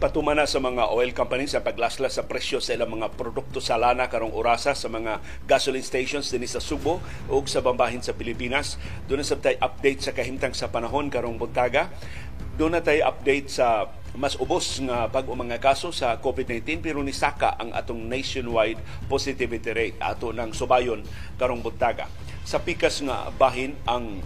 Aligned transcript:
gipatuman 0.00 0.32
na 0.32 0.48
sa 0.48 0.64
mga 0.64 0.96
oil 0.96 1.12
companies 1.12 1.52
sa 1.52 1.60
paglaslas 1.60 2.16
sa 2.16 2.24
presyo 2.24 2.56
sa 2.56 2.72
ilang 2.72 2.88
mga 2.88 3.12
produkto 3.20 3.60
sa 3.60 3.76
lana 3.76 4.08
karong 4.08 4.32
orasa 4.32 4.72
sa 4.72 4.88
mga 4.88 5.20
gasoline 5.44 5.84
stations 5.84 6.32
dinhi 6.32 6.48
sa 6.48 6.56
Subo 6.56 7.04
ug 7.28 7.44
sa 7.44 7.60
bambahin 7.60 8.00
sa 8.00 8.16
Pilipinas. 8.16 8.80
Doon 9.04 9.20
sa 9.20 9.36
tay 9.36 9.60
update 9.60 10.00
sa 10.00 10.16
kahimtang 10.16 10.56
sa 10.56 10.72
panahon 10.72 11.12
karong 11.12 11.36
buntaga. 11.36 11.92
Doon 12.56 12.80
na 12.80 12.80
tayo 12.80 13.12
update 13.12 13.52
sa 13.52 13.92
mas 14.16 14.40
ubos 14.40 14.80
nga 14.80 15.04
pag 15.12 15.28
mga 15.28 15.60
kaso 15.60 15.92
sa 15.92 16.16
COVID-19 16.16 16.80
pero 16.80 17.04
ni 17.04 17.12
saka 17.12 17.60
ang 17.60 17.76
atong 17.76 18.00
nationwide 18.00 18.80
positivity 19.04 19.68
rate 19.68 20.00
ato 20.00 20.32
ng 20.32 20.56
subayon 20.56 21.04
karong 21.36 21.60
buntaga. 21.60 22.08
Sa 22.48 22.56
pikas 22.56 23.04
nga 23.04 23.28
bahin 23.36 23.76
ang 23.84 24.24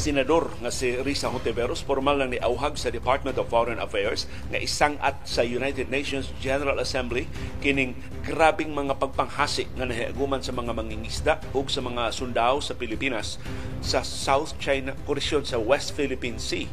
senador 0.00 0.48
nga 0.64 0.72
si 0.72 0.96
Risa 0.96 1.28
Hontiveros 1.28 1.84
formal 1.84 2.16
lang 2.16 2.32
ni 2.32 2.40
auhag 2.40 2.80
sa 2.80 2.88
Department 2.88 3.36
of 3.36 3.52
Foreign 3.52 3.76
Affairs 3.76 4.24
nga 4.48 4.56
isang 4.56 4.96
at 5.04 5.28
sa 5.28 5.44
United 5.44 5.92
Nations 5.92 6.32
General 6.40 6.80
Assembly 6.80 7.28
kining 7.60 7.92
grabing 8.24 8.72
mga 8.72 8.96
pagpanghasi 8.96 9.68
nga 9.76 9.84
nahiaguman 9.84 10.40
sa 10.40 10.56
mga 10.56 10.72
mangingisda 10.72 11.36
ug 11.52 11.68
sa 11.68 11.84
mga 11.84 12.16
sundao 12.16 12.64
sa 12.64 12.72
Pilipinas 12.72 13.36
sa 13.84 14.00
South 14.00 14.56
China 14.56 14.96
koresyon 15.04 15.44
sa 15.44 15.60
West 15.60 15.92
Philippine 15.92 16.40
Sea. 16.40 16.64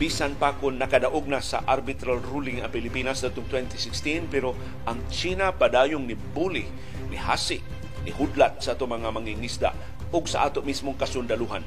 Bisan 0.00 0.40
pa 0.40 0.56
kung 0.56 0.80
nakadaog 0.80 1.28
na 1.28 1.44
sa 1.44 1.60
arbitral 1.68 2.24
ruling 2.24 2.64
ang 2.64 2.72
Pilipinas 2.72 3.20
natong 3.20 3.52
2016 3.52 4.32
pero 4.32 4.56
ang 4.88 5.04
China 5.12 5.52
padayong 5.52 6.08
ni 6.08 6.16
bully 6.16 6.64
ni 7.12 7.20
hasi 7.20 7.60
ni 8.00 8.16
hudlat 8.16 8.64
sa 8.64 8.72
ato 8.72 8.88
mga 8.88 9.12
mangingisda 9.12 9.76
ug 10.08 10.24
sa 10.24 10.48
ato 10.48 10.64
mismong 10.64 10.96
kasundaluhan 10.96 11.60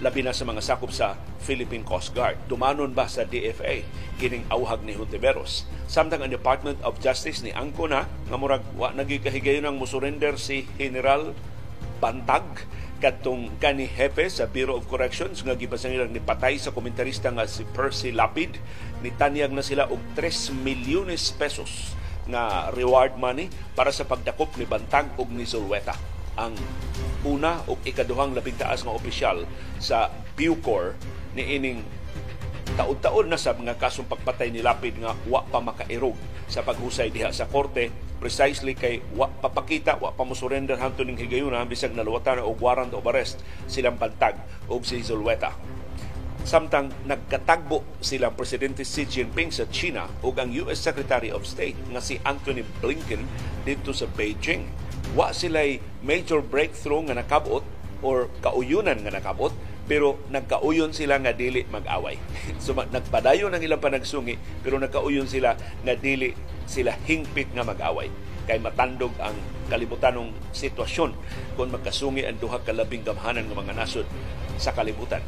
labi 0.00 0.24
na 0.24 0.32
sa 0.32 0.48
mga 0.48 0.64
sakop 0.64 0.88
sa 0.88 1.12
Philippine 1.44 1.84
Coast 1.84 2.16
Guard. 2.16 2.40
Tumanon 2.48 2.96
ba 2.96 3.04
sa 3.04 3.28
DFA 3.28 3.84
kining 4.16 4.48
auhag 4.48 4.80
ni 4.80 4.96
Hontiveros? 4.96 5.68
Samtang 5.84 6.24
ang 6.24 6.32
Department 6.32 6.80
of 6.80 6.96
Justice 7.04 7.44
ni 7.44 7.52
angko 7.52 7.84
na 7.84 8.08
nga 8.08 8.36
murag 8.40 8.64
wa 8.80 8.96
nagikahigayon 8.96 9.68
ang 9.68 9.76
musurrender 9.76 10.40
si 10.40 10.64
General 10.80 11.36
Bantag 12.00 12.64
katong 13.00 13.52
kani 13.60 13.88
hepe 13.88 14.28
sa 14.28 14.48
Bureau 14.48 14.76
of 14.80 14.88
Corrections 14.88 15.40
nga 15.44 15.56
gibasa 15.56 15.88
nila 15.88 16.08
ni 16.08 16.20
patay 16.20 16.56
sa 16.56 16.72
komentarista 16.72 17.32
nga 17.32 17.48
si 17.48 17.64
Percy 17.64 18.12
Lapid 18.12 18.56
ni 19.04 19.12
tanyag 19.12 19.52
na 19.52 19.64
sila 19.64 19.88
og 19.88 20.00
3 20.16 20.52
milyones 20.64 21.32
pesos 21.36 21.96
nga 22.28 22.68
reward 22.72 23.16
money 23.16 23.48
para 23.76 23.92
sa 23.92 24.04
pagdakop 24.04 24.56
ni 24.56 24.64
Bantag 24.64 25.12
ug 25.16 25.28
ni 25.32 25.44
Zulweta 25.48 25.96
ang 26.38 26.54
una 27.26 27.60
o 27.68 27.76
ikaduhang 27.82 28.32
labing 28.32 28.56
taas 28.56 28.82
nga 28.82 28.94
opisyal 28.94 29.44
sa 29.82 30.08
Bucor 30.34 30.96
ni 31.36 31.58
ining 31.58 31.84
taon-taon 32.78 33.28
na 33.28 33.36
sa 33.36 33.52
mga 33.52 33.76
kasong 33.76 34.08
pagpatay 34.08 34.48
ni 34.48 34.64
Lapid 34.64 34.96
nga 35.02 35.12
wa 35.28 35.44
pa 35.44 35.60
makairog 35.60 36.16
sa 36.50 36.64
paghusay 36.64 37.12
diha 37.12 37.30
sa 37.30 37.46
korte. 37.46 37.92
Precisely 38.20 38.76
kay 38.76 39.00
wa 39.16 39.28
papakita 39.28 39.96
wa 39.96 40.12
pa 40.12 40.28
mo 40.28 40.36
surrender 40.36 40.76
ning 40.76 41.16
higayuna 41.16 41.64
bisag 41.64 41.96
naluwatan 41.96 42.44
og 42.44 42.60
warrant 42.60 42.92
of 42.92 43.08
arrest 43.08 43.40
silang 43.64 43.96
pantag 43.96 44.36
og 44.68 44.84
si 44.84 45.00
Zulweta 45.00 45.56
samtang 46.40 46.88
nagkatagbo 47.04 48.00
silang 48.00 48.32
presidente 48.32 48.80
Xi 48.80 49.04
Jinping 49.04 49.52
sa 49.52 49.68
China 49.68 50.08
ug 50.24 50.40
ang 50.40 50.48
US 50.64 50.80
Secretary 50.80 51.28
of 51.28 51.44
State 51.44 51.76
nga 51.92 52.00
si 52.00 52.16
Anthony 52.24 52.64
Blinken 52.80 53.24
dito 53.64 53.92
sa 53.92 54.08
Beijing 54.08 54.64
wa 55.14 55.34
sila'y 55.34 55.82
major 56.06 56.38
breakthrough 56.38 57.02
nga 57.10 57.18
nakabot 57.18 57.66
or 58.00 58.30
kauyunan 58.40 59.02
nga 59.02 59.12
nakabot 59.12 59.50
pero 59.90 60.22
nagkauyon 60.30 60.94
sila 60.94 61.18
nga 61.18 61.34
dili 61.34 61.66
mag-away. 61.66 62.14
so 62.62 62.70
nagpadayon 62.78 63.50
ang 63.50 63.58
ilang 63.58 63.82
panagsungi 63.82 64.38
pero 64.62 64.78
nagkauyon 64.78 65.26
sila 65.26 65.58
nga 65.58 65.94
dili 65.98 66.30
sila 66.70 66.94
hingpit 67.10 67.50
nga 67.50 67.66
mag-away 67.66 68.06
kay 68.46 68.62
matandog 68.62 69.10
ang 69.18 69.34
kalibutanong 69.66 70.30
sitwasyon 70.54 71.10
kung 71.58 71.74
magkasungi 71.74 72.22
ang 72.22 72.38
duha 72.38 72.62
ka 72.62 72.70
labing 72.70 73.02
gamhanan 73.02 73.46
ng 73.50 73.58
mga 73.58 73.74
nasod 73.74 74.06
sa 74.58 74.70
kalibutan. 74.70 75.22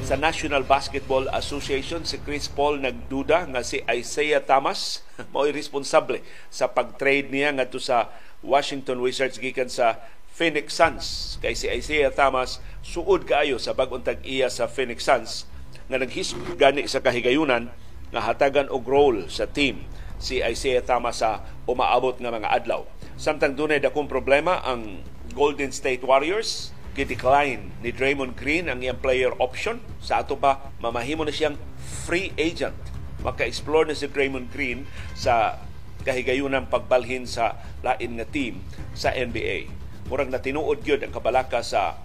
Sa 0.00 0.16
National 0.16 0.64
Basketball 0.64 1.28
Association, 1.30 2.02
si 2.02 2.18
Chris 2.24 2.50
Paul 2.50 2.82
nagduda 2.82 3.46
nga 3.52 3.62
si 3.62 3.84
Isaiah 3.86 4.42
Thomas 4.42 5.04
mao'y 5.30 5.54
responsable 5.54 6.24
sa 6.50 6.66
pag-trade 6.66 7.30
niya 7.30 7.54
ngadto 7.54 7.78
sa 7.78 8.10
Washington 8.40 9.04
Wizards 9.04 9.36
gikan 9.36 9.68
sa 9.68 10.00
Phoenix 10.32 10.72
Suns. 10.72 11.36
Kay 11.44 11.52
si 11.52 11.66
Isaiah 11.68 12.12
Thomas 12.12 12.62
suod 12.80 13.28
kaayo 13.28 13.60
sa 13.60 13.76
bag-ong 13.76 14.04
tag-iya 14.06 14.48
sa 14.48 14.64
Phoenix 14.64 15.04
Suns 15.04 15.44
nga 15.90 15.98
naghisgot 16.00 16.56
gani 16.56 16.86
sa 16.86 17.02
kahigayunan 17.02 17.68
nga 18.10 18.20
hatagan 18.22 18.70
og 18.70 18.86
role 18.86 19.26
sa 19.28 19.44
team. 19.44 19.84
Si 20.20 20.40
Isaiah 20.40 20.84
Thomas 20.84 21.20
sa 21.20 21.44
umaabot 21.64 22.16
nga 22.16 22.32
mga 22.32 22.48
adlaw. 22.48 22.84
Samtang 23.20 23.56
dunay 23.56 23.80
dakong 23.80 24.08
problema 24.08 24.60
ang 24.64 25.04
Golden 25.32 25.72
State 25.72 26.04
Warriors. 26.04 26.72
Gidecline 26.96 27.70
ni 27.80 27.94
Draymond 27.94 28.34
Green 28.34 28.66
ang 28.66 28.82
iyang 28.82 28.98
player 28.98 29.32
option. 29.38 29.80
Sa 30.02 30.20
ato 30.20 30.36
pa 30.36 30.72
mamahimo 30.82 31.24
na 31.24 31.32
siyang 31.32 31.56
free 31.80 32.34
agent. 32.36 32.76
Maka-explore 33.20 33.88
na 33.88 33.96
si 33.96 34.08
Draymond 34.08 34.48
Green 34.52 34.88
sa 35.12 35.60
kahigayunan 36.02 36.68
pagbalhin 36.68 37.28
sa 37.28 37.60
lain 37.84 38.20
nga 38.20 38.26
team 38.28 38.64
sa 38.96 39.12
NBA. 39.12 39.70
Murag 40.10 40.32
na 40.32 40.42
tinuod 40.42 40.82
gyud 40.82 41.06
ang 41.06 41.14
kabalaka 41.14 41.62
sa 41.62 42.00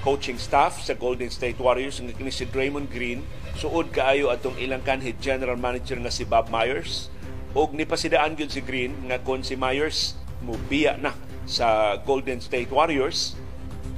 coaching 0.00 0.40
staff 0.40 0.80
sa 0.80 0.96
Golden 0.96 1.28
State 1.28 1.60
Warriors 1.60 2.00
nga 2.00 2.14
kini 2.14 2.32
si 2.32 2.48
Draymond 2.48 2.88
Green. 2.88 3.20
Suod 3.58 3.92
kaayo 3.92 4.32
atong 4.32 4.56
ilang 4.56 4.80
kanhi 4.80 5.12
general 5.18 5.58
manager 5.58 5.98
nga 6.00 6.12
si 6.12 6.24
Bob 6.24 6.48
Myers. 6.48 7.12
Og 7.52 7.74
nipasidaan 7.74 8.38
gyud 8.38 8.52
si 8.54 8.62
Green 8.62 8.94
nga 9.10 9.18
kon 9.20 9.42
si 9.42 9.58
Myers 9.58 10.14
mubiya 10.40 10.96
na 10.96 11.12
sa 11.44 11.98
Golden 12.00 12.38
State 12.38 12.70
Warriors. 12.70 13.36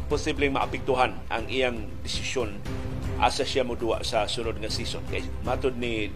Posibleng 0.09 0.57
maapektuhan 0.57 1.15
ang 1.31 1.45
iyang 1.47 1.89
desisyon 2.05 2.59
asa 3.23 3.47
siya 3.47 3.63
moduwa 3.63 4.03
sa 4.03 4.27
sunod 4.27 4.59
nga 4.59 4.73
season. 4.73 5.05
Kay 5.13 5.23
matod 5.47 5.79
ni 5.79 6.11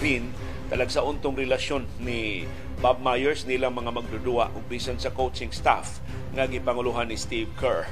Green 0.00 0.32
talag 0.68 0.92
sa 0.92 1.04
untong 1.04 1.36
relasyon 1.36 1.88
ni 2.00 2.44
Bob 2.78 3.00
Myers 3.00 3.48
nilang 3.48 3.74
mga 3.74 3.90
magdudua 3.90 4.52
bisan 4.68 5.00
sa 5.00 5.10
coaching 5.10 5.50
staff 5.50 6.04
nga 6.36 6.44
gipanguluhan 6.44 7.08
ni 7.08 7.16
Steve 7.16 7.48
Kerr. 7.56 7.88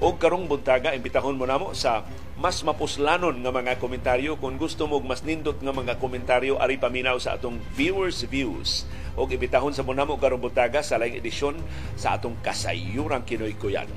O 0.00 0.16
karong 0.16 0.48
buntaga 0.48 0.96
imbitahon 0.96 1.36
mo 1.36 1.44
namo 1.44 1.76
sa 1.76 2.04
mas 2.40 2.64
mapuslanon 2.64 3.36
nga 3.36 3.52
mga 3.52 3.76
komentaryo 3.76 4.40
kung 4.40 4.56
gusto 4.56 4.88
mo 4.88 4.96
mas 5.00 5.20
nindot 5.20 5.60
nga 5.60 5.76
mga 5.76 6.00
komentaryo 6.00 6.56
ari 6.56 6.80
paminaw 6.80 7.20
sa 7.20 7.36
atong 7.36 7.60
viewers 7.76 8.24
views 8.24 8.88
o 9.12 9.28
ibitahon 9.28 9.76
sa 9.76 9.84
mo 9.84 9.92
namo 9.92 10.16
karong 10.16 10.40
buntaga 10.40 10.80
sa 10.80 10.96
laing 10.96 11.20
edisyon 11.20 11.60
sa 12.00 12.16
atong 12.16 12.36
kasayuran 12.40 13.24
kinoy 13.28 13.52
kuyan. 13.60 13.88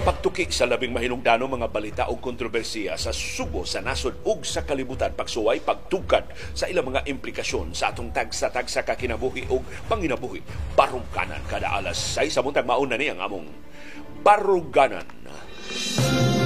Pagtuki 0.00 0.48
sa 0.48 0.64
labing 0.64 0.96
mahinungdano 0.96 1.44
mga 1.44 1.68
balita 1.68 2.02
o 2.08 2.16
kontrobersiya 2.16 2.96
sa 2.96 3.12
sugo 3.12 3.68
sa 3.68 3.84
nasod 3.84 4.24
ug 4.24 4.48
sa 4.48 4.64
kalibutan 4.64 5.12
pagsuway 5.12 5.60
pagtugkad 5.60 6.24
sa 6.56 6.64
ilang 6.72 6.88
mga 6.88 7.04
implikasyon 7.04 7.76
sa 7.76 7.92
atong 7.92 8.08
tagsa-tagsa 8.08 8.80
ka 8.88 8.96
kinabuhi 8.96 9.44
ug 9.52 9.60
panginabuhi 9.92 10.40
baruganan 10.72 11.44
kada 11.52 11.76
alas 11.76 12.00
6 12.16 12.32
sa 12.32 12.40
buntag 12.40 12.64
mauna 12.64 12.96
ni 12.96 13.12
ang 13.12 13.20
among 13.20 13.44
baruganan. 14.24 15.04
Baruganan. 15.04 16.39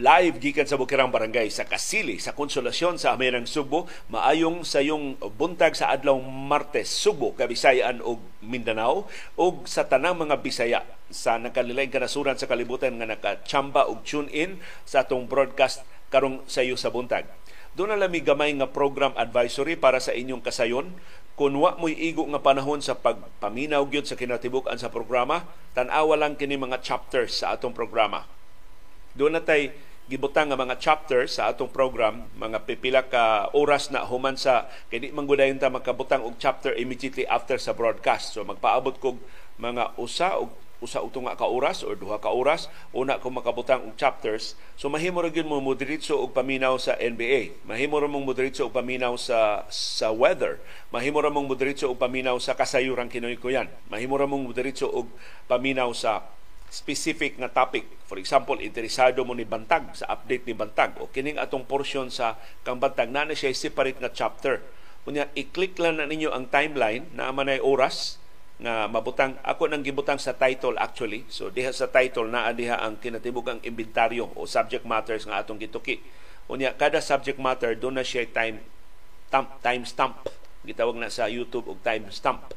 Live 0.00 0.40
gikan 0.40 0.64
sa 0.64 0.80
Bukirang 0.80 1.12
Barangay 1.12 1.52
sa 1.52 1.68
Kasili 1.68 2.16
sa 2.16 2.32
Konsolasyon 2.32 2.96
sa 2.96 3.12
Amerang 3.12 3.44
Subo 3.44 3.84
maayong 4.08 4.64
sa 4.64 4.80
yung 4.80 5.20
buntag 5.36 5.76
sa 5.76 5.92
adlaw 5.92 6.16
Martes 6.24 6.88
Subo 6.88 7.36
Kabisayan 7.36 8.00
ug 8.00 8.16
Mindanao 8.40 9.04
ug 9.36 9.68
sa 9.68 9.84
tanang 9.84 10.16
mga 10.16 10.40
Bisaya 10.40 10.80
sa 11.12 11.36
nakalilaing 11.36 11.92
kanasuran 11.92 12.40
sa 12.40 12.48
kalibutan 12.48 12.96
nga 12.96 13.12
nakachamba 13.12 13.92
ug 13.92 14.00
tune 14.00 14.32
in 14.32 14.56
sa 14.88 15.04
atong 15.04 15.28
broadcast 15.28 15.84
karong 16.08 16.40
sayo 16.48 16.80
sa 16.80 16.88
buntag. 16.88 17.28
Doon 17.76 17.92
na 17.92 18.00
lami 18.00 18.24
gamay 18.24 18.56
nga 18.56 18.72
program 18.72 19.12
advisory 19.20 19.76
para 19.76 20.00
sa 20.00 20.16
inyong 20.16 20.40
kasayon. 20.40 20.96
Kung 21.36 21.60
wa 21.60 21.76
mo'y 21.76 21.94
igo 22.08 22.24
nga 22.24 22.40
panahon 22.40 22.80
sa 22.80 22.96
pagpaminaw 22.96 23.84
gyud 23.92 24.08
sa 24.08 24.18
kinatibuk-an 24.18 24.80
sa 24.80 24.90
programa, 24.90 25.44
tan-awa 25.76 26.16
lang 26.16 26.34
kini 26.40 26.56
mga 26.56 26.82
chapters 26.82 27.44
sa 27.44 27.54
atong 27.54 27.76
programa. 27.76 28.26
Doon 29.14 29.38
na 29.38 29.42
tay 29.42 29.74
gibutang 30.10 30.50
nga 30.50 30.58
mga 30.58 30.82
chapter 30.82 31.30
sa 31.30 31.54
atong 31.54 31.70
program 31.70 32.26
mga 32.34 32.66
pipila 32.66 33.06
ka 33.06 33.46
oras 33.54 33.94
na 33.94 34.02
human 34.02 34.34
sa 34.34 34.66
kay 34.90 34.98
di 34.98 35.14
man 35.14 35.30
ta 35.62 35.70
makabutang 35.70 36.26
og 36.26 36.34
chapter 36.42 36.74
immediately 36.74 37.22
after 37.30 37.54
sa 37.62 37.70
broadcast. 37.70 38.34
So 38.34 38.42
magpaabot 38.42 38.98
kog 38.98 39.22
mga 39.62 39.94
usa 40.02 40.34
og 40.34 40.50
usa 40.82 40.98
uto 40.98 41.22
nga 41.22 41.38
ka 41.38 41.46
oras 41.46 41.86
or 41.86 41.94
duha 41.94 42.18
ka 42.18 42.32
oras 42.32 42.66
una 42.90 43.22
ko 43.22 43.30
makabutang 43.30 43.86
og 43.86 43.94
chapters. 43.94 44.58
So 44.74 44.90
mahimo 44.90 45.22
ra 45.22 45.30
mo 45.46 45.62
moderitso 45.62 46.18
og 46.18 46.34
paminaw 46.34 46.74
sa 46.82 46.98
NBA 46.98 47.62
mahimo 47.62 48.02
ra 48.02 48.10
mong 48.10 48.26
moderitso 48.26 48.66
og 48.66 48.74
paminaw 48.74 49.14
sa 49.14 49.62
sa 49.70 50.10
weather. 50.10 50.58
Mahimo 50.90 51.22
ra 51.22 51.30
mong 51.30 51.46
moderitso 51.46 51.86
og 51.86 52.02
paminaw 52.02 52.34
sa 52.42 52.58
kasayuran 52.58 53.06
kinoy 53.06 53.38
ko 53.38 53.46
yan. 53.46 53.70
Mahimo 53.86 54.18
ra 54.18 54.26
mong 54.26 54.42
moderitso 54.42 54.90
og 54.90 55.06
paminaw 55.46 55.94
sa 55.94 56.39
specific 56.70 57.34
nga 57.36 57.50
topic. 57.50 57.84
For 58.06 58.16
example, 58.16 58.62
interesado 58.62 59.26
mo 59.26 59.34
ni 59.34 59.42
Bantag 59.42 59.90
sa 59.98 60.06
update 60.14 60.46
ni 60.46 60.54
Bantag. 60.54 60.94
O 61.02 61.10
kining 61.10 61.36
atong 61.36 61.66
portion 61.66 62.08
sa 62.08 62.38
kang 62.62 62.78
Bantag 62.78 63.10
na 63.10 63.26
na 63.26 63.34
siya 63.34 63.50
separate 63.50 63.98
nga 63.98 64.14
chapter. 64.14 64.62
Kunya 65.02 65.26
i-click 65.34 65.74
lang 65.82 65.98
na 65.98 66.06
ninyo 66.06 66.30
ang 66.30 66.46
timeline 66.46 67.10
na 67.10 67.34
manay 67.34 67.58
oras 67.58 68.22
nga 68.60 68.86
mabutang 68.86 69.40
ako 69.42 69.72
nang 69.72 69.82
gibutang 69.82 70.22
sa 70.22 70.30
title 70.36 70.78
actually. 70.78 71.26
So 71.26 71.50
diha 71.50 71.74
sa 71.74 71.90
title 71.90 72.30
naa 72.30 72.54
diha 72.54 72.78
ang 72.78 73.02
kinatibuk 73.02 73.50
ang 73.50 73.60
inventaryo 73.66 74.30
o 74.38 74.46
subject 74.46 74.86
matters 74.86 75.26
nga 75.26 75.42
atong 75.42 75.58
gituki. 75.58 75.98
Unya 76.46 76.70
kada 76.78 77.02
subject 77.02 77.42
matter 77.42 77.74
do 77.74 77.90
na 77.90 78.06
siya 78.06 78.30
time 78.30 78.62
stamp 79.26 79.58
time 79.64 79.82
stamp. 79.82 80.22
Gitawag 80.62 81.00
na 81.00 81.10
sa 81.10 81.26
YouTube 81.26 81.66
og 81.66 81.82
time 81.82 82.12
stamp. 82.14 82.54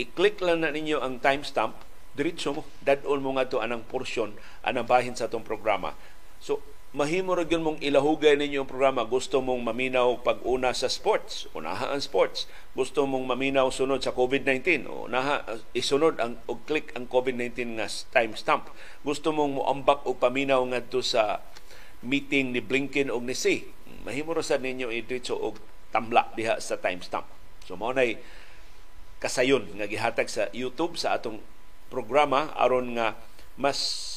I-click 0.00 0.40
lang 0.40 0.62
na 0.62 0.70
ninyo 0.70 1.02
ang 1.02 1.18
time 1.20 1.42
stamp 1.42 1.74
diretso 2.14 2.54
mo 2.54 2.62
dadol 2.82 3.18
mo 3.18 3.34
nga 3.34 3.50
to 3.50 3.58
anang 3.58 3.82
porsyon 3.86 4.38
anang 4.62 4.86
bahin 4.86 5.18
sa 5.18 5.26
atong 5.26 5.42
programa. 5.42 5.98
So 6.38 6.62
mahimo 6.94 7.34
ra 7.34 7.42
gyud 7.42 7.66
mong 7.66 7.82
ilahugay 7.82 8.38
ninyo 8.38 8.62
ang 8.62 8.70
programa. 8.70 9.02
Gusto 9.02 9.42
mong 9.42 9.66
maminaw 9.66 10.22
pag-una 10.22 10.70
sa 10.70 10.86
sports 10.86 11.50
unaha 11.52 11.90
ang 11.90 12.02
sports. 12.02 12.46
Gusto 12.72 13.02
mong 13.02 13.26
maminaw 13.26 13.68
sunod 13.74 13.98
sa 14.00 14.14
COVID-19 14.14 14.86
unaha 14.86 15.42
isunod 15.74 16.22
ang 16.22 16.38
og 16.46 16.62
click 16.70 16.94
ang 16.94 17.10
COVID-19 17.10 17.82
nga 17.82 17.90
timestamp. 18.14 18.70
Gusto 19.02 19.34
mong 19.34 19.58
moambak 19.58 20.06
og 20.06 20.22
paminaw 20.22 20.62
ngadto 20.70 21.02
sa 21.02 21.42
meeting 22.04 22.54
ni 22.54 22.62
Blinken 22.62 23.10
og 23.10 23.26
ni 23.26 23.34
Xi 23.34 23.74
mahimo 24.04 24.36
ra 24.36 24.44
sa 24.44 24.60
ninyo 24.60 24.92
idiretso 24.92 25.34
og 25.34 25.58
tamla 25.90 26.30
diha 26.36 26.60
sa 26.60 26.76
timestamp. 26.78 27.26
So 27.64 27.74
mao 27.74 27.90
nay 27.90 28.20
kasayon 29.18 29.80
nga 29.80 29.88
gihatag 29.88 30.28
sa 30.28 30.52
YouTube 30.52 31.00
sa 31.00 31.16
atong 31.16 31.40
programa 31.94 32.50
aron 32.58 32.98
nga 32.98 33.14
mas 33.54 34.10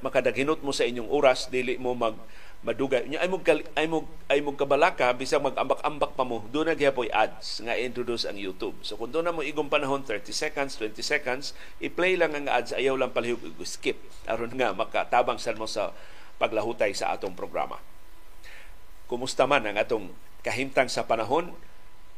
makadaghinot 0.00 0.64
mo 0.64 0.72
sa 0.72 0.88
inyong 0.88 1.12
oras 1.12 1.52
dili 1.52 1.76
mo 1.76 1.92
mag 1.92 2.16
madugay. 2.60 3.08
Nya 3.08 3.24
ay 3.24 3.28
mo 3.32 3.40
ay 3.76 3.86
mo 3.88 4.04
ay 4.28 4.40
mo 4.44 4.52
kabalaka 4.52 5.08
bisag 5.16 5.40
mag-ambak-ambak 5.40 6.12
pa 6.12 6.24
mo. 6.28 6.44
Do 6.52 6.60
na 6.60 6.76
gyapon 6.76 7.08
ads 7.08 7.64
nga 7.64 7.76
introduce 7.76 8.28
ang 8.28 8.36
YouTube. 8.36 8.76
So 8.84 9.00
kung 9.00 9.12
do 9.12 9.24
na 9.24 9.32
mo 9.32 9.40
igong 9.40 9.72
panahon 9.72 10.04
30 10.04 10.28
seconds 10.32 10.76
20 10.76 11.00
seconds 11.00 11.56
i-play 11.80 12.20
lang 12.20 12.36
ang 12.36 12.48
ads. 12.52 12.76
Ayaw 12.76 13.00
lang 13.00 13.16
palihog 13.16 13.40
skip 13.64 13.96
aron 14.28 14.52
nga 14.56 14.76
makatabang 14.76 15.40
sad 15.40 15.56
mo 15.56 15.64
sa 15.64 15.96
paglahutay 16.36 16.92
sa 16.92 17.16
atong 17.16 17.32
programa. 17.32 17.80
Kumusta 19.08 19.48
man 19.48 19.64
ang 19.64 19.80
atong 19.80 20.12
kahimtang 20.44 20.92
sa 20.92 21.08
panahon 21.08 21.56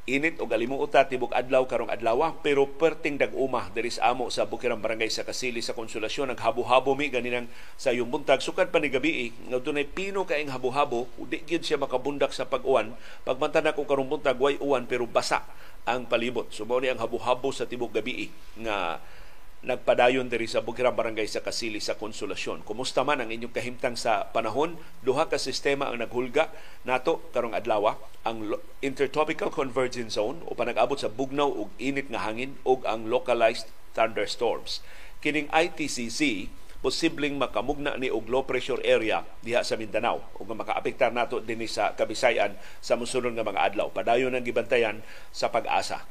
init 0.03 0.43
o 0.43 0.51
galimuota 0.51 1.07
tibok 1.07 1.31
adlaw 1.31 1.63
karong 1.63 1.87
adlaw 1.87 2.35
pero 2.43 2.67
perting 2.67 3.23
dag-uma 3.23 3.71
diri 3.71 3.87
sa 3.87 4.11
amo 4.11 4.27
sa 4.35 4.51
Bukirang 4.51 4.83
Barangay 4.83 5.07
sa 5.07 5.23
Kasili 5.23 5.63
sa 5.63 5.79
Konsolasyon. 5.79 6.35
Naghabo-habo 6.35 6.99
mi 6.99 7.07
ganinang 7.07 7.47
sa 7.79 7.95
yung 7.95 8.11
buntag. 8.11 8.43
Sukad 8.43 8.75
pa 8.75 8.83
ni 8.83 8.91
gabi 8.91 9.31
nga 9.47 9.63
dunay 9.63 9.87
pino 9.87 10.27
kaing 10.27 10.51
habo-habo 10.51 11.07
di 11.31 11.39
gyud 11.47 11.63
siya 11.63 11.79
makabundak 11.79 12.35
sa 12.35 12.51
pag-uwan. 12.51 12.99
Pagmantana 13.23 13.79
ko 13.79 13.87
karong 13.87 14.11
buntag 14.11 14.43
way 14.43 14.59
uwan 14.59 14.91
pero 14.91 15.07
basa 15.07 15.47
ang 15.87 16.11
palibot. 16.11 16.51
So 16.51 16.67
ni 16.67 16.91
ang 16.91 16.99
habo-habo 16.99 17.55
sa 17.55 17.71
tibok 17.71 17.95
gabi 17.95 18.35
nga 18.59 18.99
nagpadayon 19.63 20.27
diri 20.27 20.51
sa 20.51 20.59
Bukirang 20.59 20.99
Barangay 20.99 21.31
sa 21.31 21.39
Kasili 21.39 21.79
sa 21.79 21.95
Konsolasyon. 21.95 22.67
Kumusta 22.67 23.07
man 23.07 23.23
ang 23.23 23.31
inyong 23.31 23.55
kahimtang 23.55 23.95
sa 23.95 24.27
panahon? 24.35 24.75
Duha 25.07 25.31
ka 25.31 25.39
sistema 25.39 25.87
ang 25.87 26.03
naghulga 26.03 26.51
nato 26.83 27.23
karong 27.31 27.55
adlaw 27.55 27.95
ang 28.27 28.59
Intertropical 28.83 29.55
Convergence 29.55 30.19
Zone 30.19 30.43
o 30.51 30.59
panag-abot 30.59 30.99
sa 30.99 31.07
bugnaw 31.07 31.47
ug 31.47 31.71
init 31.79 32.11
nga 32.11 32.27
hangin 32.27 32.59
ug 32.67 32.83
ang 32.83 33.07
localized 33.07 33.71
thunderstorms. 33.95 34.83
Kining 35.23 35.47
ITCC 35.55 36.51
posibleng 36.83 37.39
makamugna 37.39 37.95
ni 37.95 38.11
og 38.11 38.27
low 38.27 38.43
pressure 38.43 38.83
area 38.83 39.23
diha 39.47 39.63
sa 39.63 39.79
Mindanao 39.79 40.27
ug 40.43 40.51
makaapektar 40.51 41.15
nato 41.15 41.39
dinhi 41.39 41.71
sa 41.71 41.95
Kabisayan 41.95 42.59
sa 42.83 42.99
mosunod 42.99 43.31
nga 43.39 43.47
mga 43.47 43.63
adlaw. 43.71 43.95
Padayon 43.95 44.35
ang 44.35 44.43
gibantayan 44.43 45.07
sa 45.31 45.55
pag-asa 45.55 46.03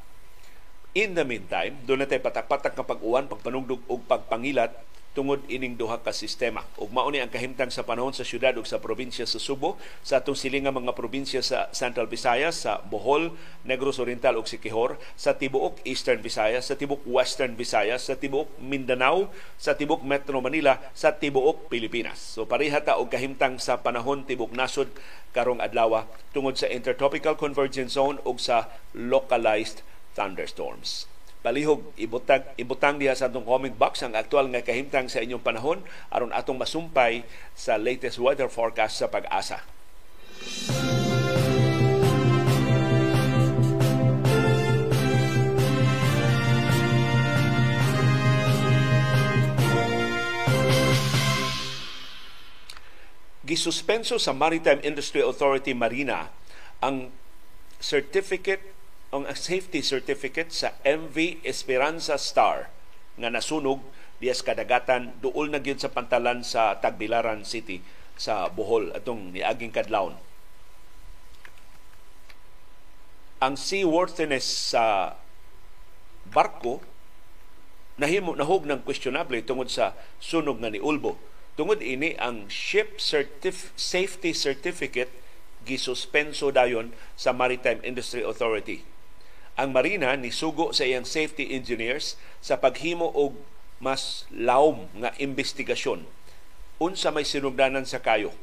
In 0.92 1.16
the 1.16 1.24
meantime, 1.24 1.80
doon 1.88 2.04
natin 2.04 2.20
patak-patak 2.20 2.76
nga 2.76 2.84
pag-uwan, 2.84 3.24
pagpanugdog 3.24 3.80
o 3.88 3.96
pagpangilat 3.96 4.76
tungod 5.16 5.40
ining 5.48 5.72
duha 5.72 5.96
ka 6.04 6.12
sistema. 6.12 6.68
Ug 6.76 6.92
mao 6.92 7.08
ni 7.08 7.16
ang 7.16 7.32
kahimtang 7.32 7.72
sa 7.72 7.80
panahon 7.80 8.12
sa 8.12 8.28
syudad 8.28 8.52
ug 8.60 8.68
sa 8.68 8.76
probinsya 8.76 9.24
sa 9.24 9.40
Subo, 9.40 9.80
sa 10.04 10.20
atong 10.20 10.36
silingang 10.36 10.76
mga 10.76 10.92
probinsya 10.92 11.40
sa 11.40 11.72
Central 11.72 12.12
Visayas, 12.12 12.68
sa 12.68 12.84
Bohol, 12.84 13.32
Negros 13.64 14.04
Oriental 14.04 14.36
ug 14.36 14.44
Siquijor, 14.44 15.00
sa 15.16 15.32
tibuok 15.32 15.80
Eastern 15.88 16.20
Visayas, 16.20 16.68
sa 16.68 16.76
tibuok 16.76 17.08
Western 17.08 17.56
Visayas, 17.56 18.12
sa 18.12 18.20
tibuok 18.20 18.60
Mindanao, 18.60 19.32
sa 19.56 19.72
tibuok 19.72 20.04
Metro 20.04 20.44
Manila, 20.44 20.76
sa 20.92 21.16
tibuok 21.16 21.72
Pilipinas. 21.72 22.20
So 22.20 22.44
pareha 22.44 22.84
ta 22.84 23.00
og 23.00 23.08
kahimtang 23.08 23.56
sa 23.64 23.80
panahon 23.80 24.28
tibuok 24.28 24.52
nasod 24.52 24.92
karong 25.32 25.64
adlaw 25.64 26.04
tungod 26.36 26.60
sa 26.60 26.68
Intertropical 26.68 27.40
Convergence 27.40 27.96
Zone 27.96 28.20
ug 28.28 28.36
sa 28.36 28.68
localized 28.92 29.80
thunderstorms. 30.14 31.10
Palihog 31.42 31.90
ibutang 31.98 32.46
ibutang 32.54 33.02
diha 33.02 33.18
sa 33.18 33.26
atong 33.26 33.42
comment 33.42 33.74
box 33.74 34.06
ang 34.06 34.14
aktual 34.14 34.46
nga 34.54 34.62
kahimtang 34.62 35.10
sa 35.10 35.18
inyong 35.18 35.42
panahon 35.42 35.82
aron 36.14 36.30
atong 36.30 36.54
masumpay 36.54 37.26
sa 37.58 37.74
latest 37.74 38.22
weather 38.22 38.46
forecast 38.46 39.02
sa 39.02 39.10
pag-asa. 39.10 39.58
Gisuspenso 53.42 54.22
sa 54.22 54.30
Maritime 54.30 54.78
Industry 54.86 55.26
Authority 55.26 55.74
Marina 55.74 56.30
ang 56.78 57.10
certificate 57.82 58.62
ang 59.12 59.28
safety 59.36 59.84
certificate 59.84 60.48
sa 60.56 60.72
MV 60.88 61.44
Esperanza 61.44 62.16
Star 62.16 62.72
nga 63.20 63.28
nasunog 63.28 63.84
dias 64.24 64.40
kadagatan 64.40 65.12
duol 65.20 65.52
na 65.52 65.60
gyud 65.60 65.76
sa 65.76 65.92
pantalan 65.92 66.40
sa 66.40 66.80
Tagbilaran 66.80 67.44
City 67.44 67.84
sa 68.16 68.48
Bohol 68.48 68.88
atong 68.96 69.36
niaging 69.36 69.68
kadlawon. 69.68 70.16
Ang 73.44 73.60
seaworthiness 73.60 74.72
sa 74.72 75.12
barko 76.32 76.80
nahimo 78.00 78.32
nahog 78.32 78.64
ng 78.64 78.80
questionable 78.80 79.44
tungod 79.44 79.68
sa 79.68 79.92
sunog 80.24 80.56
nga 80.64 80.72
ni 80.72 80.80
Ulbo. 80.80 81.20
Tungod 81.52 81.84
ini 81.84 82.16
ang 82.16 82.48
ship 82.48 82.96
certif- 82.96 83.76
safety 83.76 84.32
certificate 84.32 85.12
gisuspenso 85.68 86.48
dayon 86.48 86.96
sa 87.12 87.36
Maritime 87.36 87.84
Industry 87.84 88.24
Authority 88.24 88.91
ang 89.56 89.70
Marina 89.72 90.16
ni 90.16 90.32
sugo 90.32 90.72
sa 90.72 90.88
iyang 90.88 91.04
safety 91.04 91.52
engineers 91.52 92.16
sa 92.40 92.56
paghimo 92.56 93.12
og 93.12 93.36
mas 93.82 94.24
lawom 94.30 94.88
nga 94.96 95.10
investigasyon 95.18 96.06
unsa 96.82 97.14
may 97.14 97.22
sinugdanan 97.22 97.86
sa 97.86 98.02
kayo. 98.02 98.34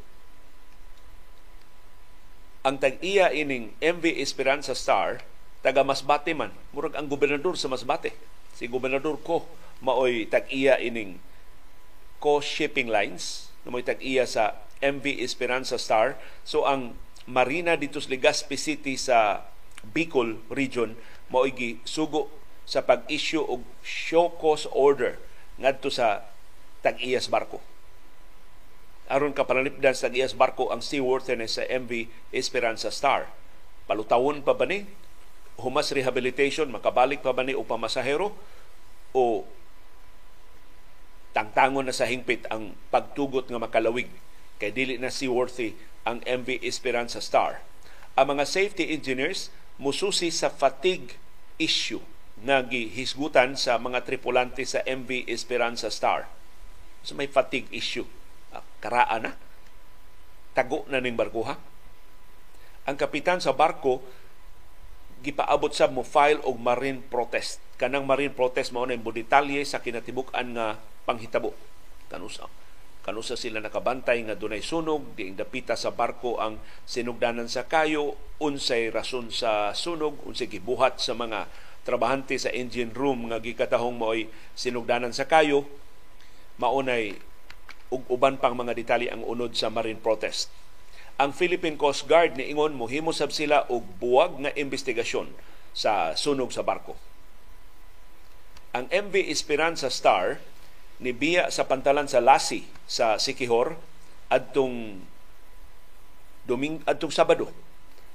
Ang 2.63 2.79
tag-iya 2.79 3.31
ining 3.35 3.75
MV 3.83 4.03
Esperanza 4.19 4.71
Star 4.71 5.23
taga 5.59 5.83
Masbate 5.83 6.31
man, 6.31 6.55
murag 6.71 6.95
ang 6.95 7.11
gobernador 7.11 7.59
sa 7.59 7.67
Masbate. 7.67 8.15
Si 8.55 8.67
gobernador 8.71 9.19
ko 9.19 9.43
maoy 9.83 10.27
tag-iya 10.27 10.79
ining 10.79 11.19
Co 12.19 12.43
Shipping 12.43 12.91
Lines, 12.91 13.51
maoy 13.67 13.83
tag-iya 13.83 14.23
sa 14.23 14.59
MV 14.79 15.23
Esperanza 15.23 15.75
Star. 15.75 16.15
So 16.47 16.63
ang 16.63 16.95
Marina 17.27 17.75
dito 17.75 17.99
sa 17.99 18.11
Legazpi 18.11 18.55
City 18.55 18.95
sa 18.95 19.43
Bicol 19.83 20.41
region 20.51 20.99
mao'y 21.31 21.79
sugo 21.85 22.27
sa 22.69 22.85
pag-issue 22.85 23.41
og 23.41 23.65
show 23.81 24.29
cause 24.37 24.69
order 24.75 25.17
ngadto 25.57 25.89
sa 25.89 26.27
tag-iyas 26.85 27.27
barko. 27.27 27.59
Aron 29.09 29.33
ka 29.33 29.43
panalipdan 29.43 29.97
sa 29.97 30.07
tag-iyas 30.07 30.37
barko 30.37 30.69
ang 30.69 30.85
seaworthiness 30.85 31.57
sa 31.57 31.65
MV 31.65 32.07
Esperanza 32.29 32.93
Star. 32.93 33.25
Palutawon 33.89 34.45
pa 34.45 34.53
ba 34.53 34.69
ni? 34.69 34.85
Humas 35.59 35.89
rehabilitation, 35.91 36.69
makabalik 36.69 37.25
pa 37.25 37.33
ba 37.33 37.41
ni 37.41 37.57
o 37.57 37.65
pamasahero? 37.65 38.31
O 39.11 39.49
tangtangon 41.33 41.89
na 41.89 41.95
sa 41.95 42.05
hingpit 42.05 42.45
ang 42.53 42.77
pagtugot 42.93 43.49
nga 43.49 43.61
makalawig 43.61 44.09
kay 44.61 44.69
dili 44.73 45.01
na 45.01 45.09
seaworthy 45.09 45.73
ang 46.05 46.21
MV 46.25 46.61
Esperanza 46.61 47.17
Star. 47.17 47.65
Ang 48.13 48.37
mga 48.37 48.45
safety 48.45 48.93
engineers 48.93 49.49
mususi 49.79 50.27
sa 50.29 50.51
fatigue 50.51 51.15
issue 51.55 52.03
nga 52.43 52.63
gihisgutan 52.63 53.55
sa 53.55 53.79
mga 53.79 54.03
tripulante 54.03 54.63
sa 54.67 54.83
MV 54.83 55.27
Esperanza 55.27 55.87
Star. 55.87 56.27
So 57.03 57.15
may 57.15 57.31
fatigue 57.31 57.67
issue. 57.71 58.07
Ah, 58.51 58.63
karaan 58.83 59.27
na. 59.27 59.31
Tago 60.51 60.83
na 60.91 60.99
ning 60.99 61.15
barkuha. 61.15 61.55
Ang 62.87 62.95
kapitan 62.99 63.39
sa 63.39 63.55
barko 63.55 64.03
gipaabot 65.19 65.71
sa 65.71 65.91
mo 65.91 66.03
file 66.03 66.43
og 66.43 66.59
marine 66.59 67.03
protest. 67.03 67.59
Kanang 67.79 68.07
marine 68.07 68.35
protest 68.35 68.75
mao 68.75 68.87
na 68.87 68.95
detalye 68.95 69.63
sa 69.63 69.83
kinatibuk-an 69.83 70.47
nga 70.55 70.67
panghitabo. 71.07 71.55
Kanusa 72.11 72.58
kanusa 73.05 73.39
sila 73.39 73.63
nakabantay 73.63 74.21
nga 74.27 74.35
dunay 74.35 74.59
sunog 74.59 75.15
diing 75.15 75.39
dapita 75.39 75.73
sa 75.73 75.95
barko 75.95 76.37
ang 76.37 76.59
sinugdanan 76.83 77.47
sa 77.47 77.65
kayo 77.65 78.19
unsay 78.43 78.91
rason 78.91 79.31
sa 79.31 79.71
sunog 79.71 80.19
unsay 80.27 80.51
gibuhat 80.51 80.99
sa 80.99 81.15
mga 81.15 81.47
trabahante 81.87 82.37
sa 82.37 82.53
engine 82.53 82.93
room 82.93 83.31
nga 83.31 83.41
gikatahong 83.41 83.97
mo'y 83.97 84.29
sinugdanan 84.53 85.15
sa 85.15 85.25
kayo. 85.25 85.65
Maunay 86.59 87.17
ug 87.89 88.05
uban 88.11 88.37
pang 88.37 88.53
mga 88.53 88.77
detalye 88.77 89.09
ang 89.09 89.25
unod 89.25 89.57
sa 89.57 89.73
marine 89.73 89.97
protest. 89.97 90.53
Ang 91.19 91.33
Philippine 91.33 91.75
Coast 91.75 92.05
Guard 92.05 92.37
niingon 92.37 92.77
mohimo 92.77 93.11
sab 93.11 93.33
sila 93.33 93.65
og 93.67 93.83
buwag 93.99 94.39
nga 94.39 94.51
investigasyon 94.53 95.33
sa 95.73 96.13
sunog 96.15 96.53
sa 96.53 96.63
barko. 96.63 96.95
Ang 98.71 98.85
MV 98.93 99.25
Esperanza 99.27 99.89
Star 99.89 100.37
ni 100.99 101.15
biya 101.15 101.47
sa 101.47 101.65
pantalan 101.65 102.07
sa 102.11 102.19
Lasi 102.19 102.67
sa 102.83 103.15
Sikihor 103.15 103.79
adtong 104.27 104.99
Doming 106.43 106.81
adtong 106.83 107.13
Sabado 107.13 107.47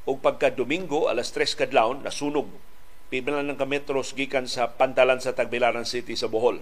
ug 0.04 0.20
pagka 0.20 0.52
Domingo 0.52 1.08
alas 1.08 1.32
3 1.32 1.64
kadlawon 1.64 2.04
nasunog 2.04 2.50
Pibla 3.08 3.44
ng 3.44 3.54
kametros 3.54 4.16
gikan 4.16 4.48
sa 4.48 4.74
pantalan 4.74 5.20
sa 5.20 5.36
Tagbilaran 5.36 5.84
City 5.84 6.16
sa 6.16 6.26
Bohol. 6.26 6.58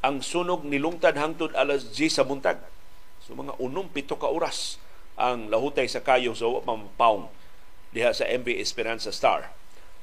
Ang 0.00 0.24
sunog 0.24 0.64
nilungtad 0.64 1.14
hangtod 1.20 1.52
alas 1.52 1.92
G 1.92 2.08
sa 2.08 2.24
buntag. 2.24 2.58
So 3.20 3.36
mga 3.36 3.60
unom 3.60 3.86
pito 3.92 4.16
ka 4.16 4.32
oras 4.32 4.80
ang 5.20 5.52
lahutay 5.52 5.84
sa 5.86 6.00
kayo 6.00 6.32
sa 6.32 6.48
so, 6.48 7.28
diha 7.92 8.10
sa 8.10 8.24
MV 8.24 8.48
Esperanza 8.56 9.12
Star. 9.12 9.52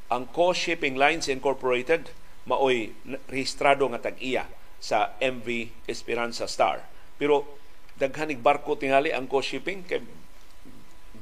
Ang 0.07 0.29
Co 0.29 0.53
Shipping 0.53 0.95
Lines 0.95 1.27
Incorporated 1.27 2.13
maoy 2.47 2.95
rehistrado 3.27 3.89
nga 3.91 3.99
tag-iya 3.99 4.47
sa 4.77 5.17
MV 5.17 5.71
Esperanza 5.89 6.45
Star. 6.45 6.85
Pero 7.17 7.45
daghanig 7.97 8.41
barko 8.41 8.77
tingali 8.77 9.09
ang 9.09 9.25
Co 9.25 9.41
Shipping 9.41 9.81
kay 9.85 10.05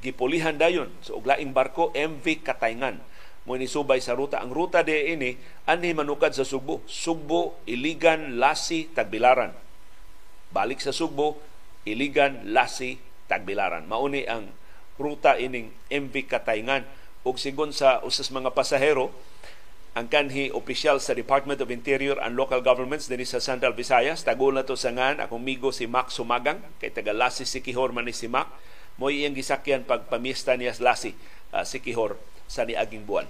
gipulihan 0.04 0.60
dayon 0.60 0.92
so 1.00 1.16
uglaing 1.16 1.56
barko 1.56 1.88
MV 1.96 2.44
Katayngan 2.44 3.00
mo 3.46 3.54
ni 3.54 3.70
subay 3.70 4.02
sa 4.02 4.18
ruta. 4.18 4.42
Ang 4.42 4.50
ruta 4.50 4.82
de 4.82 5.14
ini 5.14 5.38
ani 5.70 5.94
manukad 5.94 6.34
sa 6.34 6.42
Sugbo. 6.42 6.82
Sugbo, 6.90 7.62
Iligan, 7.64 8.42
Lasi, 8.42 8.90
Tagbilaran. 8.90 9.54
Balik 10.50 10.82
sa 10.82 10.90
Sugbo, 10.90 11.38
Iligan, 11.86 12.50
Lasi, 12.50 12.98
Tagbilaran. 13.30 13.86
Mauni 13.86 14.26
ang 14.26 14.50
ruta 14.98 15.38
ining 15.38 15.70
MV 15.86 16.14
Katayngan 16.26 16.82
ug 17.22 17.38
sigon 17.38 17.70
sa 17.70 18.02
usas 18.02 18.30
mga 18.34 18.54
pasahero 18.54 19.14
ang 19.96 20.12
kanhi 20.12 20.52
opisyal 20.52 21.00
sa 21.00 21.16
Department 21.16 21.56
of 21.64 21.72
Interior 21.72 22.20
and 22.20 22.36
Local 22.36 22.60
Governments 22.60 23.08
dinhi 23.08 23.24
sa 23.24 23.40
Central 23.40 23.72
Visayas 23.72 24.28
tagol 24.28 24.52
na 24.52 24.68
to 24.68 24.76
sa 24.76 24.92
ngan 24.92 25.24
akong 25.24 25.40
migo 25.40 25.72
si 25.72 25.88
Mac 25.88 26.12
Sumagang 26.12 26.60
kay 26.76 26.92
taga 26.92 27.16
Lasi 27.16 27.48
Sikihor 27.48 27.96
man 27.96 28.04
ni 28.04 28.12
si 28.12 28.28
Mac 28.28 28.52
mo 29.00 29.08
iyang 29.08 29.32
gisakyan 29.32 29.88
pagpamiesta 29.88 30.52
niya 30.52 30.76
sa 30.76 30.92
Lasi 30.92 31.16
uh, 31.56 31.64
Sikihor 31.64 32.20
sa 32.44 32.68
niaging 32.68 33.08
buwan. 33.08 33.24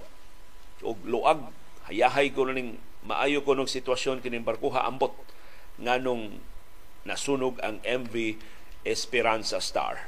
Og 0.82 0.98
luag, 1.06 1.38
hayahay 1.86 2.34
ko 2.34 2.50
ning 2.50 2.82
maayo 3.06 3.46
ko 3.46 3.54
ng 3.54 3.70
sitwasyon 3.70 4.18
kining 4.18 4.42
barkuha 4.42 4.90
ambot 4.90 5.14
nganong 5.78 6.34
nasunog 7.06 7.62
ang 7.62 7.78
MV 7.86 8.42
Esperanza 8.82 9.62
Star. 9.62 10.02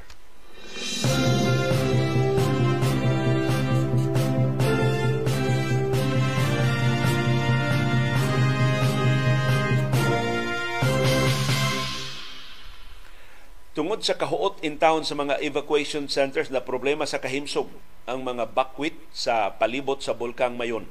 Tungod 13.77 14.01
sa 14.01 14.17
kahuot 14.17 14.65
in 14.65 14.81
town 14.81 15.05
sa 15.05 15.13
mga 15.13 15.45
evacuation 15.45 16.09
centers 16.09 16.49
na 16.49 16.57
problema 16.57 17.05
sa 17.05 17.21
kahimsog 17.21 17.69
ang 18.09 18.25
mga 18.25 18.49
bakwit 18.57 18.97
sa 19.13 19.61
palibot 19.61 20.01
sa 20.01 20.17
Bulkang 20.17 20.57
Mayon. 20.57 20.89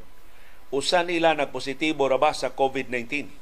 Usa 0.70 1.02
nila 1.02 1.34
nagpositibo 1.34 2.06
ra 2.06 2.22
ba 2.22 2.30
sa 2.30 2.54
COVID-19. 2.54 3.34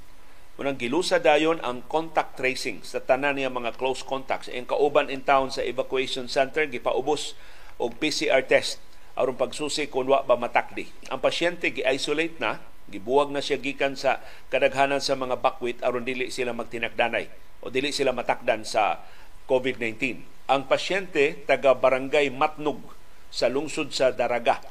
Unang 0.57 0.81
gilusa 0.81 1.21
dayon 1.21 1.61
ang 1.61 1.85
contact 1.85 2.41
tracing 2.41 2.81
sa 2.81 2.97
tanan 3.05 3.37
niya 3.37 3.53
mga 3.53 3.77
close 3.77 4.01
contacts. 4.01 4.49
Ang 4.49 4.65
kauban 4.65 5.13
in 5.13 5.21
town 5.21 5.53
sa 5.53 5.61
evacuation 5.61 6.33
center 6.33 6.65
gipaubos 6.65 7.37
og 7.77 8.01
PCR 8.01 8.41
test 8.41 8.81
aron 9.21 9.37
pagsusi 9.37 9.93
kung 9.93 10.09
wa 10.09 10.25
ba 10.25 10.41
matakdi. 10.41 10.89
Ang 11.13 11.21
pasyente 11.21 11.69
gi-isolate 11.77 12.41
na, 12.41 12.65
gibuwag 12.89 13.29
na 13.29 13.45
siya 13.45 13.61
gikan 13.61 14.01
sa 14.01 14.25
kadaghanan 14.49 15.05
sa 15.05 15.13
mga 15.13 15.45
bakwit 15.45 15.85
aron 15.85 16.09
dili 16.09 16.33
sila 16.33 16.57
magtinakdanay 16.57 17.29
o 17.61 17.69
dili 17.69 17.93
sila 17.93 18.17
matakdan 18.17 18.65
sa 18.65 19.05
COVID-19. 19.47 20.23
Ang 20.47 20.63
pasyente 20.71 21.43
taga 21.47 21.75
Barangay 21.75 22.31
Matnog 22.31 22.83
sa 23.31 23.51
lungsod 23.51 23.91
sa 23.91 24.15
Daraga 24.15 24.63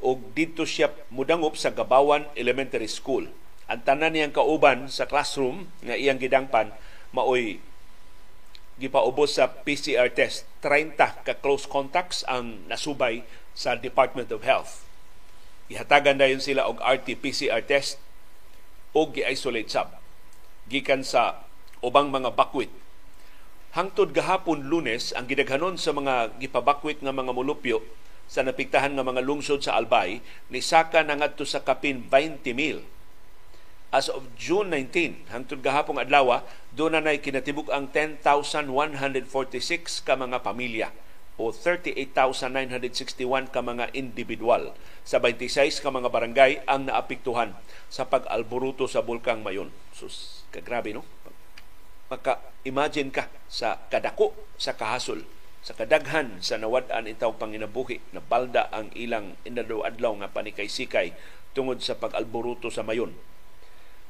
o 0.00 0.18
dito 0.34 0.62
siya 0.66 0.90
mudangop 1.10 1.58
sa 1.58 1.74
Gabawan 1.74 2.26
Elementary 2.34 2.88
School. 2.90 3.30
Ang 3.70 3.80
tanan 3.86 4.14
niyang 4.14 4.34
kauban 4.34 4.90
sa 4.90 5.06
classroom 5.06 5.70
nga 5.82 5.94
iyang 5.94 6.18
gidangpan 6.18 6.74
maoy 7.14 7.62
gipaubos 8.80 9.36
sa 9.36 9.50
PCR 9.50 10.08
test. 10.10 10.48
30 10.64 10.96
ka 10.96 11.34
close 11.38 11.68
contacts 11.68 12.24
ang 12.26 12.64
nasubay 12.66 13.22
sa 13.52 13.76
Department 13.76 14.32
of 14.32 14.42
Health. 14.42 14.88
Ihatagan 15.70 16.18
na 16.18 16.26
yun 16.26 16.42
sila 16.42 16.66
og 16.66 16.82
RT-PCR 16.82 17.62
test 17.62 18.00
o 18.90 19.06
gi-isolate 19.06 19.70
sab 19.70 20.00
gikan 20.66 21.06
sa 21.06 21.46
ubang 21.84 22.10
mga 22.10 22.34
bakwit 22.34 22.72
Hangtod 23.70 24.10
gahapon 24.10 24.66
lunes, 24.66 25.14
ang 25.14 25.30
gidaghanon 25.30 25.78
sa 25.78 25.94
mga 25.94 26.42
gipabakwit 26.42 26.98
nga 27.06 27.14
mga 27.14 27.30
mulupyo 27.30 27.78
sa 28.26 28.42
napiktahan 28.42 28.98
nga 28.98 29.06
mga 29.06 29.22
lungsod 29.22 29.62
sa 29.62 29.78
Albay 29.78 30.18
ni 30.50 30.58
saka 30.58 31.06
na 31.06 31.14
ngadto 31.14 31.46
sa 31.46 31.62
kapin 31.62 32.02
20 32.10 32.50
mil. 32.50 32.82
As 33.94 34.10
of 34.10 34.26
June 34.34 34.74
19, 34.74 35.30
hangtod 35.30 35.62
gahapon 35.62 36.02
adlaw, 36.02 36.42
doon 36.74 36.98
na 36.98 37.14
kinatibuk 37.14 37.70
ang 37.70 37.86
10,146 37.94 38.74
ka 40.02 40.18
mga 40.18 40.42
pamilya 40.42 40.90
o 41.38 41.54
38,961 41.54 43.54
ka 43.54 43.62
mga 43.62 43.94
individual 43.94 44.74
sa 45.06 45.22
26 45.22 45.78
ka 45.78 45.94
mga 45.94 46.10
barangay 46.10 46.66
ang 46.66 46.90
naapektuhan 46.90 47.54
sa 47.86 48.02
pag-alboruto 48.02 48.90
sa 48.90 48.98
bulkang 48.98 49.46
Mayon. 49.46 49.70
Sus, 49.94 50.42
kagrabe 50.50 50.90
no? 50.90 51.06
Maka-imagine 52.10 53.14
ka 53.14 53.30
sa 53.46 53.78
kadako 53.86 54.34
sa 54.58 54.74
kahasol 54.74 55.22
sa 55.60 55.76
kadaghan 55.76 56.40
sa 56.40 56.56
nawad-an 56.56 57.04
itaw 57.04 57.36
panginabuhi 57.36 58.00
na 58.16 58.24
balda 58.24 58.72
ang 58.72 58.88
ilang 58.96 59.36
inadlaw-adlaw 59.44 60.24
nga 60.24 60.32
panikay-sikay 60.32 61.12
tungod 61.52 61.84
sa 61.84 62.00
pag-alboruto 62.00 62.72
sa 62.72 62.80
mayon. 62.80 63.12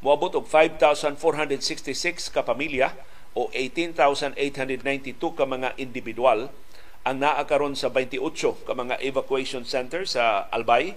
Moabot 0.00 0.32
og 0.38 0.46
5,466 0.46 2.30
ka 2.30 2.46
pamilya 2.46 2.94
o 3.34 3.50
18,892 3.52 5.18
ka 5.34 5.44
mga 5.44 5.74
individual 5.76 6.54
ang 7.02 7.16
naa 7.18 7.42
karon 7.44 7.74
sa 7.74 7.90
28 7.90 8.22
ka 8.64 8.72
mga 8.72 9.02
evacuation 9.02 9.66
center 9.66 10.06
sa 10.06 10.46
Albay. 10.54 10.94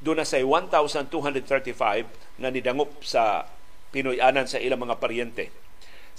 Doon 0.00 0.24
na 0.24 0.26
say 0.26 0.40
1,235 0.40 2.40
nga 2.40 2.48
nidangop 2.48 3.04
sa 3.04 3.44
Pinoy-anan 3.90 4.46
sa 4.46 4.62
ilang 4.62 4.86
mga 4.86 5.02
paryente 5.02 5.50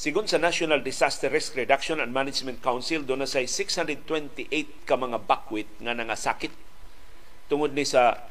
Sigon 0.02 0.26
sa 0.26 0.42
National 0.42 0.82
Disaster 0.82 1.30
Risk 1.30 1.54
Reduction 1.54 2.02
and 2.02 2.10
Management 2.10 2.58
Council, 2.66 3.06
doon 3.06 3.22
na 3.22 3.30
say 3.30 3.46
628 3.46 4.50
ka 4.90 4.98
mga 4.98 5.30
bakwit 5.30 5.70
nga 5.78 5.94
nangasakit 5.94 6.50
tungod 7.46 7.78
ni 7.78 7.86
sa 7.86 8.26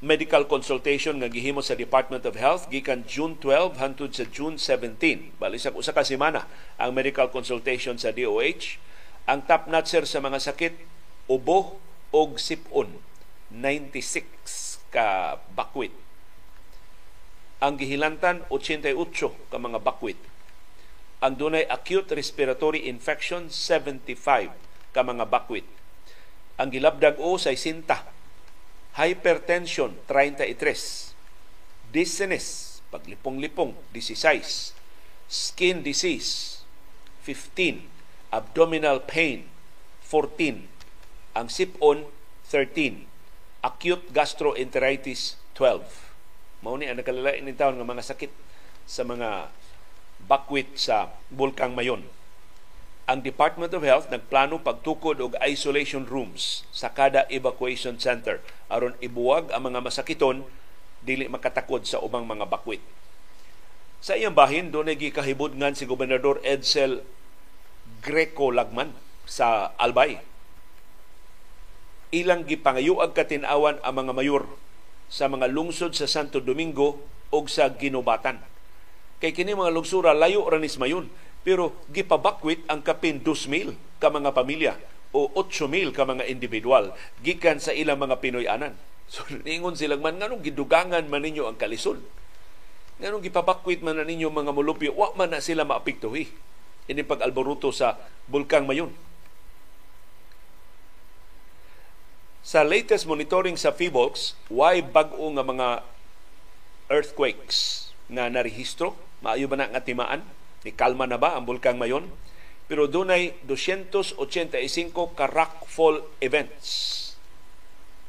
medical 0.00 0.48
consultation 0.48 1.20
nga 1.20 1.28
gihimo 1.28 1.60
sa 1.60 1.76
Department 1.76 2.24
of 2.24 2.40
Health 2.40 2.72
gikan 2.72 3.04
June 3.04 3.36
12 3.36 3.76
hangtod 3.76 4.16
sa 4.16 4.24
June 4.24 4.56
17. 4.56 5.36
Bali 5.36 5.60
sa 5.60 5.68
usa 5.76 5.92
ka 5.92 6.00
semana 6.00 6.48
ang 6.80 6.96
medical 6.96 7.28
consultation 7.28 8.00
sa 8.00 8.08
DOH. 8.08 8.80
Ang 9.28 9.44
top 9.44 9.68
notcher 9.68 10.08
sa 10.08 10.24
mga 10.24 10.48
sakit 10.48 10.80
ubo 11.28 11.76
og 12.08 12.40
sipon 12.40 13.04
96 13.52 14.80
ka 14.88 15.36
bakwit. 15.52 15.92
Ang 17.60 17.76
gihilantan 17.76 18.48
88 18.48 18.96
ka 19.52 19.60
mga 19.60 19.84
bakwit 19.84 20.16
ang 21.24 21.34
dunay 21.40 21.64
acute 21.72 22.12
respiratory 22.12 22.84
infection 22.84 23.48
75 23.48 24.52
ka 24.92 25.00
mga 25.00 25.24
bakwit. 25.28 25.64
Ang 26.60 26.72
gilabdag 26.72 27.16
o 27.20 27.36
sa 27.40 27.52
sinta. 27.56 28.04
Hypertension 28.96 29.96
33. 30.08 31.12
dizziness, 31.92 32.80
paglipong-lipong, 32.92 33.72
16, 33.94 34.74
skin 35.28 35.80
disease, 35.80 36.60
15, 37.24 37.88
abdominal 38.28 39.00
pain, 39.00 39.48
14, 40.04 40.66
ang 41.32 41.48
sipon, 41.48 42.10
13, 42.48 43.06
acute 43.64 44.04
gastroenteritis, 44.12 45.40
12. 45.56 45.82
Mao 46.64 46.76
ni 46.76 46.88
ang 46.88 46.98
nakalilain 47.00 47.44
ni 47.44 47.56
taon 47.56 47.80
nga 47.80 47.86
mga 47.86 48.04
sakit 48.04 48.32
sa 48.84 49.02
mga 49.02 49.50
bakwit 50.26 50.74
sa 50.74 51.14
Bulkang 51.30 51.78
Mayon. 51.78 52.02
Ang 53.06 53.22
Department 53.22 53.70
of 53.70 53.86
Health 53.86 54.10
nagplano 54.10 54.58
pagtukod 54.58 55.22
og 55.22 55.38
isolation 55.38 56.02
rooms 56.02 56.66
sa 56.74 56.90
kada 56.90 57.22
evacuation 57.30 58.02
center 58.02 58.42
aron 58.66 58.98
ibuwag 58.98 59.54
ang 59.54 59.70
mga 59.70 59.78
masakiton 59.78 60.42
dili 61.06 61.30
makatakod 61.30 61.86
sa 61.86 62.02
ubang 62.02 62.26
mga 62.26 62.50
bakwit. 62.50 62.82
Sa 64.02 64.18
iyang 64.18 64.34
bahin, 64.34 64.74
doon 64.74 64.90
ay 64.90 64.98
gikahibudngan 64.98 65.78
si 65.78 65.86
Gobernador 65.86 66.42
Edsel 66.42 67.06
Greco 68.02 68.50
Lagman 68.50 68.90
sa 69.22 69.70
Albay. 69.78 70.18
Ilang 72.10 72.46
gipangayuag 72.46 73.14
katinawan 73.14 73.78
ang 73.86 73.94
mga 73.94 74.12
mayor 74.14 74.44
sa 75.06 75.30
mga 75.30 75.46
lungsod 75.46 75.94
sa 75.94 76.10
Santo 76.10 76.42
Domingo 76.42 76.98
o 77.30 77.38
sa 77.46 77.70
Ginobatan. 77.70 78.55
Kay 79.16 79.32
kini 79.32 79.56
mga 79.56 79.72
lungsura 79.72 80.12
layo 80.12 80.44
ranis 80.44 80.76
mayon 80.76 81.08
pero 81.46 81.78
gipabakwit 81.94 82.66
ang 82.66 82.82
kapin 82.82 83.22
2,000 83.22 84.02
ka 84.02 84.10
mga 84.10 84.34
pamilya 84.34 84.74
o 85.14 85.30
8,000 85.32 85.94
ka 85.94 86.02
mga 86.04 86.28
individual 86.28 86.92
gikan 87.22 87.62
sa 87.62 87.72
ilang 87.72 88.02
mga 88.02 88.18
Pinoy-anan. 88.20 88.74
So 89.06 89.22
ningon 89.30 89.78
silang 89.78 90.02
man 90.02 90.18
nganong 90.18 90.42
gidugangan 90.42 91.06
man 91.06 91.22
ninyo 91.22 91.46
ang 91.46 91.54
kalisod. 91.54 92.02
Nganong 92.98 93.22
gipabakwit 93.22 93.78
man 93.78 94.02
na 94.02 94.02
ninyo 94.02 94.26
mga 94.34 94.50
mulupyo, 94.50 94.90
wa 94.98 95.14
man 95.14 95.30
na 95.30 95.38
sila 95.38 95.62
maapektuhi. 95.62 96.26
Ini 96.90 97.06
pag-alboruto 97.06 97.70
sa 97.70 97.94
bulkang 98.26 98.66
mayon. 98.66 98.90
Sa 102.42 102.66
latest 102.66 103.06
monitoring 103.06 103.54
sa 103.54 103.70
PHIVOLCS, 103.70 104.34
why 104.50 104.82
bag-o 104.82 105.30
nga 105.38 105.46
mga 105.46 105.68
earthquakes 106.90 107.90
na 108.10 108.26
narehistro? 108.26 109.05
Maayo 109.26 109.50
ba 109.50 109.58
na 109.58 109.66
nga 109.66 109.82
timaan? 109.82 110.22
Ni 110.62 110.70
kalma 110.70 111.10
na 111.10 111.18
ba 111.18 111.34
ang 111.34 111.42
bulkang 111.42 111.74
mayon? 111.74 112.06
Pero 112.70 112.86
dunay 112.86 113.34
285 113.42 114.22
ka 115.18 115.26
events. 116.22 116.68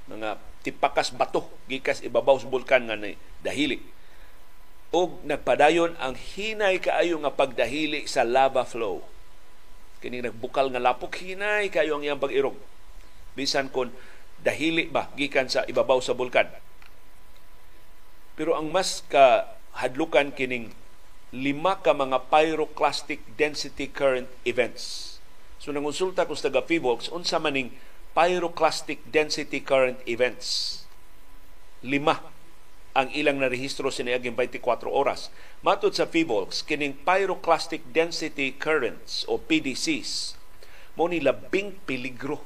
Mga 0.05 0.37
tipakas 0.61 1.09
bato 1.09 1.49
gikas 1.65 2.05
ibabaw 2.05 2.37
sa 2.37 2.45
bulkan 2.45 2.85
nga 2.85 2.93
ni 2.93 3.17
dahili. 3.41 3.81
Og 4.93 5.25
nagpadayon 5.25 5.97
ang 5.97 6.13
hinay 6.13 6.77
kaayo 6.77 7.17
nga 7.25 7.33
pagdahili 7.33 8.05
sa 8.05 8.21
lava 8.21 8.61
flow. 8.61 9.01
Kini 9.97 10.21
nagbukal 10.21 10.69
nga 10.69 10.77
lapok 10.77 11.17
hinay 11.17 11.73
kaayo 11.73 11.97
ang 11.97 12.05
iyang 12.05 12.21
pag-irog. 12.21 12.53
Bisan 13.33 13.73
kon 13.73 13.89
dahili 14.45 14.85
ba 14.85 15.09
gikan 15.17 15.49
sa 15.49 15.65
ibabaw 15.65 15.97
sa 15.97 16.13
bulkan. 16.13 16.45
Pero 18.37 18.53
ang 18.53 18.69
mas 18.69 19.01
ka 19.09 19.57
hadlukan 19.81 20.29
kining 20.29 20.69
lima 21.35 21.75
ka 21.83 21.91
mga 21.91 22.31
pyroclastic 22.31 23.19
density 23.35 23.91
current 23.91 24.31
events. 24.47 25.15
So 25.59 25.75
nangonsulta 25.75 26.23
ko 26.23 26.31
sa 26.39 26.47
taga 26.47 26.63
PHIVOLCS 26.63 27.11
unsa 27.11 27.35
maning 27.35 27.75
pyroclastic 28.15 29.03
density 29.11 29.59
current 29.59 29.99
events. 30.07 30.81
Lima 31.83 32.23
ang 32.95 33.11
ilang 33.13 33.43
narehistro 33.43 33.91
siniaging 33.91 34.33
24 34.33 34.87
oras. 34.87 35.29
Matod 35.61 35.93
sa 35.93 36.07
PHIVOLCS, 36.07 36.63
kining 36.65 36.97
pyroclastic 37.03 37.83
density 37.91 38.55
currents 38.55 39.27
o 39.27 39.37
PDCs 39.37 40.39
mo 40.97 41.05
ni 41.05 41.21
labing 41.21 41.77
peligro 41.85 42.41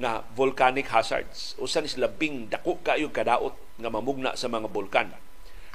na 0.00 0.24
volcanic 0.32 0.88
hazards. 0.88 1.58
Usan 1.58 1.84
is 1.84 1.98
labing 1.98 2.48
dako 2.48 2.80
kayo 2.80 3.10
kadaot 3.10 3.58
nga 3.76 3.90
mamugna 3.92 4.38
sa 4.38 4.48
mga 4.48 4.70
bulkan 4.70 5.25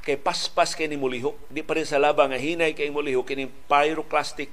kay 0.02 0.18
paspas 0.18 0.74
kay 0.74 0.90
ni 0.90 0.98
mulihok 0.98 1.38
di 1.54 1.62
pa 1.62 1.78
rin 1.78 1.86
sa 1.86 2.02
labang 2.02 2.34
nga 2.34 2.40
hinay 2.42 2.74
kay 2.74 2.90
mulihok 2.90 3.34
kini 3.34 3.46
pyroclastic 3.70 4.50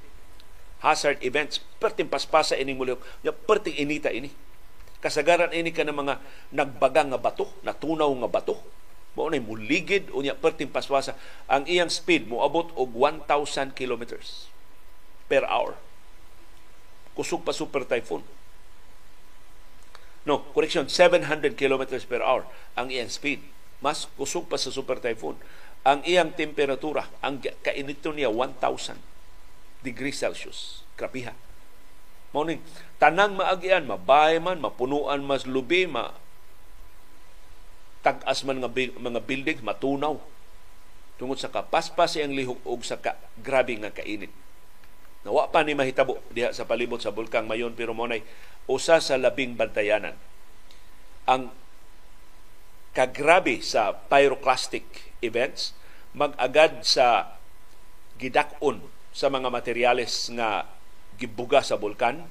hazard 0.79 1.19
events. 1.25 1.59
Perting 1.81 2.07
paspasa 2.07 2.55
ini 2.55 2.75
mulihok 2.77 3.01
ya 3.25 3.33
perting 3.33 3.75
inita 3.75 4.13
ini. 4.13 4.31
Kasagaran 4.99 5.55
ini 5.55 5.71
ka 5.71 5.87
ng 5.87 5.95
mga 5.95 6.15
nagbaga 6.51 7.07
nga 7.07 7.19
bato 7.19 7.47
natunaw 7.63 8.11
nga 8.25 8.29
bato. 8.29 8.55
Mo 9.17 9.27
na 9.27 9.41
muligid 9.41 10.13
unya 10.13 10.37
perting 10.37 10.69
paspasa. 10.69 11.17
Ang 11.49 11.65
iyang 11.65 11.91
speed 11.91 12.29
mo 12.29 12.45
abot 12.45 12.69
og 12.77 12.93
1000 12.93 13.73
kilometers 13.73 14.47
per 15.27 15.43
hour. 15.49 15.75
Kusog 17.17 17.43
pa 17.43 17.51
super 17.51 17.83
typhoon. 17.83 18.23
No 20.29 20.45
correction 20.53 20.85
700 20.85 21.57
kilometers 21.57 22.05
per 22.05 22.21
hour 22.21 22.45
ang 22.77 22.93
iyang 22.93 23.09
speed 23.09 23.41
mas 23.79 24.07
kusog 24.19 24.47
pa 24.47 24.59
sa 24.59 24.71
super 24.71 24.99
typhoon. 24.99 25.39
Ang 25.87 26.03
iyang 26.03 26.35
temperatura, 26.35 27.07
ang 27.23 27.39
kainito 27.39 28.11
niya 28.11 28.27
1,000 28.27 28.99
degrees 29.83 30.19
Celsius. 30.19 30.83
Krapiha. 30.99 31.31
Morning, 32.35 32.59
tanang 32.99 33.39
maagian, 33.39 33.87
mabay 33.87 34.37
man, 34.37 34.59
mapunuan 34.59 35.23
mas 35.23 35.47
lubi, 35.47 35.87
ma 35.87 36.13
tagas 37.99 38.47
man 38.47 38.63
nga 38.63 38.71
mga 38.71 39.21
buildings, 39.23 39.63
matunaw. 39.63 40.19
Tungod 41.19 41.35
sa 41.35 41.51
kapaspas 41.51 42.15
ang 42.15 42.31
lihok 42.31 42.63
og 42.63 42.83
sa 42.87 42.95
ka, 42.95 43.19
grabe 43.43 43.75
nga 43.75 43.91
kainit. 43.91 44.31
Nawa 45.27 45.51
pa 45.51 45.67
ni 45.67 45.75
mahitabo 45.75 46.23
diha 46.31 46.55
sa 46.55 46.63
palibot 46.63 47.03
sa 47.03 47.11
bulkang 47.11 47.43
Mayon 47.43 47.75
pero 47.75 47.91
mo 47.91 48.07
usa 48.71 49.03
sa 49.03 49.19
labing 49.19 49.59
bantayanan. 49.59 50.15
Ang 51.27 51.51
kagrabe 52.95 53.61
sa 53.61 53.93
pyroclastic 54.09 55.13
events 55.21 55.77
magagad 56.15 56.81
sa 56.81 57.37
gidakon 58.17 58.81
sa 59.13 59.29
mga 59.29 59.47
materyales 59.53 60.27
nga 60.33 60.65
gibuga 61.19 61.61
sa 61.61 61.77
bulkan 61.77 62.25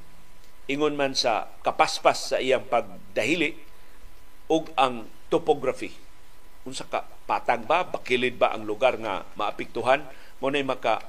ingon 0.69 0.95
man 0.95 1.17
sa 1.17 1.49
kapaspas 1.65 2.35
sa 2.35 2.37
iyang 2.39 2.69
pagdahili 2.69 3.57
ug 4.53 4.69
ang 4.77 5.09
topography. 5.33 5.97
Unsa 6.69 6.85
ka 6.85 7.09
patag 7.25 7.65
ba? 7.65 7.85
Bakilid 7.89 8.37
ba 8.37 8.53
ang 8.53 8.69
lugar 8.69 9.01
nga 9.01 9.25
maapektuhan 9.37 10.05
mo 10.39 10.53
nay 10.53 10.65
maka 10.65 11.01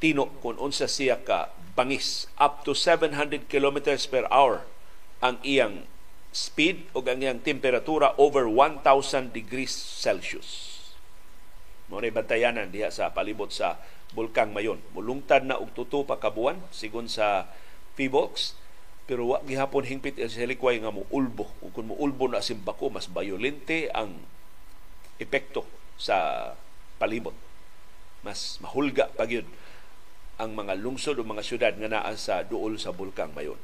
tino 0.00 0.32
kung 0.40 0.56
unsa 0.56 0.88
siya 0.88 1.20
ka 1.20 1.52
bangis. 1.76 2.26
Up 2.40 2.64
to 2.64 2.72
700 2.72 3.46
kilometers 3.46 4.08
per 4.08 4.24
hour 4.32 4.64
ang 5.20 5.36
iyang 5.44 5.84
speed 6.32 6.88
o 6.96 7.04
ang 7.04 7.20
iyang 7.20 7.44
temperatura 7.44 8.16
over 8.16 8.48
1,000 8.48 9.36
degrees 9.36 9.70
Celsius. 9.70 10.80
Mo 11.92 12.00
na 12.00 12.08
bantayanan 12.08 12.72
diha 12.72 12.88
sa 12.88 13.12
palibot 13.12 13.52
sa 13.52 13.76
Bulkang 14.16 14.56
Mayon. 14.56 14.80
Mulungtad 14.96 15.44
na 15.44 15.60
og 15.60 15.76
tuto 15.76 16.08
pa 16.08 16.16
kabuan 16.16 16.56
sigon 16.72 17.06
sa 17.08 17.52
PHIVOLCS 18.00 18.56
pero 19.04 19.36
wa 19.36 19.44
gihapon 19.44 19.84
hingpit 19.84 20.16
sa 20.16 20.40
helikway 20.40 20.80
nga 20.80 20.88
mo 20.88 21.04
ulbo. 21.12 21.52
Kung 21.76 21.92
mo 21.92 21.94
ulbo 22.00 22.32
na 22.32 22.40
simbako 22.40 22.88
mas 22.88 23.12
violente 23.12 23.92
ang 23.92 24.24
epekto 25.20 25.68
sa 26.00 26.48
palibot. 26.96 27.36
Mas 28.24 28.56
mahulga 28.64 29.12
pa 29.12 29.28
gyud 29.28 29.44
ang 30.40 30.56
mga 30.56 30.80
lungsod 30.80 31.20
o 31.20 31.22
mga 31.28 31.44
syudad 31.44 31.74
nga 31.76 31.92
naa 31.92 32.16
sa 32.16 32.40
duol 32.40 32.80
sa 32.80 32.94
Bulkang 32.94 33.36
Mayon. 33.36 33.60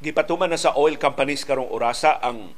Gipatuman 0.00 0.48
na 0.48 0.56
sa 0.56 0.72
oil 0.80 0.96
companies 0.96 1.44
karong 1.44 1.68
orasa 1.68 2.16
ang 2.24 2.56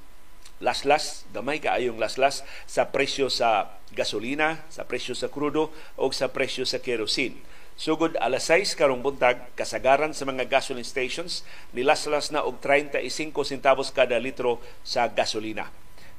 laslas, 0.63 1.27
gamay 1.35 1.59
kaayong 1.59 1.99
laslas 1.99 2.47
sa 2.71 2.95
presyo 2.95 3.27
sa 3.27 3.67
gasolina, 3.91 4.63
sa 4.71 4.87
presyo 4.87 5.19
sa 5.19 5.27
krudo 5.27 5.75
o 5.99 6.07
sa 6.15 6.31
presyo 6.31 6.63
sa 6.63 6.79
kerosene. 6.79 7.43
Sugod 7.75 8.15
alas 8.23 8.47
6 8.47 8.79
karong 8.79 9.03
buntag, 9.03 9.43
kasagaran 9.59 10.15
sa 10.15 10.23
mga 10.23 10.47
gasoline 10.47 10.87
stations, 10.87 11.43
nilaslas 11.75 12.31
na 12.31 12.47
og 12.47 12.63
35 12.63 13.03
centavos 13.43 13.91
kada 13.91 14.23
litro 14.23 14.63
sa 14.87 15.11
gasolina. 15.11 15.67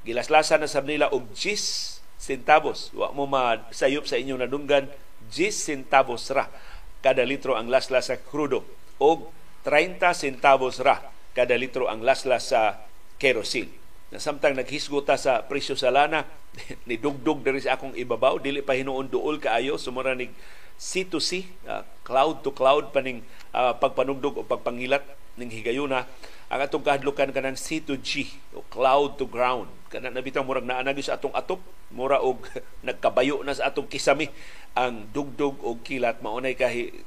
Gilaslasan 0.04 0.60
na 0.60 0.68
sa 0.68 0.84
nila 0.84 1.08
og 1.08 1.32
10 1.32 2.04
centavos. 2.20 2.92
Wa 2.92 3.16
mo 3.16 3.24
masayop 3.24 4.04
sa 4.04 4.20
inyong 4.20 4.44
nadunggan, 4.44 4.92
10 5.32 5.56
centavos 5.56 6.28
ra 6.28 6.52
kada 7.00 7.24
litro 7.24 7.56
ang 7.56 7.72
laslas 7.72 8.12
sa 8.12 8.20
krudo 8.20 8.60
og 9.00 9.32
30 9.64 10.04
centavos 10.12 10.84
ra 10.84 11.13
kada 11.34 11.58
litro 11.58 11.90
ang 11.90 12.00
laslas 12.00 12.54
sa 12.54 12.78
kerosene. 13.18 13.82
na 14.14 14.22
samtang 14.22 14.54
naghisgota 14.54 15.18
sa 15.18 15.42
presyo 15.42 15.74
sa 15.74 15.90
lana 15.90 16.22
ni 16.88 16.94
dugdug 16.94 17.42
diri 17.42 17.58
sa 17.58 17.74
akong 17.74 17.98
ibabaw. 17.98 18.38
Dili 18.38 18.62
pa 18.62 18.78
hinuon 18.78 19.10
duol 19.10 19.42
kaayo. 19.42 19.74
Sumura 19.74 20.14
ni 20.14 20.30
C2C 20.78 21.50
uh, 21.66 21.82
cloud 22.06 22.46
to 22.46 22.54
cloud 22.54 22.94
paning 22.94 23.26
uh, 23.50 23.74
pagpanugdog 23.74 24.38
o 24.38 24.46
pagpangilat 24.46 25.02
ning 25.34 25.50
higayuna. 25.50 26.06
Ang 26.46 26.60
atong 26.62 26.86
kahadlukan 26.86 27.34
kanang 27.34 27.58
C2G 27.58 28.30
o 28.54 28.62
cloud 28.70 29.18
to 29.18 29.26
ground. 29.26 29.66
Kana 29.90 30.14
nabitaw 30.14 30.46
murag 30.46 30.62
naa 30.62 30.86
sa 31.02 31.18
atong 31.18 31.34
atop. 31.34 31.58
Mura 31.90 32.22
og 32.22 32.46
nagkabayo 32.86 33.42
na 33.42 33.58
sa 33.58 33.74
atong 33.74 33.90
kisami 33.90 34.30
ang 34.78 35.10
dugdog 35.10 35.58
o 35.58 35.74
kilat. 35.82 36.22
Maunay 36.22 36.54
kahi, 36.54 37.02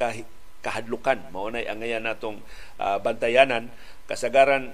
kahi 0.00 0.24
kahadlukan. 0.64 1.28
Maunay 1.28 1.68
ang 1.68 1.84
ngayon 1.84 2.08
natong 2.08 2.40
uh, 2.80 2.96
bantayanan. 3.04 3.68
Kasagaran 4.08 4.72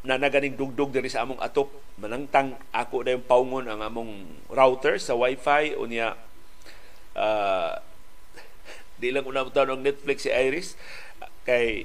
na 0.00 0.16
naganing 0.16 0.56
dugdog 0.56 0.96
diri 0.96 1.12
sa 1.12 1.28
among 1.28 1.38
atop. 1.44 1.68
Manangtang 2.00 2.56
ako 2.72 3.04
na 3.04 3.12
yung 3.12 3.26
paungon 3.28 3.68
ang 3.68 3.84
among 3.84 4.24
router 4.48 4.96
sa 4.96 5.12
wifi. 5.12 5.76
O 5.76 5.84
niya 5.84 6.16
uh, 7.12 7.76
di 9.00 9.12
lang 9.12 9.28
una 9.28 9.44
ang 9.44 9.84
Netflix 9.84 10.24
si 10.24 10.32
Iris. 10.32 10.80
Kay 11.44 11.84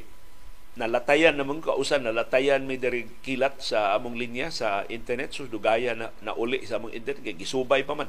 nalatayan 0.76 1.40
naman 1.40 1.64
kausan 1.64 2.04
nalatayan 2.04 2.68
may 2.68 2.76
diri 2.76 3.08
kilat 3.24 3.60
sa 3.60 3.96
among 4.00 4.16
linya 4.16 4.48
sa 4.48 4.88
internet. 4.88 5.36
So 5.36 5.52
dugaya 5.52 5.92
na, 5.92 6.16
na 6.24 6.32
uli 6.32 6.64
sa 6.64 6.80
among 6.80 6.96
internet. 6.96 7.24
Kay 7.24 7.36
gisubay 7.36 7.84
pa 7.84 8.00
man 8.00 8.08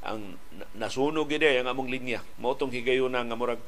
ang 0.00 0.40
nasunog 0.76 1.28
gid 1.28 1.44
ang 1.44 1.68
among 1.68 1.88
linya. 1.92 2.24
Mao 2.40 2.56
tong 2.56 2.72
higayon 2.72 3.12
nga 3.12 3.36
murag 3.36 3.60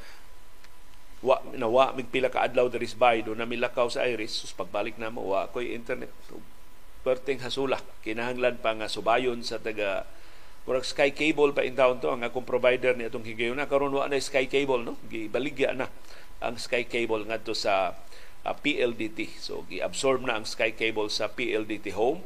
nawa 1.56 1.92
mig 1.96 2.08
pila 2.08 2.32
ka 2.32 2.44
adlaw 2.44 2.68
diri 2.68 2.88
sa 2.88 2.98
bay 2.98 3.24
do 3.24 3.36
na 3.36 3.48
milakaw 3.48 3.88
sa 3.88 4.04
Iris. 4.08 4.44
Sus 4.44 4.52
pagbalik 4.52 4.96
na 4.96 5.12
mo 5.12 5.34
wa 5.34 5.48
koy 5.48 5.72
internet. 5.72 6.12
Perting 7.02 7.42
hasula. 7.42 7.80
Kinahanglan 8.06 8.62
pa 8.62 8.76
nga 8.76 8.86
subayon 8.86 9.40
sa 9.42 9.58
taga 9.58 10.06
murag 10.62 10.86
sky 10.86 11.10
cable 11.10 11.50
pa 11.50 11.66
in 11.66 11.74
town 11.74 11.98
to. 11.98 12.08
Ang 12.10 12.22
akong 12.22 12.46
provider 12.46 12.94
ni 12.94 13.08
atong 13.08 13.26
higayon 13.26 13.58
na. 13.58 13.66
Karon 13.66 13.92
wa 13.92 14.06
na 14.06 14.20
sky 14.20 14.46
cable 14.46 14.82
no? 14.82 14.94
Gibaligya 15.10 15.74
na 15.74 15.90
ang 16.42 16.58
sky 16.58 16.84
cable 16.84 17.22
ngadto 17.22 17.54
sa 17.54 17.94
uh, 18.42 18.50
ah, 18.50 18.56
PLDT 18.58 19.38
so 19.38 19.62
gi-absorb 19.70 20.26
na 20.26 20.36
ang 20.42 20.46
sky 20.46 20.74
cable 20.74 21.06
sa 21.06 21.30
PLDT 21.30 21.94
home 21.94 22.18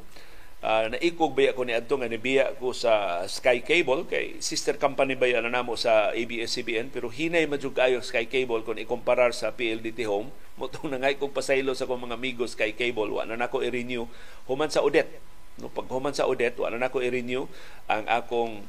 uh, 0.66 0.86
naikog 0.90 1.32
ba 1.32 1.54
ako 1.54 1.62
ni 1.62 1.72
adto 1.72 1.94
nga 1.94 2.10
nibiya 2.10 2.58
ko 2.58 2.74
sa 2.74 3.22
Sky 3.30 3.62
Cable? 3.62 4.02
Kay 4.10 4.42
sister 4.42 4.74
company 4.74 5.14
ba 5.14 5.30
yan 5.30 5.46
namo 5.46 5.78
sa 5.78 6.10
ABS-CBN 6.10 6.90
pero 6.90 7.06
hinay 7.06 7.46
madjud 7.46 7.72
kayo 7.72 8.02
Sky 8.02 8.26
Cable 8.26 8.66
kung 8.66 8.76
ikumparar 8.76 9.30
sa 9.30 9.54
PLDT 9.54 10.02
Home. 10.10 10.34
Mo 10.58 10.66
tong 10.66 10.90
nangay 10.90 11.14
kog 11.16 11.30
pasaylo 11.30 11.70
sa 11.78 11.86
akong 11.86 12.10
mga 12.10 12.18
amigos 12.18 12.58
Sky 12.58 12.74
Cable. 12.74 13.14
Wa 13.14 13.22
na 13.22 13.38
nako 13.38 13.62
i-renew. 13.62 14.10
Human 14.50 14.68
sa 14.68 14.82
Odet 14.82 15.08
no 15.56 15.72
pag 15.72 15.88
human 15.88 16.12
sa 16.12 16.28
Odet 16.28 16.52
wa 16.60 16.68
na 16.68 16.76
nako 16.76 17.00
i-renew 17.00 17.48
ang 17.88 18.04
akong 18.04 18.60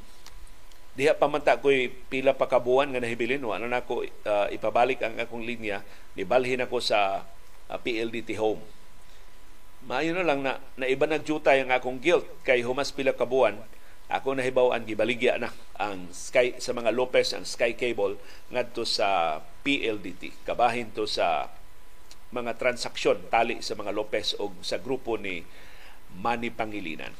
diha 0.95 1.11
pa 1.11 1.27
man 1.27 1.43
pila 2.07 2.31
pa 2.31 2.47
kabuan 2.47 2.89
nga 2.95 3.03
nahibilin 3.03 3.43
wa 3.43 3.59
na 3.59 3.67
nako 3.67 4.07
uh, 4.07 4.47
ipabalik 4.53 5.01
ang 5.01 5.17
akong 5.17 5.43
linya. 5.43 5.81
Nibalhin 6.13 6.61
ako 6.63 6.77
sa 6.79 7.25
uh, 7.67 7.77
PLDT 7.81 8.37
Home 8.37 8.76
Maayo 9.87 10.11
na 10.11 10.27
lang 10.27 10.43
na 10.43 10.59
naiba 10.75 11.07
nagjutay 11.07 11.63
ang 11.63 11.71
akong 11.71 12.03
guilt 12.03 12.27
kay 12.43 12.59
humas 12.59 12.91
pila 12.91 13.15
ka 13.15 13.23
ako 14.07 14.35
nahibaw 14.35 14.75
ang 14.75 14.83
gibaligya 14.83 15.39
na 15.39 15.47
ang 15.79 16.11
Sky 16.11 16.59
sa 16.59 16.75
mga 16.75 16.91
Lopez 16.91 17.31
ang 17.31 17.47
Sky 17.47 17.71
Cable 17.75 18.19
ngadto 18.51 18.83
sa 18.83 19.39
PLDT. 19.63 20.43
Kabahin 20.43 20.91
to 20.91 21.07
sa 21.07 21.51
mga 22.35 22.59
transaksyon 22.59 23.31
tali 23.31 23.63
sa 23.63 23.79
mga 23.79 23.95
Lopez 23.95 24.35
o 24.35 24.51
sa 24.59 24.75
grupo 24.75 25.15
ni 25.15 25.47
Manny 26.19 26.51
Pangilinan. 26.51 27.15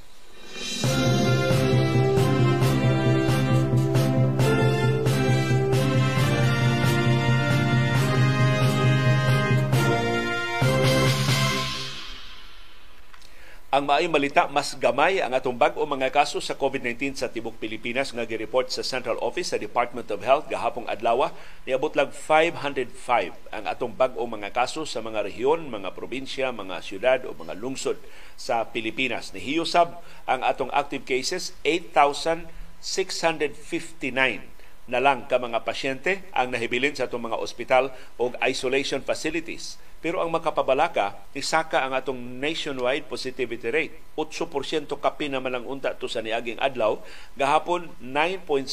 Ang 13.78 13.86
maayong 13.86 14.10
malita, 14.10 14.50
mas 14.50 14.74
gamay 14.74 15.22
ang 15.22 15.38
atong 15.38 15.54
bag-o 15.54 15.86
mga 15.86 16.10
kaso 16.10 16.42
sa 16.42 16.58
COVID-19 16.58 17.13
sa 17.13 17.30
tibok 17.30 17.62
Pilipinas 17.62 18.10
nga 18.10 18.26
gi-report 18.26 18.74
sa 18.74 18.82
Central 18.82 19.22
Office 19.22 19.54
sa 19.54 19.62
Department 19.62 20.10
of 20.10 20.26
Health 20.26 20.50
gahapong 20.50 20.90
adlaw. 20.90 21.30
Niabot 21.62 21.94
lang 21.94 22.10
505 22.10 23.38
ang 23.54 23.70
atong 23.70 23.94
bag-o 23.94 24.26
mga 24.26 24.50
kaso 24.50 24.82
sa 24.82 24.98
mga 25.06 25.30
rehiyon, 25.30 25.70
mga 25.70 25.94
probinsya, 25.94 26.50
mga 26.50 26.82
syudad 26.82 27.22
o 27.30 27.38
mga 27.38 27.54
lungsod 27.54 28.02
sa 28.34 28.66
Pilipinas. 28.66 29.30
Nihiyusab 29.38 30.02
ang 30.26 30.42
atong 30.42 30.74
active 30.74 31.06
cases 31.06 31.54
8,659 31.62 34.57
na 34.88 35.04
lang 35.04 35.28
ka 35.28 35.36
mga 35.36 35.67
pasyente 35.67 36.23
ang 36.32 36.52
nahibilin 36.52 36.95
sa 36.95 37.12
atong 37.12 37.28
mga 37.28 37.38
ospital 37.39 37.91
o 38.15 38.32
isolation 38.47 39.04
facilities 39.04 39.76
pero 39.97 40.21
ang 40.21 40.30
makapabalaka, 40.30 41.17
isaka 41.34 41.82
ang 41.82 41.97
atong 41.97 42.21
nationwide 42.38 43.10
positivity 43.10 43.73
rate. 43.73 43.93
8% 44.13 44.86
kapi 44.86 45.26
na 45.26 45.41
malang 45.41 45.65
unta 45.65 45.97
to 45.97 46.06
sa 46.06 46.21
niaging 46.21 46.62
adlaw. 46.62 47.02
Gahapon, 47.34 47.89
9.6% 47.97 48.69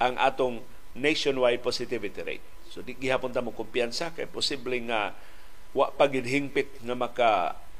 ang 0.00 0.16
atong 0.16 0.64
nationwide 0.96 1.60
positivity 1.60 2.24
rate. 2.24 2.44
So 2.72 2.80
di 2.80 2.96
gihapon 2.96 3.36
mo 3.44 3.52
kumpiyansa 3.52 4.16
kay 4.16 4.24
posible 4.24 4.80
nga 4.88 5.12
wa 5.76 5.92
pagid 5.92 6.24
hingpit 6.24 6.80
nga 6.80 6.96
maka 6.96 7.28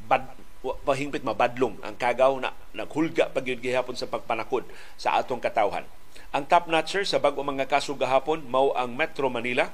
bad, 0.05 0.29
wa 0.61 0.77
pahingpit 0.85 1.25
mabadlong 1.25 1.81
ang 1.81 1.97
kagaw 1.97 2.37
na 2.37 2.53
naghulga 2.77 3.33
pagid 3.33 3.65
gihapon 3.65 3.97
sa 3.97 4.05
pagpanakod 4.05 4.69
sa 5.01 5.17
atong 5.17 5.41
katawhan. 5.41 5.89
Ang 6.33 6.49
top 6.49 6.69
notcher 6.69 7.05
sa 7.05 7.21
bag-o 7.21 7.45
mga 7.45 7.69
kaso 7.69 7.93
gahapon 7.97 8.45
mao 8.49 8.73
ang 8.73 8.97
Metro 8.97 9.29
Manila 9.29 9.69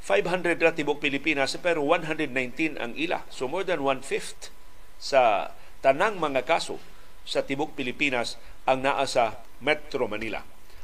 500 0.00 0.56
ra 0.56 0.72
tibok 0.72 0.98
Pilipinas 0.98 1.54
pero 1.60 1.84
119 1.84 2.80
ang 2.80 2.96
ila. 2.96 3.22
So 3.28 3.46
more 3.46 3.62
than 3.62 3.84
one-fifth 3.84 4.48
sa 4.96 5.52
tanang 5.84 6.16
mga 6.16 6.48
kaso 6.48 6.80
sa 7.28 7.44
tibok 7.44 7.76
Pilipinas 7.76 8.40
ang 8.64 8.80
naa 8.82 9.04
sa 9.04 9.44
Metro 9.60 10.08
Manila. 10.08 10.40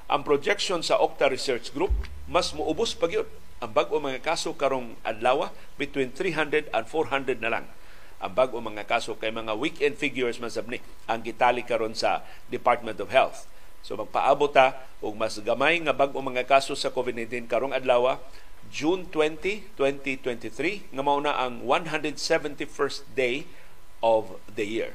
Ang 0.06 0.22
projection 0.22 0.84
sa 0.84 1.00
Octa 1.00 1.32
Research 1.32 1.72
Group 1.72 1.92
mas 2.28 2.52
muubos 2.52 2.92
pa 2.94 3.08
gyud 3.08 3.26
ang 3.64 3.72
bag-o 3.72 3.96
mga 3.96 4.20
kaso 4.20 4.52
karong 4.52 5.00
adlaw 5.00 5.48
between 5.80 6.12
300 6.12 6.68
and 6.70 6.84
400 6.84 7.40
na 7.40 7.50
lang 7.50 7.66
ang 8.16 8.32
bag-o 8.32 8.60
mga 8.60 8.88
kaso 8.88 9.16
kay 9.16 9.28
mga 9.28 9.52
weekend 9.56 9.96
figures 10.00 10.40
man 10.40 10.48
sabni 10.48 10.80
ang 11.04 11.20
gitali 11.20 11.60
karon 11.64 11.92
sa 11.92 12.24
Department 12.48 12.96
of 13.00 13.12
Health. 13.12 13.44
So 13.86 13.94
magpaabot 13.94 14.50
ta 14.50 14.82
og 14.98 15.14
mas 15.14 15.38
gamay 15.38 15.78
nga 15.78 15.94
bag-o 15.94 16.18
mga 16.18 16.42
kaso 16.42 16.74
sa 16.74 16.90
COVID-19 16.90 17.46
karong 17.46 17.70
adlaw 17.70 18.18
June 18.66 19.06
20, 19.14 19.78
2023 19.78 20.90
nga 20.90 21.02
mao 21.06 21.22
na 21.22 21.38
ang 21.38 21.62
171st 21.62 23.06
day 23.14 23.46
of 24.02 24.34
the 24.58 24.66
year. 24.66 24.90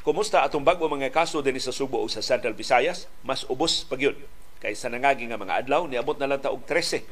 Kumusta 0.00 0.40
atong 0.40 0.64
bag-o 0.64 0.88
mga 0.88 1.12
kaso 1.12 1.44
din 1.44 1.60
sa 1.60 1.68
Subo 1.68 2.00
o 2.00 2.08
sa 2.08 2.24
Central 2.24 2.56
Visayas? 2.56 3.12
Mas 3.20 3.44
ubos 3.44 3.84
pagyud 3.84 4.16
kaysa 4.64 4.88
nangagi 4.88 5.28
nga 5.28 5.36
mga 5.36 5.60
adlaw 5.60 5.84
niabot 5.84 6.16
na 6.16 6.32
lang 6.32 6.40
taog 6.40 6.64
13 6.64 7.04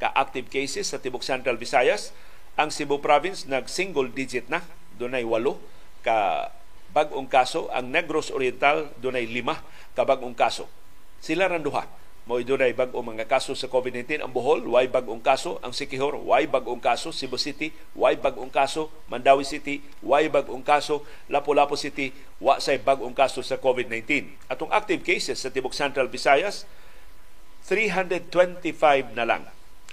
ka 0.00 0.08
active 0.16 0.48
cases 0.48 0.88
sa 0.88 0.96
tibok 0.96 1.20
Central 1.20 1.60
Visayas. 1.60 2.16
Ang 2.56 2.72
Cebu 2.72 3.04
province 3.04 3.44
nag 3.44 3.68
single 3.68 4.08
digit 4.08 4.48
na, 4.48 4.64
dunay 4.96 5.28
8 5.28 5.44
ka 6.00 6.48
bag-ong 6.90 7.30
kaso. 7.30 7.70
Ang 7.70 7.94
Negros 7.94 8.30
Oriental 8.30 8.90
dunay 8.98 9.26
5 9.26 9.96
ka 9.96 10.02
bag-ong 10.06 10.36
kaso. 10.36 10.66
Sila 11.20 11.46
ran 11.46 11.62
duha 11.62 12.00
mo 12.30 12.38
dunay 12.38 12.70
bag-o 12.76 13.02
mga 13.02 13.26
kaso 13.26 13.58
sa 13.58 13.66
COVID-19 13.66 14.22
ang 14.22 14.30
Bohol 14.30 14.62
way 14.62 14.86
bag-ong 14.86 15.18
kaso? 15.18 15.58
Ang 15.66 15.74
Sikihor 15.74 16.14
way 16.14 16.46
bag-ong 16.46 16.78
kaso? 16.78 17.10
Cebu 17.10 17.34
City 17.40 17.74
way 17.96 18.14
bag-ong 18.14 18.54
kaso? 18.54 18.86
Mandawi 19.10 19.42
City 19.42 19.82
way 19.98 20.30
bag-ong 20.30 20.62
kaso? 20.62 21.02
Lapu-Lapu 21.26 21.74
City 21.74 22.14
wa 22.38 22.62
say 22.62 22.78
bag-ong 22.78 23.18
kaso 23.18 23.42
sa 23.42 23.58
COVID-19 23.58 24.30
atong 24.46 24.70
active 24.70 25.02
cases 25.02 25.42
sa 25.42 25.50
tibok 25.50 25.74
Central 25.74 26.06
Visayas 26.06 26.70
325 27.66 29.16
na 29.18 29.26
lang. 29.26 29.42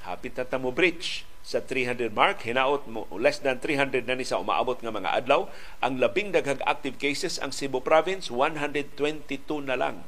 Hapit 0.05 0.37
na 0.37 0.45
tamo 0.45 0.69
breach 0.69 1.25
sa 1.47 1.63
300 1.63 2.11
mark 2.11 2.43
hinaot 2.43 2.83
mo 2.91 3.07
less 3.15 3.39
than 3.39 3.55
300 3.63 4.03
na 4.03 4.19
ni 4.19 4.27
sa 4.27 4.35
umaabot 4.43 4.75
nga 4.83 4.91
mga 4.91 5.15
adlaw 5.23 5.47
ang 5.79 5.95
labing 5.95 6.35
daghang 6.35 6.59
active 6.67 6.99
cases 6.99 7.39
ang 7.39 7.55
Cebu 7.55 7.79
province 7.79 8.27
122 8.27 9.63
na 9.63 9.79
lang 9.79 10.03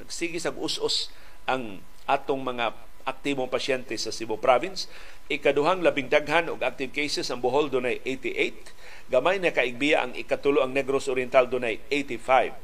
nagsige 0.00 0.40
sa 0.40 0.56
us-us 0.56 1.12
ang 1.44 1.84
atong 2.08 2.40
mga 2.40 2.72
aktibong 3.06 3.46
pasyente 3.46 3.94
sa 3.94 4.10
Cebu 4.10 4.36
Province. 4.36 4.90
Ikaduhang 5.30 5.80
labing 5.80 6.10
daghan 6.10 6.50
og 6.50 6.60
active 6.66 6.90
cases 6.90 7.30
ang 7.30 7.38
Bohol 7.38 7.70
dunay 7.70 8.02
88. 8.02 9.10
Gamay 9.14 9.38
na 9.38 9.54
kaigbiya 9.54 10.02
ang 10.02 10.12
ikatulo 10.18 10.66
ang 10.66 10.74
Negros 10.74 11.06
Oriental 11.06 11.46
dunay 11.46 11.78
85. 11.88 12.58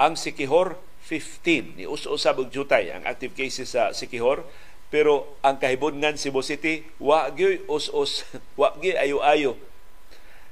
Ang 0.00 0.16
Sikihor 0.16 0.80
15 1.04 1.76
ni 1.76 1.84
us-usab 1.84 2.40
og 2.40 2.48
jutay 2.48 2.88
ang 2.88 3.04
active 3.04 3.36
cases 3.36 3.76
sa 3.76 3.92
Sikihor 3.92 4.48
pero 4.92 5.24
ang 5.40 5.56
kahibudngan 5.56 6.20
Cebu 6.20 6.44
City 6.44 6.84
wa 7.00 7.32
gyud 7.32 7.64
us-us 7.64 8.28
wa 8.60 8.76
gyud 8.76 9.00
ayo-ayo 9.00 9.56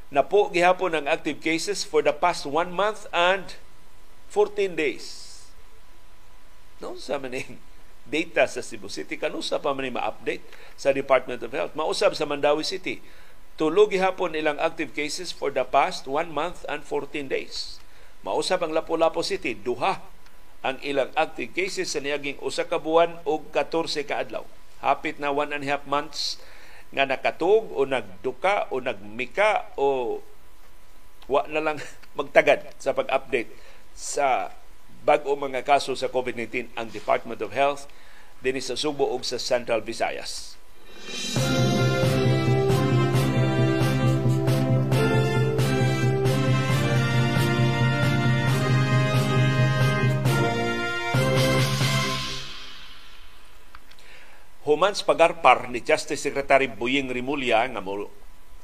na 0.09 0.25
po 0.25 0.49
gihapon 0.49 0.97
ang 0.97 1.05
active 1.05 1.45
cases 1.45 1.85
for 1.85 2.01
the 2.01 2.11
past 2.11 2.49
one 2.49 2.73
month 2.73 3.05
and 3.13 3.61
14 4.33 4.75
days. 4.75 5.39
No, 6.81 6.97
sa 6.97 7.21
maning 7.21 7.61
data 8.09 8.49
sa 8.49 8.65
Cebu 8.65 8.91
City 8.91 9.21
kanusa 9.21 9.61
pa 9.63 9.77
man 9.77 9.93
ma-update 9.93 10.43
sa 10.75 10.91
Department 10.91 11.45
of 11.45 11.53
Health. 11.55 11.77
Mausab 11.79 12.17
sa 12.17 12.27
Mandawi 12.27 12.67
City, 12.67 13.05
tulo 13.55 13.87
gihapon 13.87 14.35
ilang 14.35 14.59
active 14.59 14.97
cases 14.97 15.31
for 15.31 15.53
the 15.53 15.63
past 15.63 16.09
one 16.09 16.33
month 16.33 16.67
and 16.67 16.83
14 16.83 17.29
days. 17.31 17.79
Mausab 18.27 18.65
ang 18.65 18.73
Lapu-Lapu 18.73 19.23
City, 19.23 19.53
duha 19.53 20.03
ang 20.61 20.77
ilang 20.85 21.09
active 21.17 21.57
cases 21.57 21.89
sa 21.89 22.05
niyaging 22.05 22.37
usa 22.45 22.69
ka 22.69 22.77
buwan 22.77 23.17
o 23.25 23.41
14 23.49 24.05
ka 24.05 24.21
adlaw. 24.21 24.45
Hapit 24.85 25.17
na 25.17 25.33
one 25.33 25.53
and 25.57 25.65
a 25.65 25.71
half 25.73 25.85
months 25.89 26.41
nga 26.91 27.07
nakatug 27.07 27.71
o 27.73 27.87
nagduka 27.87 28.69
o 28.69 28.83
nagmika 28.83 29.71
o 29.79 30.19
wa 31.31 31.47
na 31.47 31.63
lang 31.63 31.79
magtagad 32.19 32.67
sa 32.77 32.93
pag-update 32.93 33.49
sa 33.95 34.51
bag-o 35.07 35.33
mga 35.39 35.65
kaso 35.65 35.97
sa 35.97 36.13
COVID-19 36.13 36.77
ang 36.77 36.93
Department 36.93 37.41
of 37.41 37.57
Health 37.57 37.89
din 38.45 38.61
sa 38.61 38.77
Subo 38.77 39.09
ug 39.09 39.25
sa 39.25 39.41
Central 39.41 39.81
Visayas. 39.81 40.57
Human 54.71 54.95
sa 54.95 55.03
pagarpar 55.03 55.67
ni 55.67 55.83
Justice 55.83 56.23
Secretary 56.23 56.71
Buying 56.71 57.11
Rimulya 57.11 57.67
nga 57.67 57.83
mo 57.83 58.07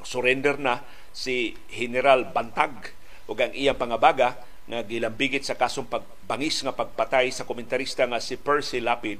surrender 0.06 0.54
na 0.54 0.86
si 1.10 1.58
General 1.66 2.30
Bantag 2.30 2.94
ug 3.26 3.34
ang 3.42 3.50
iyang 3.50 3.74
pangabaga 3.74 4.38
nga 4.70 4.86
gilambigit 4.86 5.42
sa 5.42 5.58
kasong 5.58 5.90
pagbangis 5.90 6.62
nga 6.62 6.70
pagpatay 6.70 7.34
sa 7.34 7.42
komentarista 7.42 8.06
nga 8.06 8.22
si 8.22 8.38
Percy 8.38 8.78
Lapid 8.78 9.18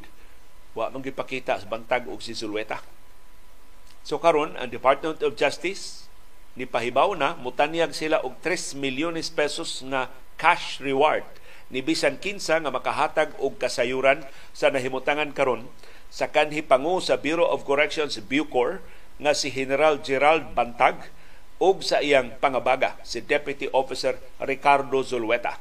wa 0.79 0.87
man 0.87 1.03
gipakita 1.03 1.59
sa 1.59 1.67
Bantag 1.67 2.07
ug 2.07 2.23
si 2.23 2.39
Zulweta. 2.39 2.79
So 4.07 4.23
karon 4.23 4.55
ang 4.55 4.71
Department 4.71 5.27
of 5.27 5.35
Justice 5.35 6.07
ni 6.55 6.71
pahibaw 6.71 7.19
na 7.19 7.35
mutanyag 7.35 7.99
sila 7.99 8.23
og 8.23 8.39
3 8.47 8.79
milyones 8.79 9.27
pesos 9.35 9.83
nga 9.91 10.07
cash 10.39 10.79
reward 10.79 11.27
ni 11.67 11.83
bisan 11.83 12.15
kinsa 12.15 12.63
nga 12.63 12.71
makahatag 12.71 13.35
og 13.43 13.59
kasayuran 13.59 14.23
sa 14.55 14.71
nahimutangan 14.71 15.35
karon 15.35 15.67
sa 16.13 16.31
kanhi 16.31 16.63
pangu 16.63 17.03
sa 17.03 17.19
Bureau 17.19 17.49
of 17.51 17.67
Corrections 17.67 18.17
Bucor 18.23 18.81
nga 19.17 19.33
si 19.33 19.49
General 19.53 19.99
Gerald 20.01 20.53
Bantag 20.53 21.09
ug 21.57 21.81
sa 21.81 22.05
iyang 22.05 22.37
pangabaga 22.37 23.01
si 23.01 23.25
Deputy 23.25 23.67
Officer 23.73 24.21
Ricardo 24.45 25.01
Zulweta. 25.01 25.57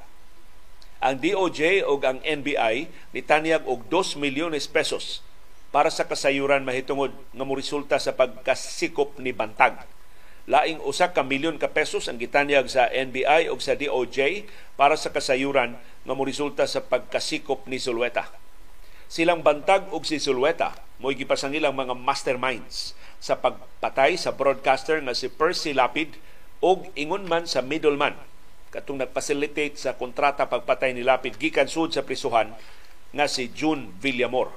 Ang 0.99 1.21
DOJ 1.23 1.86
ug 1.88 2.03
ang 2.03 2.19
NBI 2.23 2.91
nitanyag 3.15 3.63
og 3.67 3.88
2 3.88 4.19
milyones 4.19 4.67
pesos 4.67 5.23
para 5.71 5.91
sa 5.91 6.08
kasayuran 6.08 6.63
mahitungod 6.63 7.12
nga 7.36 7.45
resulta 7.51 7.95
sa 7.99 8.15
pagkasikop 8.15 9.19
ni 9.19 9.36
Bantag. 9.36 9.75
Laing 10.45 10.77
usa 10.86 11.10
ka 11.10 11.25
milyon 11.25 11.58
ka 11.58 11.73
pesos 11.73 12.05
ang 12.05 12.21
gitanyag 12.21 12.69
sa 12.69 12.86
NBI 12.91 13.49
ug 13.49 13.60
sa 13.60 13.73
DOJ 13.73 14.45
para 14.77 14.93
sa 14.93 15.10
kasayuran 15.10 15.73
nga 16.05 16.13
resulta 16.15 16.63
sa 16.69 16.86
pagkasikop 16.86 17.65
ni 17.65 17.81
Zulweta 17.81 18.44
Silang 19.15 19.47
bantag 19.47 19.88
og 19.95 20.04
si 20.04 20.19
Sulweta 20.19 20.75
mo 20.99 21.08
gipasang 21.08 21.56
ilang 21.56 21.71
mga 21.71 21.95
masterminds. 21.95 22.91
Sa 23.23 23.39
pagpatay 23.39 24.19
sa 24.19 24.36
broadcaster 24.36 24.99
nga 24.99 25.15
si 25.15 25.32
Percy 25.32 25.71
Lapid 25.71 26.19
og 26.60 26.91
ingon 26.99 27.23
man 27.23 27.47
sa 27.47 27.63
middleman. 27.63 28.19
Katong 28.75 28.99
nagfacilitate 28.99 29.80
sa 29.80 29.95
kontrata 29.95 30.51
pagpatay 30.51 30.91
ni 30.91 31.08
Lapid 31.08 31.39
gikan 31.39 31.71
sud 31.71 31.95
sa 31.95 32.04
prisuhan 32.04 32.51
nga 33.15 33.32
si 33.32 33.47
June 33.56 33.95
Villamor. 34.04 34.51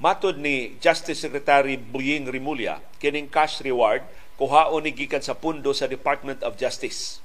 Matod 0.00 0.40
ni 0.40 0.80
Justice 0.80 1.20
Secretary 1.20 1.76
Buying 1.76 2.32
Rimulya, 2.32 2.80
kining 3.04 3.28
cash 3.28 3.60
reward 3.60 4.00
kuhaon 4.40 4.88
ni 4.88 4.96
gikan 4.96 5.20
sa 5.20 5.36
pundo 5.36 5.76
sa 5.76 5.84
Department 5.84 6.40
of 6.40 6.56
Justice 6.56 7.20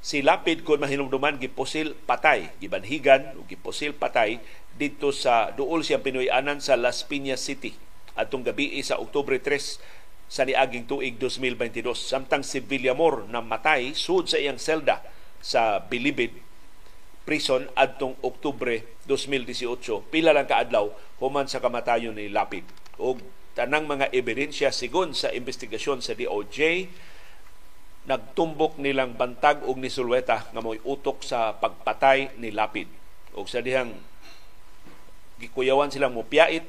si 0.00 0.24
Lapid 0.24 0.64
kung 0.64 0.80
mahinumduman 0.80 1.36
giposil 1.36 1.92
patay, 2.08 2.48
gibanhigan 2.58 3.36
o 3.36 3.44
giposil 3.44 3.92
patay 3.92 4.40
dito 4.74 5.12
sa 5.12 5.52
duol 5.52 5.84
siyang 5.84 6.00
Pinoyanan 6.00 6.64
sa 6.64 6.80
Las 6.80 7.04
Piñas 7.04 7.44
City. 7.44 7.76
Atong 8.16 8.44
gabi 8.44 8.80
sa 8.80 8.96
Oktubre 8.96 9.36
3 9.36 10.28
sa 10.30 10.48
niaging 10.48 10.88
tuig 10.88 11.20
2022 11.20 11.92
samtang 11.94 12.40
si 12.40 12.62
Villamor 12.64 13.28
na 13.28 13.44
matay 13.44 13.92
sud 13.92 14.30
sa 14.30 14.38
iyang 14.38 14.62
selda 14.62 15.02
sa 15.42 15.82
Bilibid 15.82 16.50
prison 17.26 17.68
adtong 17.78 18.16
Oktubre 18.26 18.98
2018 19.06 20.10
pila 20.10 20.34
lang 20.34 20.48
kaadlaw 20.48 20.90
human 21.20 21.46
sa 21.46 21.62
kamatayon 21.62 22.16
ni 22.16 22.26
Lapid. 22.32 22.64
Og 22.98 23.20
tanang 23.54 23.86
mga 23.86 24.10
ebidensya 24.10 24.72
sigon 24.72 25.12
sa 25.12 25.30
investigasyon 25.30 26.00
sa 26.00 26.16
DOJ 26.16 26.88
nagtumbok 28.08 28.80
nilang 28.80 29.16
bantag 29.16 29.60
og 29.66 29.76
ni 29.76 29.92
Sulweta 29.92 30.48
nga 30.52 30.60
mo'y 30.64 30.80
utok 30.84 31.20
sa 31.20 31.52
pagpatay 31.56 32.40
ni 32.40 32.48
Lapid. 32.54 32.88
Og 33.36 33.46
sa 33.46 33.60
dihang 33.60 33.92
gikuyawan 35.40 35.92
silang 35.92 36.16
mupyait 36.16 36.64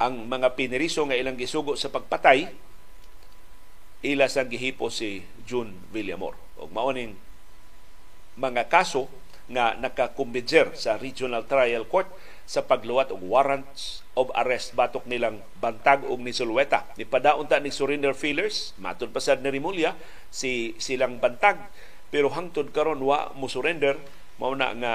ang 0.00 0.26
mga 0.26 0.56
piniriso 0.58 1.04
nga 1.06 1.16
ilang 1.16 1.36
gisugo 1.38 1.76
sa 1.78 1.92
pagpatay 1.92 2.50
ila 4.02 4.26
sa 4.26 4.42
gihipo 4.48 4.90
si 4.90 5.22
June 5.46 5.76
Villamor. 5.94 6.34
Og 6.58 6.68
maoning 6.74 7.14
mga 8.34 8.66
kaso 8.66 9.06
nga 9.46 9.76
nakakumbinser 9.76 10.74
sa 10.74 10.96
Regional 10.96 11.46
Trial 11.46 11.86
Court 11.86 12.08
sa 12.46 12.66
pagluwat 12.66 13.14
og 13.14 13.22
warrants 13.24 14.02
of 14.18 14.28
arrest 14.36 14.76
batok 14.76 15.08
nilang 15.08 15.40
bantag 15.62 16.04
og 16.04 16.20
ni 16.20 16.34
Sulweta. 16.34 16.84
Ni 17.00 17.08
padaon 17.08 17.48
ta 17.48 17.62
ni 17.62 17.72
surrender 17.72 18.12
feelers, 18.12 18.76
matud 18.76 19.14
pasad 19.14 19.40
ni 19.40 19.48
Rimulya 19.48 19.96
si 20.28 20.76
silang 20.76 21.22
bantag 21.22 21.58
pero 22.12 22.28
hangtod 22.28 22.76
karon 22.76 23.00
wa 23.00 23.32
mo 23.32 23.48
surrender 23.48 23.96
mao 24.36 24.52
na 24.52 24.76
nga 24.76 24.94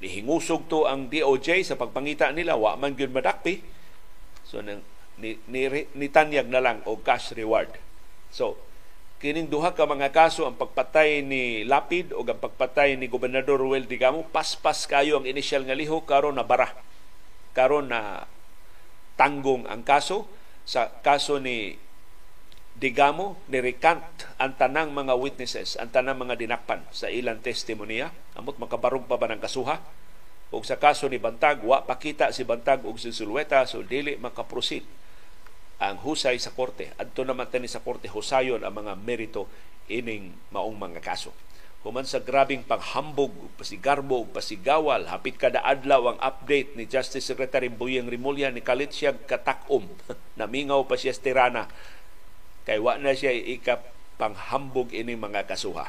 nihingusog 0.00 0.68
to 0.68 0.88
ang 0.88 1.08
DOJ 1.12 1.64
sa 1.64 1.76
pagpangita 1.76 2.32
nila 2.32 2.56
wa 2.56 2.76
man 2.76 2.96
gyud 2.96 3.12
madakpi. 3.12 3.60
So 4.48 4.64
nang 4.64 4.80
ni, 5.20 5.40
ni, 5.48 5.68
ni 5.96 6.06
tanyag 6.08 6.48
na 6.48 6.60
lang 6.60 6.80
og 6.84 7.04
cash 7.04 7.32
reward. 7.36 7.72
So 8.32 8.65
kining 9.26 9.50
duha 9.50 9.74
ka 9.74 9.90
mga 9.90 10.14
kaso 10.14 10.46
ang 10.46 10.54
pagpatay 10.54 11.18
ni 11.26 11.66
Lapid 11.66 12.14
o 12.14 12.22
ang 12.22 12.38
pagpatay 12.38 12.94
ni 12.94 13.10
Gobernador 13.10 13.58
Ruel 13.58 13.82
Digamo 13.82 14.22
paspas 14.30 14.86
kayo 14.86 15.18
ang 15.18 15.26
initial 15.26 15.66
nga 15.66 15.74
liho 15.74 15.98
karon 16.06 16.38
na 16.38 16.46
bara 16.46 16.70
karon 17.50 17.90
na 17.90 18.30
tanggong 19.18 19.66
ang 19.66 19.82
kaso 19.82 20.30
sa 20.62 21.02
kaso 21.02 21.42
ni 21.42 21.74
Digamo 22.78 23.42
ni 23.50 23.58
recant 23.58 24.06
ang 24.38 24.54
tanang 24.54 24.94
mga 24.94 25.18
witnesses, 25.18 25.74
ang 25.74 25.90
tanang 25.90 26.22
mga 26.22 26.36
dinakpan 26.36 26.86
sa 26.94 27.10
ilang 27.10 27.42
testimonya. 27.42 28.12
Amot 28.36 28.60
makabarog 28.62 29.08
pa 29.10 29.16
ba 29.16 29.26
ng 29.32 29.40
kasuha? 29.42 29.80
O 30.52 30.60
sa 30.60 30.76
kaso 30.76 31.08
ni 31.10 31.16
Bantag, 31.16 31.64
wa 31.66 31.82
pakita 31.82 32.30
si 32.30 32.44
Bantag 32.46 32.86
og 32.86 33.00
si 33.00 33.10
Sulweta 33.10 33.64
so 33.66 33.82
dili 33.82 34.20
makaproceed 34.20 34.86
ang 35.76 36.00
husay 36.00 36.40
sa 36.40 36.52
korte. 36.52 36.92
Adto 36.96 37.24
naman 37.24 37.48
tani 37.52 37.68
sa 37.68 37.84
korte 37.84 38.08
husayon 38.08 38.64
ang 38.64 38.74
mga 38.76 38.96
merito 38.96 39.48
ining 39.86 40.34
maong 40.50 40.76
mga 40.76 41.00
kaso 41.04 41.30
human 41.86 42.02
sa 42.02 42.18
grabing 42.18 42.66
paghambog 42.66 43.30
pasigarbo 43.54 44.26
pasigawal 44.34 45.06
hapit 45.06 45.38
kada 45.38 45.62
adlaw 45.62 46.10
ang 46.10 46.18
update 46.18 46.74
ni 46.74 46.82
Justice 46.82 47.22
Secretary 47.22 47.70
Buyeng 47.70 48.10
Rimulya 48.10 48.50
ni 48.50 48.58
kalit 48.58 48.90
siya 48.90 49.14
katakom 49.14 49.86
namingaw 50.40 50.82
pa 50.82 50.98
siya 50.98 51.14
tirana 51.14 51.70
kay 52.66 52.82
wa 52.82 52.98
na 52.98 53.14
siya 53.14 53.30
ikap 53.30 53.94
panghambog 54.18 54.90
ini 54.90 55.14
mga 55.14 55.46
kasuha. 55.46 55.86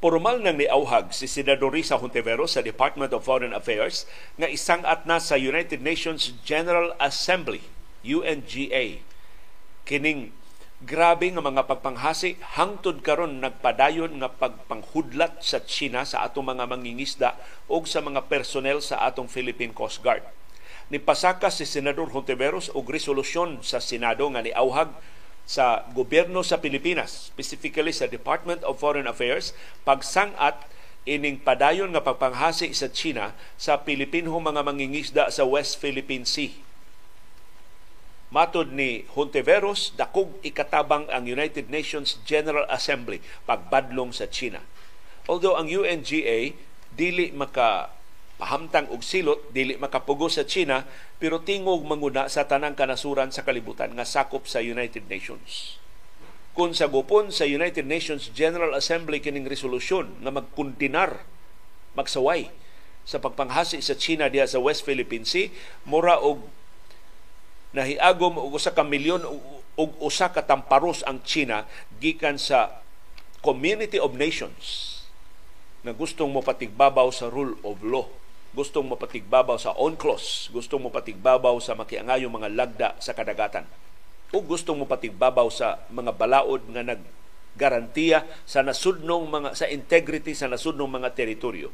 Formal 0.00 0.40
nang 0.40 0.56
niauhag 0.56 1.12
si 1.12 1.28
Senador 1.28 1.76
Risa 1.76 2.00
Hontiveros 2.00 2.56
sa 2.56 2.64
Department 2.64 3.12
of 3.12 3.20
Foreign 3.20 3.52
Affairs 3.52 4.08
nga 4.40 4.48
isang 4.48 4.80
at 4.88 5.04
na 5.04 5.20
sa 5.20 5.36
United 5.36 5.84
Nations 5.84 6.32
General 6.40 6.96
Assembly, 6.96 7.60
UNGA. 8.00 9.04
Kining 9.84 10.32
grabe 10.80 11.28
nga 11.28 11.44
mga 11.44 11.68
pagpanghasi 11.68 12.40
hangtod 12.56 13.04
karon 13.04 13.44
nagpadayon 13.44 14.16
nga 14.24 14.32
pagpanghudlat 14.32 15.44
sa 15.44 15.60
China 15.68 16.08
sa 16.08 16.24
atong 16.24 16.48
mga 16.48 16.64
mangingisda 16.64 17.36
o 17.68 17.84
sa 17.84 18.00
mga 18.00 18.24
personnel 18.24 18.80
sa 18.80 19.04
atong 19.04 19.28
Philippine 19.28 19.76
Coast 19.76 20.00
Guard. 20.00 20.24
Nipasaka 20.88 21.52
si 21.52 21.68
Senador 21.68 22.08
Hontiveros 22.08 22.72
og 22.72 22.88
resolusyon 22.88 23.60
sa 23.60 23.84
Senado 23.84 24.24
nga 24.32 24.40
niauhag 24.40 24.96
sa 25.50 25.82
gobyerno 25.98 26.46
sa 26.46 26.62
Pilipinas, 26.62 27.34
specifically 27.34 27.90
sa 27.90 28.06
Department 28.06 28.62
of 28.62 28.78
Foreign 28.78 29.10
Affairs, 29.10 29.50
pagsangat 29.82 30.54
ining 31.02 31.42
padayon 31.42 31.90
nga 31.90 32.06
pagpanghasi 32.06 32.70
sa 32.70 32.86
China 32.86 33.34
sa 33.58 33.82
Pilipino 33.82 34.30
mga 34.38 34.62
mangingisda 34.62 35.26
sa 35.26 35.42
West 35.42 35.82
Philippine 35.82 36.22
Sea. 36.22 36.54
Matod 38.30 38.70
ni 38.70 39.02
Hontiveros, 39.18 39.90
dakog 39.98 40.38
ikatabang 40.46 41.10
ang 41.10 41.26
United 41.26 41.66
Nations 41.66 42.22
General 42.22 42.62
Assembly 42.70 43.18
pagbadlong 43.42 44.14
sa 44.14 44.30
China. 44.30 44.62
Although 45.26 45.58
ang 45.58 45.66
UNGA 45.66 46.54
dili 46.94 47.34
maka 47.34 47.90
pahamtang 48.40 48.88
og 48.88 49.04
silot 49.04 49.52
dili 49.52 49.76
makapugo 49.76 50.32
sa 50.32 50.48
China 50.48 50.88
pero 51.20 51.44
tingog 51.44 51.84
manguna 51.84 52.32
sa 52.32 52.48
tanang 52.48 52.72
kanasuran 52.72 53.28
sa 53.28 53.44
kalibutan 53.44 53.92
nga 53.92 54.08
sakop 54.08 54.48
sa 54.48 54.64
United 54.64 55.04
Nations. 55.12 55.76
Kung 56.56 56.72
sa 56.72 56.88
gupon 56.88 57.28
sa 57.28 57.44
United 57.44 57.84
Nations 57.84 58.32
General 58.32 58.72
Assembly 58.72 59.20
kining 59.20 59.44
resolusyon 59.44 60.24
nga 60.24 60.32
magkundinar 60.32 61.28
magsaway 61.92 62.48
sa 63.04 63.20
pagpanghasi 63.20 63.84
sa 63.84 63.92
China 63.92 64.32
diha 64.32 64.48
sa 64.48 64.58
West 64.58 64.88
Philippine 64.88 65.28
Sea 65.28 65.52
mura 65.84 66.16
og 66.16 66.48
nahiagom 67.76 68.40
og 68.40 68.56
usa 68.56 68.72
ka 68.72 68.82
milyon 68.82 69.22
og 69.76 69.90
usa 70.00 70.32
ka 70.32 70.42
tamparos 70.42 71.04
ang 71.04 71.20
China 71.22 71.68
gikan 72.00 72.40
sa 72.40 72.80
Community 73.44 73.96
of 73.96 74.16
Nations 74.16 74.96
na 75.80 75.96
gustong 75.96 76.28
mo 76.28 76.44
patigbabaw 76.44 77.08
sa 77.08 77.32
rule 77.32 77.56
of 77.64 77.80
law 77.80 78.08
gustong 78.50 78.90
mapatigbabaw 78.90 79.56
sa 79.62 79.74
UNCLOS, 79.78 80.50
gustong 80.50 80.82
mapatigbabaw 80.90 81.62
sa 81.62 81.78
makiangayong 81.78 82.34
mga 82.34 82.48
lagda 82.50 82.88
sa 82.98 83.14
kadagatan. 83.14 83.66
O 84.30 84.42
gustong 84.42 84.78
mo 84.78 84.86
patigbabaw 84.86 85.50
sa 85.50 85.82
mga 85.90 86.14
balaod 86.14 86.62
nga 86.70 86.86
naggarantiya 86.86 88.22
sa 88.46 88.62
nasudnong 88.62 89.26
mga 89.26 89.48
sa 89.58 89.66
integrity 89.66 90.38
sa 90.38 90.46
nasudnong 90.46 90.86
mga 90.86 91.18
teritoryo 91.18 91.70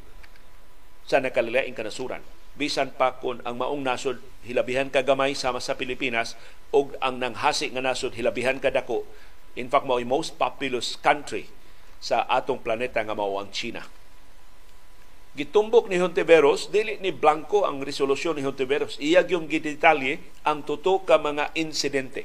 sa 1.05 1.21
nakalilaing 1.21 1.77
kanasuran. 1.77 2.25
Bisan 2.57 2.97
pa 2.97 3.21
kung 3.21 3.45
ang 3.45 3.61
maong 3.61 3.85
nasod 3.85 4.25
hilabihan 4.41 4.89
ka 4.89 5.05
gamay 5.05 5.37
sama 5.37 5.61
sa 5.61 5.77
Pilipinas 5.77 6.33
o 6.73 6.89
ang 7.05 7.21
nanghasi 7.21 7.69
nga 7.77 7.85
nasod 7.85 8.17
hilabihan 8.17 8.57
ka 8.57 8.73
dako. 8.73 9.05
In 9.53 9.69
fact 9.69 9.85
mao 9.85 10.01
most 10.01 10.41
populous 10.41 10.97
country 10.97 11.53
sa 12.01 12.25
atong 12.25 12.65
planeta 12.65 13.05
nga 13.05 13.13
mao 13.13 13.37
ang 13.37 13.53
China 13.53 13.85
gitumbok 15.37 15.93
ni 15.93 16.01
Hontiveros, 16.01 16.73
dili 16.73 16.97
ni 17.05 17.13
Blanco 17.13 17.69
ang 17.69 17.85
resolusyon 17.85 18.41
ni 18.41 18.43
Hontiveros. 18.43 18.97
Iyag 18.97 19.37
yung 19.37 19.47
gidetalye 19.47 20.19
ang 20.49 20.65
tuto 20.65 21.05
ka 21.05 21.21
mga 21.21 21.53
insidente 21.53 22.25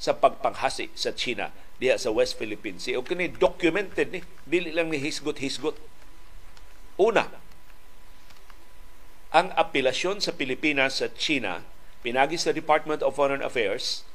sa 0.00 0.16
pagpanghasi 0.16 0.88
sa 0.96 1.12
China 1.12 1.52
diha 1.76 2.00
sa 2.00 2.08
West 2.08 2.40
Philippine 2.40 2.80
Sea. 2.80 2.96
O 2.96 3.04
kini 3.04 3.28
documented 3.28 4.08
ni, 4.08 4.24
dili 4.48 4.72
lang 4.72 4.88
ni 4.88 4.96
hisgot-hisgot. 4.96 5.76
Una, 6.96 7.28
ang 9.28 9.52
apelasyon 9.52 10.24
sa 10.24 10.32
Pilipinas 10.32 11.04
sa 11.04 11.12
China 11.12 11.60
pinagi 12.00 12.40
sa 12.40 12.56
Department 12.56 13.04
of 13.04 13.12
Foreign 13.12 13.44
Affairs 13.44 14.08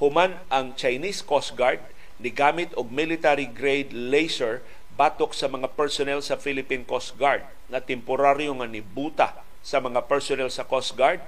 human 0.00 0.40
ang 0.48 0.72
Chinese 0.72 1.20
Coast 1.20 1.52
Guard 1.52 1.84
ni 2.16 2.32
gamit 2.32 2.72
og 2.78 2.88
military 2.88 3.44
grade 3.44 3.92
laser 3.92 4.64
batok 4.94 5.32
sa 5.32 5.48
mga 5.48 5.72
personnel 5.72 6.20
sa 6.20 6.36
Philippine 6.36 6.84
Coast 6.84 7.16
Guard 7.16 7.44
na 7.72 7.80
temporaryo 7.80 8.52
nga 8.60 8.68
nibuta 8.68 9.28
sa 9.64 9.80
mga 9.80 10.04
personnel 10.04 10.52
sa 10.52 10.68
Coast 10.68 10.92
Guard 10.94 11.22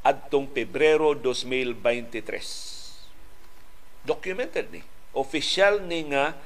adtong 0.00 0.48
Pebrero 0.48 1.12
2023 1.12 2.80
documented 4.04 4.72
ni. 4.72 4.82
Official 5.12 5.82
ni 5.82 6.06
nga 6.14 6.38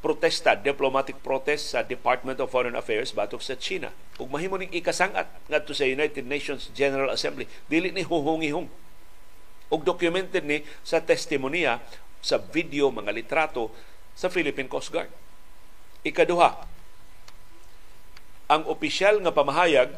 protesta, 0.00 0.52
diplomatic 0.52 1.16
protest 1.24 1.72
sa 1.72 1.80
Department 1.80 2.36
of 2.40 2.52
Foreign 2.52 2.76
Affairs 2.76 3.16
batok 3.16 3.40
sa 3.40 3.56
China. 3.56 3.88
Ug 4.20 4.28
mahimo 4.28 4.60
ning 4.60 4.72
ikasangat 4.72 5.28
ngadto 5.48 5.72
sa 5.72 5.88
United 5.88 6.24
Nations 6.28 6.68
General 6.76 7.08
Assembly, 7.12 7.48
dili 7.68 7.88
ni 7.88 8.04
huhungihong. 8.04 8.68
Ug 9.72 9.80
documented 9.80 10.44
ni 10.44 10.60
sa 10.84 11.00
testimonya 11.00 11.80
sa 12.20 12.36
video 12.36 12.92
mga 12.92 13.12
litrato 13.16 13.72
sa 14.12 14.28
Philippine 14.28 14.68
Coast 14.68 14.92
Guard. 14.92 15.08
Ikaduha, 16.04 16.68
ang 18.52 18.62
opisyal 18.68 19.24
nga 19.24 19.32
pamahayag 19.32 19.96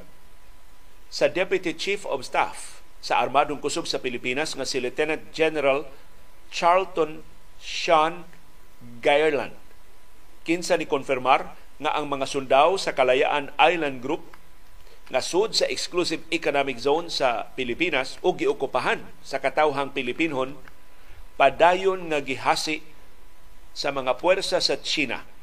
sa 1.11 1.27
Deputy 1.27 1.75
Chief 1.75 2.07
of 2.07 2.23
Staff 2.23 2.79
sa 3.03 3.19
Armadong 3.19 3.59
Kusog 3.59 3.91
sa 3.91 3.99
Pilipinas 3.99 4.55
nga 4.55 4.63
si 4.63 4.79
Lieutenant 4.79 5.19
General 5.35 5.83
Charlton 6.55 7.27
Sean 7.59 8.23
Gairland. 9.03 9.59
Kinsa 10.47 10.79
ni 10.79 10.87
konfirmar 10.87 11.59
nga 11.83 11.91
ang 11.99 12.07
mga 12.07 12.31
sundao 12.31 12.79
sa 12.79 12.95
Kalayaan 12.95 13.51
Island 13.59 13.99
Group 13.99 14.31
nga 15.11 15.19
sud 15.19 15.59
sa 15.59 15.67
exclusive 15.67 16.23
economic 16.31 16.79
zone 16.79 17.11
sa 17.11 17.51
Pilipinas 17.59 18.23
o 18.23 18.31
giokupahan 18.31 19.03
sa 19.27 19.43
katawhang 19.43 19.91
Pilipinon 19.91 20.55
padayon 21.35 22.15
nga 22.15 22.23
gihasi 22.23 22.87
sa 23.75 23.91
mga 23.91 24.23
puwersa 24.23 24.63
sa 24.63 24.79
China. 24.79 25.35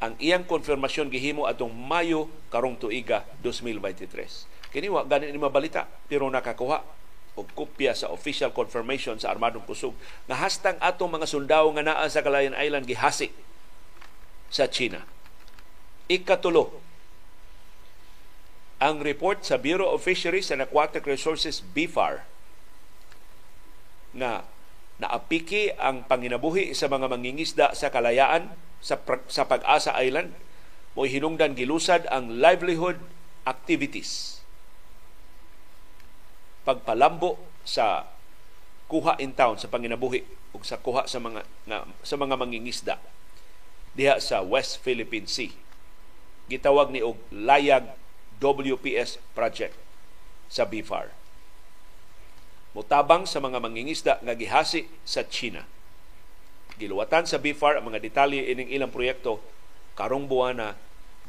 Ang 0.00 0.16
iyang 0.16 0.48
konfirmasyon 0.48 1.12
gihimo 1.12 1.44
atong 1.44 1.72
Mayo 1.72 2.32
karong 2.48 2.80
tuiga 2.80 3.28
2023. 3.44 4.72
Kini 4.72 4.88
wa 4.88 5.04
gani 5.04 5.28
ni 5.28 5.36
mabalita 5.36 5.84
pero 6.08 6.24
nakakuha 6.32 6.80
og 7.36 7.46
kopya 7.52 7.92
sa 7.92 8.08
official 8.08 8.50
confirmation 8.50 9.20
sa 9.20 9.30
Armadong 9.30 9.62
Kusog 9.68 9.94
nga 10.24 10.40
hastang 10.40 10.80
atong 10.80 11.12
mga 11.14 11.28
sundao 11.28 11.68
nga 11.76 11.84
naa 11.84 12.08
sa 12.08 12.24
Calayan 12.24 12.56
Island 12.56 12.88
gihasi 12.88 13.28
sa 14.50 14.66
China. 14.66 15.04
Ikatulo, 16.10 16.80
ang 18.82 19.04
report 19.04 19.44
sa 19.44 19.60
Bureau 19.60 19.92
of 19.94 20.02
Fisheries 20.02 20.48
and 20.50 20.64
Aquatic 20.64 21.04
Resources 21.04 21.60
BFAR 21.60 22.24
na 24.16 24.42
naapiki 25.00 25.72
ang 25.80 26.04
panginabuhi 26.04 26.76
sa 26.76 26.92
mga 26.92 27.08
mangingisda 27.08 27.72
sa 27.72 27.88
kalayaan 27.88 28.52
sa, 28.84 29.00
sa 29.32 29.48
Pag-asa 29.48 29.96
Island 29.96 30.36
mo 30.92 31.08
hinungdan 31.08 31.56
gilusad 31.56 32.04
ang 32.12 32.36
livelihood 32.36 33.00
activities 33.48 34.44
pagpalambo 36.68 37.40
sa 37.64 38.04
kuha 38.90 39.16
in 39.22 39.32
town 39.32 39.56
sa 39.56 39.72
panginabuhi 39.72 40.22
ug 40.52 40.62
sa 40.66 40.76
kuha 40.76 41.08
sa 41.08 41.22
mga 41.22 41.46
nga, 41.64 41.88
sa 42.04 42.14
mga 42.20 42.34
mangingisda 42.36 43.00
diha 43.94 44.22
sa 44.22 44.42
West 44.44 44.78
Philippine 44.82 45.26
Sea. 45.26 45.50
Gitawag 46.46 46.90
ni 46.94 47.02
og 47.02 47.18
Layag 47.30 47.94
WPS 48.42 49.22
project 49.34 49.74
sa 50.50 50.66
BFAR. 50.66 51.19
Mutabang 52.70 53.26
sa 53.26 53.42
mga 53.42 53.58
mangingisda 53.58 54.22
nga 54.22 54.34
gihasi 54.38 54.86
sa 55.02 55.26
China. 55.26 55.66
Giluwatan 56.78 57.26
sa 57.26 57.42
BFAR 57.42 57.76
ang 57.76 57.90
mga 57.90 57.98
detalye 57.98 58.46
ining 58.54 58.70
ilang 58.70 58.94
proyekto 58.94 59.42
karong 59.98 60.30
buwan 60.30 60.56
na 60.56 60.68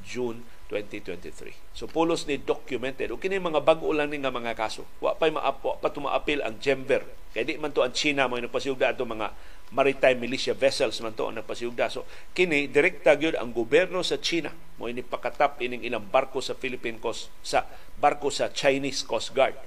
June 0.06 0.46
2023. 0.72 1.76
So 1.76 1.90
pulos 1.90 2.24
ni 2.30 2.40
documented. 2.40 3.12
O 3.12 3.20
kini 3.20 3.42
mga 3.42 3.60
bag-o 3.60 3.92
lang 3.92 4.14
ni 4.14 4.22
nga 4.24 4.32
mga 4.32 4.56
kaso. 4.56 4.88
Wa 5.04 5.18
pa 5.18 5.28
maapo 5.28 5.76
pa 5.82 5.92
tumaapil 5.92 6.40
ang 6.40 6.56
Jember. 6.64 7.04
Kay 7.36 7.44
di 7.44 7.54
man 7.60 7.76
to 7.76 7.84
ang 7.84 7.92
China 7.92 8.32
mo 8.32 8.40
nagpasiyugda 8.40 8.96
ato 8.96 9.04
mga 9.04 9.36
maritime 9.72 10.20
militia 10.20 10.56
vessels 10.56 11.00
man 11.04 11.12
to 11.12 11.28
ang 11.28 11.36
nagpasiyugda. 11.42 11.92
So 11.92 12.08
kini 12.32 12.72
direkta 12.72 13.20
gyud 13.20 13.36
ang 13.36 13.52
gobyerno 13.52 14.00
sa 14.06 14.22
China 14.22 14.54
mo 14.80 14.88
ini 14.88 15.04
pakatap 15.04 15.60
ining 15.60 15.84
ilang 15.84 16.08
barko 16.08 16.40
sa 16.40 16.56
Philippine 16.56 17.02
Coast 17.02 17.28
sa 17.44 17.68
barko 18.00 18.32
sa 18.32 18.48
Chinese 18.54 19.04
Coast 19.04 19.36
Guard 19.36 19.60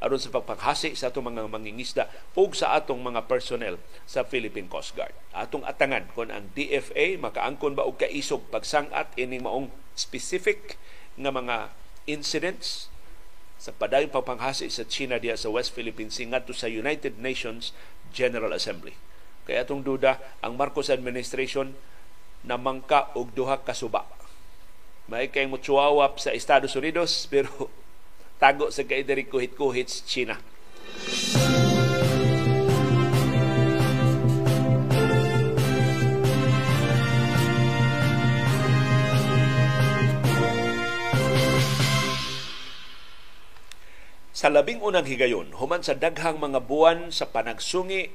aron 0.00 0.16
sa 0.16 0.32
pagpaghasi 0.32 0.96
sa 0.96 1.12
atong 1.12 1.28
mga 1.28 1.44
mangingisda 1.46 2.08
ug 2.32 2.56
sa 2.56 2.72
atong 2.76 2.98
mga 3.04 3.28
personnel 3.28 3.76
sa 4.08 4.24
Philippine 4.24 4.66
Coast 4.66 4.96
Guard. 4.96 5.12
Atong 5.36 5.62
atangan 5.68 6.08
kung 6.16 6.32
ang 6.32 6.48
DFA 6.56 7.20
makaangkon 7.20 7.76
ba 7.76 7.84
og 7.84 8.00
kaisog 8.00 8.48
pagsangat 8.48 9.12
ining 9.20 9.44
maong 9.44 9.68
specific 9.92 10.80
nga 11.20 11.28
mga 11.28 11.56
incidents 12.08 12.88
sa 13.60 13.76
padayong 13.76 14.08
pagpanghasi 14.08 14.72
sa 14.72 14.88
China 14.88 15.20
diya 15.20 15.36
sa 15.36 15.52
West 15.52 15.76
Philippines 15.76 16.16
ngadto 16.16 16.56
sa 16.56 16.72
United 16.72 17.20
Nations 17.20 17.76
General 18.08 18.56
Assembly. 18.56 18.96
Kaya 19.44 19.68
atong 19.68 19.84
duda 19.84 20.16
ang 20.40 20.56
Marcos 20.56 20.88
administration 20.88 21.76
na 22.40 22.56
mangka 22.56 23.12
og 23.12 23.36
duha 23.36 23.60
ka 23.60 23.76
suba. 23.76 24.08
May 25.10 25.28
kay 25.28 25.44
mo 25.44 25.60
sa 25.60 26.32
Estados 26.32 26.72
Unidos 26.72 27.10
pero 27.32 27.68
tago 28.40 28.72
sa 28.72 28.88
kay 28.88 29.04
kuhit-kuhit 29.04 29.92
sa 29.92 30.00
China. 30.08 30.36
Sa 44.32 44.48
labing 44.48 44.80
unang 44.80 45.04
higayon, 45.04 45.52
human 45.60 45.84
sa 45.84 45.92
daghang 45.92 46.40
mga 46.40 46.64
buwan 46.64 47.12
sa 47.12 47.28
panagsungi 47.28 48.08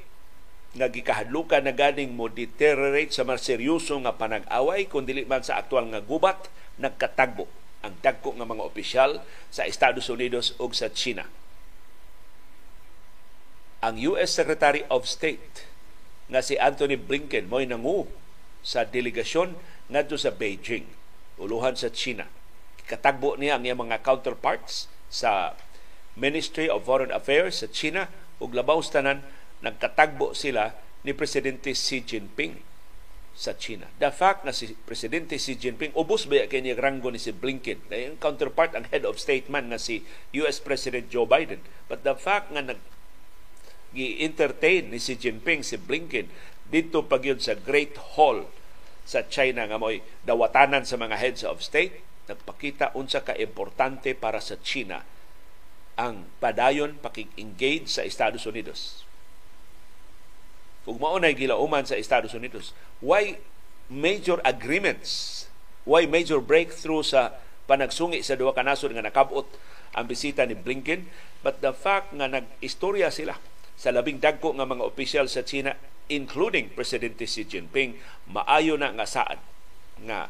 nga 0.74 0.90
gikahadlukan 0.90 1.62
na 1.62 1.70
ganing 1.70 2.18
mo 2.18 2.34
deteriorate 2.34 3.14
sa 3.14 3.22
mas 3.22 3.46
seryoso 3.46 4.02
nga 4.02 4.18
panag-away 4.18 4.90
kung 4.90 5.06
dili 5.06 5.22
man 5.22 5.46
sa 5.46 5.62
aktual 5.62 5.86
nga 5.94 6.02
gubat 6.02 6.50
nagkatagbo 6.82 7.46
ang 7.86 7.96
dagko 8.02 8.34
nga 8.34 8.50
mga 8.50 8.66
opisyal 8.66 9.22
sa 9.54 9.70
Estados 9.70 10.10
Unidos 10.10 10.58
ug 10.58 10.74
sa 10.74 10.90
China. 10.90 11.30
Ang 13.86 14.02
US 14.10 14.34
Secretary 14.34 14.82
of 14.90 15.06
State 15.06 15.70
nga 16.26 16.42
si 16.42 16.58
Anthony 16.58 16.98
Blinken 16.98 17.46
mo'y 17.46 17.70
nangu 17.70 18.10
sa 18.66 18.82
delegasyon 18.82 19.54
ngadto 19.94 20.18
sa 20.18 20.34
Beijing, 20.34 20.90
uluhan 21.38 21.78
sa 21.78 21.94
China. 21.94 22.26
Katagbo 22.90 23.38
niya 23.38 23.62
ang 23.62 23.64
iyang 23.66 23.86
mga 23.86 24.02
counterparts 24.02 24.90
sa 25.14 25.54
Ministry 26.18 26.66
of 26.66 26.90
Foreign 26.90 27.14
Affairs 27.14 27.62
sa 27.62 27.70
China 27.70 28.10
ug 28.42 28.58
labaw 28.58 28.82
tanan 28.82 29.22
nagkatagbo 29.62 30.34
sila 30.34 30.74
ni 31.06 31.14
Presidente 31.14 31.78
Xi 31.78 32.02
Jinping 32.02 32.75
sa 33.36 33.52
China. 33.60 33.92
The 34.00 34.16
fact 34.16 34.48
na 34.48 34.56
si 34.56 34.80
Presidente 34.88 35.36
Xi 35.36 35.60
Jinping, 35.60 35.92
ubos 35.92 36.24
ba 36.32 36.48
kay 36.48 36.64
niya 36.64 36.80
ranggo 36.80 37.12
ni 37.12 37.20
si 37.20 37.36
Blinken, 37.36 37.84
na 37.92 38.00
yung 38.00 38.16
counterpart 38.16 38.72
ang 38.72 38.88
head 38.90 39.04
of 39.04 39.20
state 39.20 39.52
man 39.52 39.68
na 39.68 39.76
si 39.76 40.08
US 40.40 40.64
President 40.64 41.12
Joe 41.12 41.28
Biden. 41.28 41.60
But 41.92 42.08
the 42.08 42.16
fact 42.16 42.56
nga 42.56 42.64
nag 42.64 42.80
gi-entertain 43.96 44.92
ni 44.92 45.00
si 45.00 45.16
Jinping 45.16 45.64
si 45.64 45.80
Blinken 45.80 46.28
dito 46.68 47.08
pagyud 47.08 47.40
sa 47.40 47.56
Great 47.56 47.96
Hall 48.20 48.48
sa 49.08 49.24
China 49.28 49.64
nga 49.70 49.80
mo'y 49.80 50.04
dawatanan 50.28 50.84
sa 50.84 51.00
mga 51.00 51.16
heads 51.16 51.44
of 51.48 51.64
state 51.64 52.04
nagpakita 52.28 52.92
unsa 52.98 53.22
ka 53.24 53.38
importante 53.38 54.12
para 54.18 54.44
sa 54.44 54.60
China 54.60 55.06
ang 55.96 56.28
padayon 56.44 57.00
pakig-engage 57.00 57.88
sa 57.88 58.04
Estados 58.04 58.44
Unidos 58.44 59.06
ug 60.86 61.02
mao 61.02 61.18
nay 61.18 61.34
gilauman 61.34 61.84
sa 61.84 61.98
Estados 61.98 62.34
Unidos 62.38 62.72
why 63.02 63.42
major 63.90 64.38
agreements 64.46 65.46
why 65.86 66.10
major 66.10 66.42
breakthrough 66.42 67.06
sa 67.06 67.38
panagsungi 67.70 68.22
sa 68.22 68.38
duha 68.38 68.54
ka 68.54 68.66
nasod 68.66 68.94
nga 68.94 69.06
nakabot 69.06 69.46
ang 69.96 70.06
bisita 70.12 70.44
ni 70.44 70.58
Blinken? 70.58 71.08
But 71.46 71.62
the 71.62 71.72
fact 71.72 72.12
nga 72.12 72.28
nag-istorya 72.28 73.14
sila 73.14 73.38
sa 73.78 73.94
labing 73.94 74.20
dagko 74.20 74.58
nga 74.58 74.68
mga 74.68 74.84
opisyal 74.84 75.26
sa 75.30 75.46
China 75.46 75.78
including 76.10 76.74
Presidente 76.74 77.26
Xi 77.26 77.46
Jinping 77.48 77.98
maayo 78.30 78.78
na 78.78 78.94
nga 78.94 79.08
saan? 79.08 79.40
Nga 80.04 80.30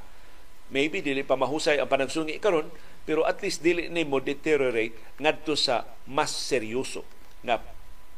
maybe 0.70 1.00
dili 1.00 1.24
pa 1.24 1.40
mahusay 1.40 1.80
ang 1.80 1.90
panagsungi 1.90 2.38
karon 2.38 2.70
pero 3.06 3.24
at 3.24 3.38
least 3.40 3.62
dili 3.62 3.88
ni 3.88 4.02
mo 4.02 4.18
deteriorate 4.18 4.98
ngadto 5.22 5.54
sa 5.54 5.86
mas 6.10 6.34
seryoso 6.34 7.06
nga 7.46 7.62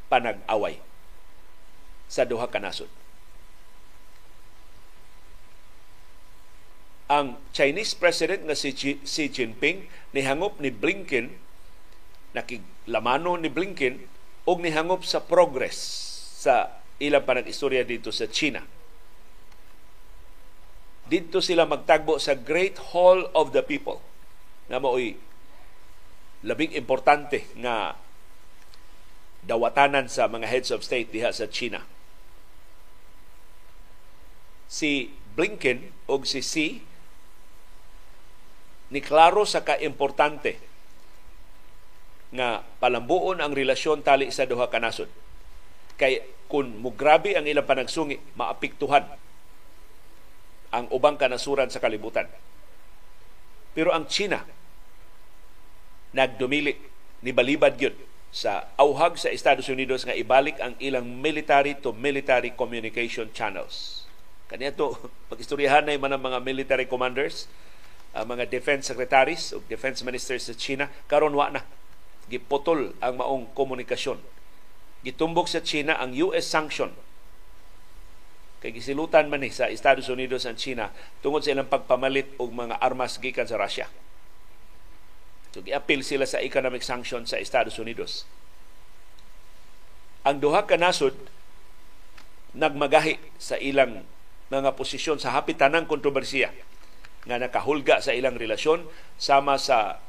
panag-away 0.07 0.79
sa 2.07 2.23
duha 2.23 2.47
ka 2.47 2.59
nasod. 2.59 2.89
Ang 7.07 7.39
Chinese 7.55 7.95
President 7.95 8.43
nga 8.43 8.55
si 8.55 8.75
Xi 8.75 9.23
Jinping 9.31 9.87
nihangop 10.11 10.59
ni 10.59 10.71
Blinken 10.71 11.47
nakiglamano 12.35 13.39
ni 13.39 13.47
Blinken 13.47 14.03
og 14.43 14.59
nihangop 14.59 15.07
sa 15.07 15.23
progress 15.23 15.79
sa 16.37 16.83
ilang 16.99 17.23
panag-istorya 17.23 17.87
dito 17.87 18.11
sa 18.11 18.27
China. 18.27 18.61
Dito 21.07 21.39
sila 21.39 21.63
magtagbo 21.63 22.19
sa 22.19 22.35
Great 22.35 22.91
Hall 22.91 23.31
of 23.31 23.55
the 23.55 23.63
People 23.63 24.03
na 24.67 24.83
mao'y 24.83 25.15
labing 26.43 26.75
importante 26.75 27.47
nga 27.55 27.95
dawatanan 29.47 30.11
sa 30.11 30.27
mga 30.27 30.51
heads 30.51 30.69
of 30.75 30.83
state 30.83 31.07
diha 31.15 31.31
sa 31.31 31.47
China 31.47 31.87
si 34.68 35.15
Blinken 35.36 35.95
o 36.11 36.20
si 36.28 36.43
Xi 36.43 36.68
ni 38.88 38.99
klaro 39.03 39.43
sa 39.43 39.63
kaimportante 39.63 40.59
nga 42.32 42.59
palambuon 42.80 43.39
ang 43.39 43.55
relasyon 43.55 44.03
tali 44.03 44.32
sa 44.32 44.47
duha 44.47 44.68
ka 44.68 44.80
nasod. 44.80 45.07
Kay 45.95 46.24
kung 46.47 46.80
mugrabe 46.80 47.36
ang 47.36 47.47
ilang 47.47 47.68
panagsungi, 47.68 48.20
maapiktuhan 48.36 49.03
ang 50.72 50.86
ubang 50.91 51.15
kanasuran 51.15 51.72
sa 51.72 51.80
kalibutan. 51.80 52.28
Pero 53.72 53.95
ang 53.95 54.07
China, 54.07 54.43
nagdumili 56.15 56.76
ni 57.24 57.32
balibad 57.32 57.76
yun 57.80 57.95
sa 58.32 58.72
auhag 58.76 59.15
sa 59.15 59.32
Estados 59.32 59.68
Unidos 59.72 60.03
nga 60.03 60.15
ibalik 60.15 60.59
ang 60.59 60.76
ilang 60.84 61.07
military 61.07 61.80
to 61.80 61.95
military 61.95 62.51
communication 62.51 63.32
channels 63.32 64.06
Kaniya 64.47 64.71
to, 64.75 64.95
pag-istoryahan 65.31 65.83
na 65.87 65.95
yung 65.95 66.07
mga 66.07 66.39
military 66.43 66.87
commanders, 66.87 67.51
uh, 68.15 68.23
mga 68.23 68.47
defense 68.47 68.87
secretaries 68.87 69.51
o 69.51 69.59
defense 69.67 70.03
ministers 70.03 70.47
sa 70.47 70.55
China, 70.55 70.87
karon 71.11 71.35
wa 71.35 71.51
na. 71.51 71.63
Giputol 72.27 72.95
ang 72.99 73.19
maong 73.19 73.55
komunikasyon. 73.55 74.19
Gitumbok 75.03 75.47
sa 75.47 75.63
China 75.63 75.95
ang 75.99 76.11
US 76.15 76.47
sanction 76.47 76.91
kay 78.57 78.73
gisilutan 78.73 79.29
man 79.29 79.45
ni 79.45 79.53
sa 79.53 79.69
Estados 79.69 80.09
Unidos 80.09 80.49
ang 80.49 80.57
China 80.57 80.89
tungod 81.21 81.45
sa 81.45 81.53
ilang 81.53 81.69
pagpamalit 81.69 82.33
og 82.41 82.49
mga 82.49 82.81
armas 82.81 83.21
gikan 83.21 83.45
sa 83.45 83.61
Russia. 83.61 83.85
So 85.53 85.61
giapil 85.61 86.01
sila 86.01 86.25
sa 86.25 86.41
economic 86.41 86.81
sanction 86.81 87.29
sa 87.29 87.37
Estados 87.37 87.77
Unidos. 87.77 88.25
Ang 90.25 90.41
duha 90.41 90.65
ka 90.65 90.75
nasod 90.75 91.15
nagmagahi 92.57 93.21
sa 93.37 93.61
ilang 93.61 94.03
mga 94.47 94.79
posisyon 94.79 95.19
sa 95.19 95.35
hapit 95.35 95.59
tanang 95.59 95.89
kontrobersiya 95.89 96.55
nga 97.27 97.35
nakahulga 97.35 97.99
sa 97.99 98.15
ilang 98.15 98.39
relasyon 98.39 98.87
sama 99.19 99.59
sa 99.59 99.99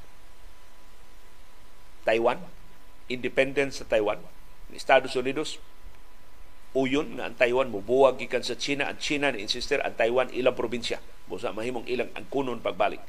Taiwan, 2.07 2.39
independence 3.11 3.83
sa 3.83 3.85
Taiwan, 3.85 4.23
Estados 4.71 5.13
Unidos, 5.19 5.59
uyon 6.79 7.19
nga 7.19 7.27
ang 7.27 7.37
Taiwan 7.37 7.69
mubuwag 7.75 8.23
gikan 8.23 8.47
sa 8.47 8.55
China, 8.55 8.87
ang 8.87 9.03
China 9.03 9.35
ni 9.35 9.43
insister 9.43 9.83
ang 9.83 9.99
Taiwan 9.99 10.31
ilang 10.31 10.55
probinsya. 10.55 11.03
Busa 11.27 11.53
mahimong 11.53 11.85
ilang 11.91 12.09
ang 12.15 12.25
kunon 12.31 12.63
pagbalik. 12.63 13.03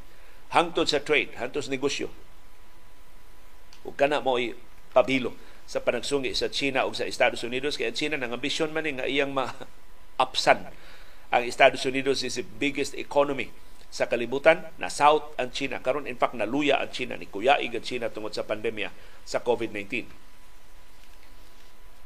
Hangtod 0.49 0.89
sa 0.89 0.99
trade, 0.99 1.37
hangtod 1.37 1.61
sa 1.61 1.71
negosyo. 1.71 2.09
Ug 3.85 3.93
kana 3.93 4.19
mo 4.19 4.35
pabilo 4.91 5.37
sa 5.69 5.79
panagsungi 5.79 6.33
sa 6.33 6.49
China 6.49 6.89
o 6.89 6.91
sa 6.91 7.05
Estados 7.05 7.45
Unidos 7.45 7.77
kay 7.77 7.93
ang 7.93 7.95
China 7.95 8.17
nang 8.17 8.33
ambisyon 8.33 8.73
man 8.73 8.89
nga 8.89 9.05
iyang 9.05 9.31
ma-apsan 9.31 10.65
ang 11.29 11.45
Estados 11.45 11.85
Unidos 11.85 12.25
is 12.25 12.41
the 12.41 12.45
biggest 12.45 12.97
economy 12.97 13.53
sa 13.89 14.05
kalibutan 14.05 14.69
na 14.77 14.89
South 14.89 15.33
ang 15.37 15.49
China. 15.49 15.81
Karon 15.81 16.05
in 16.05 16.17
fact 16.17 16.37
naluya 16.37 16.77
ang 16.81 16.89
China 16.93 17.17
ni 17.17 17.29
kuyaig 17.29 17.73
ang 17.73 17.85
China 17.85 18.09
tungod 18.09 18.33
sa 18.33 18.45
pandemya 18.45 18.89
sa 19.25 19.41
COVID-19 19.41 20.09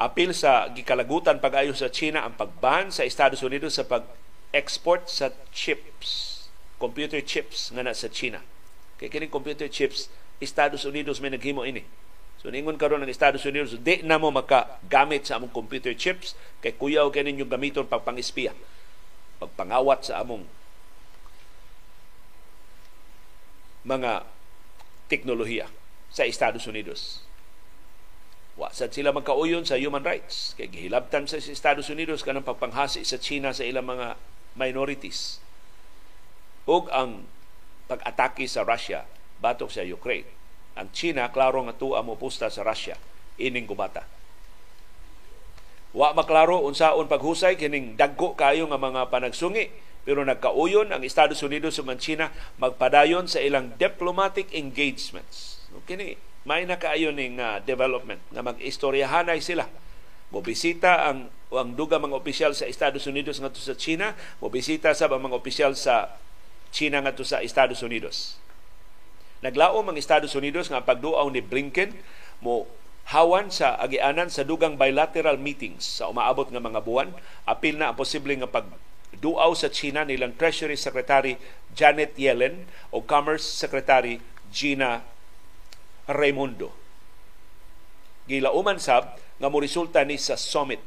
apil 0.03 0.35
sa 0.35 0.67
gikalagutan 0.67 1.39
pag-ayo 1.39 1.71
sa 1.71 1.87
China 1.87 2.27
ang 2.27 2.35
pagban 2.35 2.91
sa 2.91 3.07
Estados 3.07 3.39
Unidos 3.39 3.79
sa 3.79 3.87
pag-export 3.87 5.07
sa 5.07 5.31
chips 5.55 6.43
computer 6.75 7.23
chips 7.23 7.71
nga 7.71 7.87
na 7.87 7.95
sa 7.95 8.11
China. 8.11 8.43
Kay 8.99 9.07
kini 9.07 9.31
computer 9.31 9.71
chips 9.71 10.11
Estados 10.43 10.83
Unidos 10.83 11.23
may 11.23 11.31
naghimo 11.31 11.63
ini. 11.63 11.87
So 12.43 12.51
ningon 12.51 12.75
karon 12.75 12.99
ng 12.99 13.07
Estados 13.07 13.47
Unidos, 13.47 13.79
di 13.79 14.03
na 14.03 14.19
mo 14.19 14.27
makagamit 14.27 15.23
sa 15.23 15.39
among 15.39 15.55
computer 15.55 15.95
chips 15.95 16.35
kay 16.59 16.75
kuyaw 16.75 17.07
kay 17.07 17.23
ninyo 17.23 17.47
gamiton 17.47 17.87
pagpang-espiya 17.87 18.51
pagpangawat 19.43 20.07
sa 20.07 20.23
among 20.23 20.47
mga 23.83 24.23
teknolohiya 25.11 25.67
sa 26.07 26.23
Estados 26.23 26.63
Unidos. 26.63 27.19
Wa 28.55 28.71
sad 28.71 28.95
sila 28.95 29.11
magkauyon 29.11 29.67
sa 29.67 29.75
human 29.75 30.05
rights 30.05 30.55
kay 30.55 30.71
gihilabtan 30.71 31.27
sa 31.27 31.41
Estados 31.41 31.91
Unidos 31.91 32.23
kanang 32.23 32.47
pagpanghasi 32.47 33.03
sa 33.03 33.19
China 33.19 33.51
sa 33.51 33.67
ilang 33.67 33.83
mga 33.83 34.15
minorities. 34.55 35.43
Ug 36.63 36.87
ang 36.93 37.27
pag-atake 37.91 38.47
sa 38.47 38.63
Russia 38.63 39.03
batok 39.43 39.67
sa 39.67 39.83
Ukraine. 39.83 40.29
Ang 40.79 40.93
China 40.95 41.27
klaro 41.27 41.59
nga 41.67 41.75
tuwa 41.75 41.99
mo 42.05 42.15
pusta 42.15 42.47
sa 42.47 42.63
Russia 42.63 42.95
ining 43.35 43.67
gubata 43.67 44.22
Wa 45.93 46.11
maklaro 46.17 46.65
unsaon 46.65 47.05
paghusay 47.05 47.53
kining 47.53 47.93
dagko 47.93 48.33
kayo 48.33 48.65
nga 48.65 48.81
mga 48.81 49.13
panagsungi 49.13 49.69
pero 50.03 50.25
nagkauyon 50.25 50.91
ang 50.91 51.05
Estados 51.05 51.39
Unidos 51.45 51.79
ug 51.79 51.87
China 51.95 52.33
magpadayon 52.59 53.29
sa 53.29 53.39
ilang 53.39 53.71
diplomatic 53.79 54.51
engagements. 54.51 55.63
Kini 55.87 56.19
may 56.43 56.67
na 56.67 56.75
kaayo 56.75 57.15
ning 57.15 57.39
uh, 57.39 57.63
development 57.63 58.19
nga 58.33 58.43
mag-istoryahanay 58.43 59.39
sila. 59.39 59.69
Mobisita 60.33 61.07
ang 61.07 61.31
ang 61.53 61.77
duga 61.77 62.01
mga 62.01 62.17
opisyal 62.17 62.51
sa 62.57 62.65
Estados 62.65 63.05
Unidos 63.05 63.37
ngadto 63.37 63.61
sa 63.61 63.77
China, 63.77 64.17
mobisita 64.41 64.89
sa 64.97 65.05
mga 65.05 65.37
opisyal 65.37 65.77
sa 65.77 66.17
China 66.73 67.05
ngadto 67.05 67.21
sa 67.21 67.45
Estados 67.45 67.85
Unidos. 67.85 68.41
Naglaom 69.45 69.85
ang 69.87 69.97
Estados 69.99 70.33
Unidos 70.33 70.73
nga 70.73 70.81
pagduaw 70.81 71.29
ni 71.29 71.45
Blinken 71.45 71.93
mo 72.41 72.65
hawan 73.11 73.51
sa 73.51 73.75
agianan 73.75 74.31
sa 74.31 74.47
dugang 74.47 74.79
bilateral 74.79 75.35
meetings 75.35 75.99
sa 75.99 76.07
umaabot 76.07 76.47
nga 76.47 76.63
mga 76.63 76.79
buwan 76.85 77.11
apil 77.43 77.75
na 77.75 77.91
ang 77.91 77.97
posible 77.99 78.31
nga 78.39 78.47
pag 78.47 78.69
duaw 79.19 79.51
sa 79.53 79.67
China 79.69 80.07
nilang 80.07 80.33
Treasury 80.39 80.79
Secretary 80.79 81.35
Janet 81.75 82.15
Yellen 82.15 82.65
o 82.89 83.03
Commerce 83.03 83.45
Secretary 83.45 84.17
Gina 84.49 85.05
Raimundo. 86.09 86.73
Gilauman 88.25 88.79
sab 88.79 89.19
nga 89.37 89.47
mo 89.51 89.59
ni 89.59 90.15
sa 90.15 90.39
summit 90.39 90.79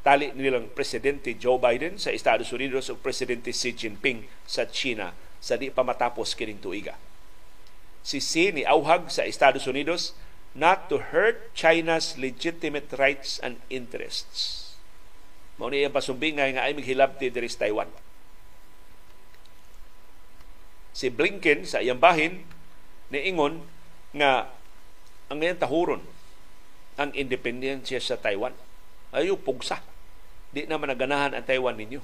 tali 0.00 0.32
nilang 0.32 0.72
Presidente 0.72 1.36
Joe 1.36 1.60
Biden 1.60 2.00
sa 2.00 2.08
Estados 2.08 2.48
Unidos 2.56 2.88
o 2.88 2.96
Presidente 2.96 3.52
Xi 3.52 3.76
Jinping 3.76 4.24
sa 4.48 4.64
China 4.64 5.12
sa 5.40 5.60
di 5.60 5.68
pa 5.68 5.84
matapos 5.84 6.32
kining 6.32 6.60
tuiga. 6.60 6.96
Si 8.00 8.16
Xi 8.16 8.56
ni 8.56 8.62
auhag 8.64 9.12
sa 9.12 9.28
Estados 9.28 9.68
Unidos 9.68 10.16
not 10.54 10.90
to 10.90 10.98
hurt 11.14 11.54
China's 11.54 12.18
legitimate 12.18 12.90
rights 12.98 13.38
and 13.40 13.62
interests. 13.70 14.74
Mao 15.60 15.70
ni 15.70 15.84
ang 15.84 15.94
pasumbingay 15.94 16.56
nga 16.56 16.66
ay 16.66 16.74
maghilabti 16.74 17.30
diri 17.30 17.46
sa 17.46 17.68
Taiwan. 17.68 17.90
Si 20.90 21.06
Blinken 21.12 21.62
sa 21.68 21.78
iyang 21.78 22.02
bahin 22.02 22.42
niingon 23.14 23.62
nga 24.16 24.50
ang 25.30 25.38
ngayon 25.38 25.60
tahuron 25.62 26.02
ang 26.98 27.14
independensya 27.14 28.02
sa 28.02 28.18
Taiwan. 28.18 28.52
Ayo 29.14 29.38
pugsa. 29.38 29.80
Di 30.50 30.66
naman 30.66 30.90
naganahan 30.90 31.32
ang 31.32 31.46
Taiwan 31.46 31.78
ninyo. 31.78 32.02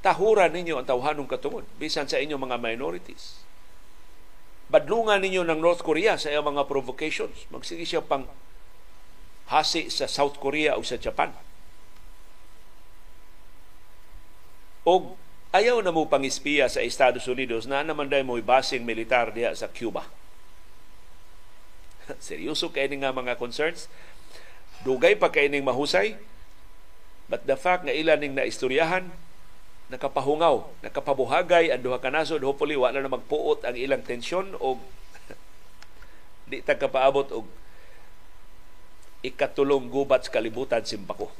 Tahuran 0.00 0.56
ninyo 0.56 0.80
ang 0.80 0.86
tawhanong 0.88 1.28
katungod 1.28 1.68
bisan 1.76 2.08
sa 2.08 2.16
inyong 2.16 2.40
mga 2.40 2.56
minorities 2.56 3.45
badlungan 4.66 5.22
ninyo 5.22 5.46
ng 5.46 5.62
North 5.62 5.82
Korea 5.86 6.18
sa 6.18 6.30
iyang 6.30 6.50
mga 6.50 6.66
provocations. 6.66 7.46
Magsige 7.54 7.86
siya 7.86 8.02
pang 8.02 8.26
hasi 9.46 9.86
sa 9.88 10.10
South 10.10 10.42
Korea 10.42 10.74
o 10.74 10.82
sa 10.82 10.98
Japan. 10.98 11.30
O 14.86 15.14
ayaw 15.54 15.82
na 15.82 15.94
mo 15.94 16.06
pangispiya 16.10 16.66
sa 16.66 16.82
Estados 16.82 17.26
Unidos 17.30 17.66
na 17.66 17.82
naman 17.82 18.10
dahil 18.10 18.26
mo'y 18.26 18.42
basing 18.42 18.82
militar 18.82 19.30
diya 19.30 19.54
sa 19.54 19.70
Cuba. 19.70 20.06
Seryoso 22.22 22.70
kayo 22.74 22.90
nga 22.98 23.14
mga 23.14 23.38
concerns. 23.38 23.90
Dugay 24.82 25.18
pa 25.18 25.30
kayo 25.30 25.50
mahusay. 25.50 26.18
But 27.26 27.46
the 27.50 27.58
fact 27.58 27.82
nga 27.82 27.94
ilan 27.94 28.22
ning 28.22 28.38
naistoryahan, 28.38 29.10
nakapahungaw, 29.86 30.82
nakapabuhagay 30.82 31.70
ang 31.70 31.78
duha 31.78 32.02
ka 32.02 32.10
nasod 32.10 32.42
hopefully 32.42 32.74
wala 32.74 32.98
na 32.98 33.10
magpuot 33.10 33.62
ang 33.62 33.78
ilang 33.78 34.02
tensyon 34.02 34.58
o 34.58 34.82
di 36.50 36.58
ta 36.58 36.74
kapaabot 36.74 37.30
og 37.30 37.46
ikatulong 39.22 39.86
gubat 39.86 40.26
sa 40.26 40.34
kalibutan 40.34 40.82
simpako. 40.82 41.30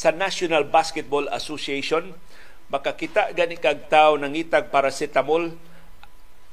Sa 0.00 0.08
National 0.16 0.64
Basketball 0.64 1.28
Association, 1.28 2.16
makakita 2.70 3.34
gani 3.34 3.58
kag 3.58 3.90
tao 3.90 4.14
nangitag 4.14 4.70
paracetamol 4.70 5.58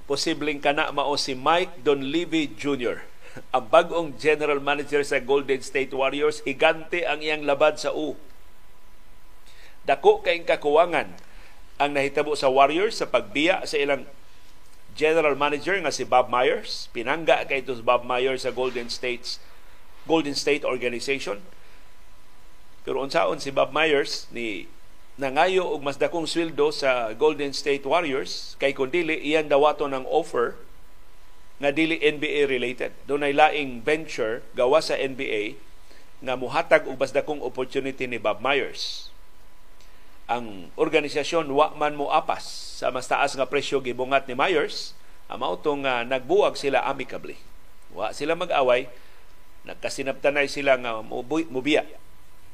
posibleng 0.09 0.57
kana 0.57 0.89
mao 0.89 1.13
si 1.13 1.37
Mike 1.37 1.85
Donlevy 1.85 2.49
Jr. 2.57 3.05
ang 3.53 3.69
bagong 3.69 4.17
general 4.17 4.57
manager 4.57 5.05
sa 5.05 5.21
Golden 5.21 5.61
State 5.61 5.93
Warriors 5.93 6.41
higante 6.41 7.05
ang 7.05 7.21
iyang 7.21 7.45
labad 7.45 7.77
sa 7.77 7.93
U. 7.93 8.17
Dako 9.85 10.25
kay 10.25 10.41
kakuwangan 10.41 11.13
ang 11.77 11.91
nahitabo 11.93 12.33
sa 12.33 12.49
Warriors 12.49 12.97
sa 12.97 13.05
pagbiya 13.05 13.63
sa 13.69 13.77
ilang 13.77 14.09
general 14.97 15.37
manager 15.37 15.77
nga 15.77 15.93
si 15.93 16.01
Bob 16.01 16.33
Myers. 16.33 16.89
Pinangga 16.89 17.45
kay 17.45 17.61
ito 17.61 17.77
Bob 17.85 18.01
Myers 18.01 18.43
sa 18.43 18.51
Golden 18.51 18.89
State's 18.89 19.37
Golden 20.09 20.33
State 20.33 20.65
Organization. 20.65 21.45
Pero 22.81 23.05
unsaon 23.05 23.37
si 23.37 23.53
Bob 23.53 23.69
Myers 23.69 24.25
ni 24.33 24.65
nangayo 25.17 25.65
og 25.65 25.81
mas 25.81 25.97
dakong 25.97 26.29
sweldo 26.29 26.69
sa 26.69 27.09
Golden 27.17 27.49
State 27.49 27.81
Warriors 27.83 28.53
kay 28.61 28.71
kun 28.77 28.93
dili 28.93 29.17
iyan 29.17 29.49
dawato 29.49 29.89
ng 29.89 30.05
offer 30.05 30.53
nga 31.57 31.73
dili 31.73 31.97
NBA 31.97 32.45
related. 32.45 32.93
Doon 33.09 33.25
ay 33.25 33.33
laing 33.33 33.81
venture 33.81 34.45
gawa 34.53 34.77
sa 34.77 34.93
NBA 34.93 35.57
nga 36.21 36.37
muhatag 36.37 36.85
og 36.85 37.01
mas 37.01 37.09
dakong 37.09 37.41
opportunity 37.41 38.05
ni 38.05 38.21
Bob 38.21 38.45
Myers. 38.45 39.09
Ang 40.29 40.69
organisasyon 40.77 41.49
wa 41.49 41.73
man 41.73 41.97
mo 41.97 42.13
apas 42.13 42.45
sa 42.77 42.93
mas 42.93 43.09
taas 43.09 43.33
nga 43.33 43.49
presyo 43.49 43.81
gibungat 43.81 44.29
ni 44.29 44.37
Myers, 44.37 44.93
amao 45.25 45.57
nga 45.57 46.05
nagbuwag 46.05 46.53
sila 46.53 46.85
amicably. 46.85 47.41
Wa 47.89 48.13
sila 48.13 48.37
mag-away, 48.37 48.85
nagkasinabtanay 49.65 50.45
sila 50.45 50.77
nga 50.77 51.01
mubiya 51.01 51.89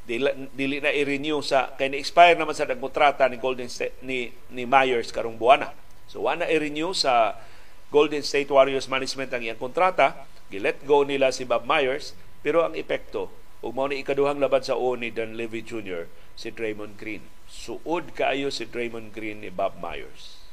dili, 0.04 0.28
dili 0.52 0.78
na 0.84 0.92
i-renew 0.92 1.40
sa 1.40 1.72
kay 1.80 1.88
ni-expire 1.88 2.36
naman 2.36 2.56
sa 2.56 2.68
nagkontrata 2.68 3.28
ni 3.32 3.40
Golden 3.40 3.72
State 3.72 3.96
ni 4.04 4.36
ni 4.52 4.68
Myers 4.68 5.16
karong 5.16 5.40
buwana. 5.40 5.72
So 6.12 6.28
wa 6.28 6.36
na 6.36 6.48
i-renew 6.48 6.92
sa 6.92 7.40
Golden 7.88 8.26
State 8.26 8.52
Warriors 8.52 8.92
management 8.92 9.32
ang 9.32 9.44
iyang 9.46 9.62
kontrata, 9.62 10.28
gi-let 10.52 10.84
go 10.84 11.08
nila 11.08 11.32
si 11.32 11.48
Bob 11.48 11.64
Myers, 11.64 12.18
pero 12.44 12.66
ang 12.66 12.76
epekto 12.76 13.32
ug 13.64 13.72
mao 13.72 13.88
ni 13.88 14.04
ikaduhang 14.04 14.44
laban 14.44 14.60
sa 14.60 14.76
o 14.76 15.00
ni 15.00 15.08
Don 15.08 15.40
Levy 15.40 15.64
Jr. 15.64 16.12
si 16.36 16.52
Draymond 16.52 17.00
Green. 17.00 17.24
Suod 17.48 18.12
kaayo 18.12 18.52
si 18.52 18.68
Draymond 18.68 19.16
Green 19.16 19.40
ni 19.40 19.48
Bob 19.48 19.80
Myers. 19.80 20.44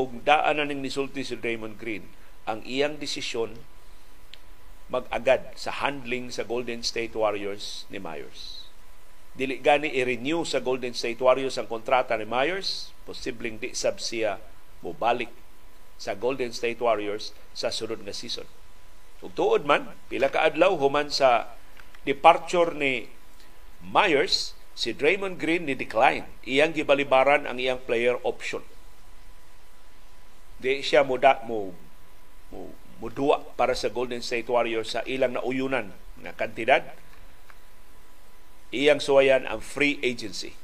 Ug 0.00 0.24
daan 0.24 0.56
na 0.56 0.64
ning 0.64 0.80
nisulti 0.80 1.20
si 1.20 1.36
Draymond 1.36 1.76
Green 1.76 2.08
ang 2.48 2.64
iyang 2.64 2.96
desisyon 2.96 3.60
mag-agad 4.88 5.52
sa 5.60 5.84
handling 5.84 6.32
sa 6.32 6.44
Golden 6.44 6.80
State 6.80 7.12
Warriors 7.12 7.84
ni 7.92 8.00
Myers 8.00 8.63
dili 9.34 9.58
gani 9.58 9.90
i-renew 9.90 10.46
sa 10.46 10.62
Golden 10.62 10.94
State 10.94 11.18
Warriors 11.18 11.58
ang 11.58 11.66
kontrata 11.66 12.14
ni 12.14 12.26
Myers, 12.26 12.94
posibleng 13.02 13.58
di 13.58 13.74
sab 13.74 13.98
siya 13.98 14.38
mobalik 14.80 15.30
sa 15.98 16.14
Golden 16.14 16.54
State 16.54 16.78
Warriors 16.78 17.34
sa 17.50 17.74
sunod 17.74 18.06
nga 18.06 18.14
season. 18.14 18.46
Ug 19.24 19.34
tuod 19.34 19.66
man, 19.66 19.90
pila 20.06 20.30
ka 20.30 20.46
adlaw 20.46 20.78
human 20.78 21.10
sa 21.10 21.54
departure 22.06 22.76
ni 22.76 23.10
Myers, 23.82 24.54
si 24.74 24.94
Draymond 24.94 25.38
Green 25.38 25.66
ni 25.66 25.74
decline. 25.74 26.26
Iyang 26.46 26.74
gibalibaran 26.74 27.46
ang 27.46 27.58
iyang 27.58 27.82
player 27.82 28.18
option. 28.26 28.62
Di 30.58 30.82
siya 30.82 31.02
muda 31.02 31.42
mo 31.46 31.74
mo 32.54 32.70
mudua 33.02 33.42
para 33.58 33.74
sa 33.74 33.90
Golden 33.90 34.22
State 34.22 34.46
Warriors 34.46 34.94
sa 34.94 35.02
ilang 35.04 35.34
nauyunan 35.34 35.90
nga 36.22 36.32
kantidad 36.38 36.86
iyang 38.74 38.98
suwayan 38.98 39.46
ang 39.46 39.62
free 39.62 40.02
agency. 40.02 40.58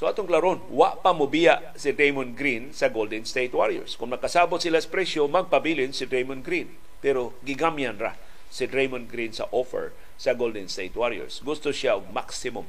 So 0.00 0.08
atong 0.08 0.32
klaron, 0.32 0.64
wa 0.72 0.96
pa 0.96 1.12
mobiya 1.12 1.76
si 1.76 1.92
Draymond 1.92 2.32
Green 2.32 2.72
sa 2.72 2.88
Golden 2.88 3.28
State 3.28 3.52
Warriors. 3.52 4.00
Kung 4.00 4.08
nakasabot 4.08 4.56
sila 4.56 4.80
sa 4.80 4.88
presyo, 4.88 5.28
magpabilin 5.28 5.92
si 5.92 6.08
Draymond 6.08 6.40
Green. 6.40 6.72
Pero 7.04 7.36
gigamyan 7.44 8.00
ra 8.00 8.16
si 8.48 8.64
Draymond 8.64 9.12
Green 9.12 9.36
sa 9.36 9.44
offer 9.52 9.92
sa 10.16 10.32
Golden 10.32 10.72
State 10.72 10.96
Warriors. 10.96 11.44
Gusto 11.44 11.68
siya 11.68 12.00
og 12.00 12.08
maximum 12.16 12.64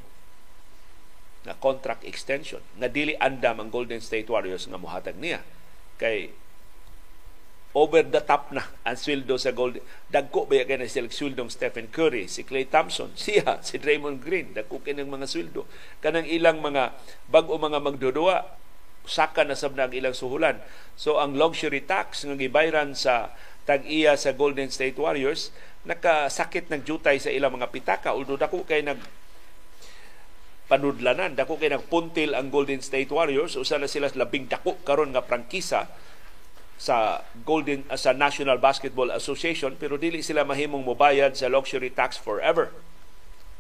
na 1.42 1.58
contract 1.58 2.06
extension 2.06 2.62
na 2.78 2.86
dili 2.86 3.18
andam 3.18 3.64
ang 3.64 3.70
Golden 3.74 4.04
State 4.04 4.30
Warriors 4.30 4.70
nga 4.70 4.78
mohatag 4.78 5.18
niya 5.18 5.42
kay 5.98 6.36
over 7.72 8.04
the 8.04 8.20
top 8.20 8.52
na 8.52 8.68
ang 8.84 9.00
sweldo 9.00 9.40
sa 9.40 9.56
Gold. 9.56 9.80
Dagko 10.12 10.44
ba 10.48 10.60
kay 10.68 10.76
na 10.76 10.92
sila 10.92 11.08
sweldong 11.08 11.48
Stephen 11.48 11.88
Curry, 11.88 12.28
si 12.28 12.44
Clay 12.44 12.68
Thompson, 12.68 13.16
siya, 13.20 13.64
si 13.64 13.80
Draymond 13.80 14.20
Green, 14.20 14.52
dagko 14.52 14.84
kay 14.84 14.96
mga 14.96 15.28
sweldo. 15.28 15.64
Kanang 16.04 16.28
ilang 16.28 16.60
mga 16.60 16.92
bag-o 17.32 17.56
mga 17.56 17.80
magdudua, 17.80 18.60
saka 19.08 19.48
na 19.48 19.58
sab 19.58 19.74
ang 19.80 19.96
ilang 19.96 20.14
suhulan. 20.14 20.60
So 21.00 21.18
ang 21.18 21.34
luxury 21.40 21.82
tax 21.82 22.28
nga 22.28 22.38
gibayran 22.38 22.94
sa 22.94 23.34
tag-iya 23.64 24.20
sa 24.20 24.36
Golden 24.36 24.70
State 24.70 25.00
Warriors, 25.00 25.56
nakasakit 25.88 26.70
ng 26.70 26.86
jutay 26.86 27.18
sa 27.18 27.34
ilang 27.34 27.56
mga 27.56 27.72
pitaka. 27.72 28.14
Although 28.14 28.38
dako 28.38 28.68
kay 28.68 28.86
nag 28.86 29.00
panudlanan, 30.70 31.36
dako 31.36 31.58
kay 31.58 31.72
nagpuntil 31.72 32.36
ang 32.36 32.52
Golden 32.52 32.84
State 32.84 33.10
Warriors, 33.10 33.56
usa 33.56 33.80
na 33.80 33.90
sila 33.90 34.12
labing 34.12 34.52
dako 34.52 34.78
karon 34.84 35.16
nga 35.16 35.24
prangkisa 35.24 36.11
sa 36.76 37.28
Golden 37.48 37.88
uh, 37.90 37.98
sa 38.00 38.12
National 38.12 38.58
Basketball 38.58 39.12
Association 39.14 39.76
pero 39.80 39.96
dili 40.00 40.24
sila 40.24 40.48
mahimong 40.48 40.86
mobayad 40.86 41.36
sa 41.36 41.52
luxury 41.52 41.92
tax 41.92 42.18
forever. 42.20 42.72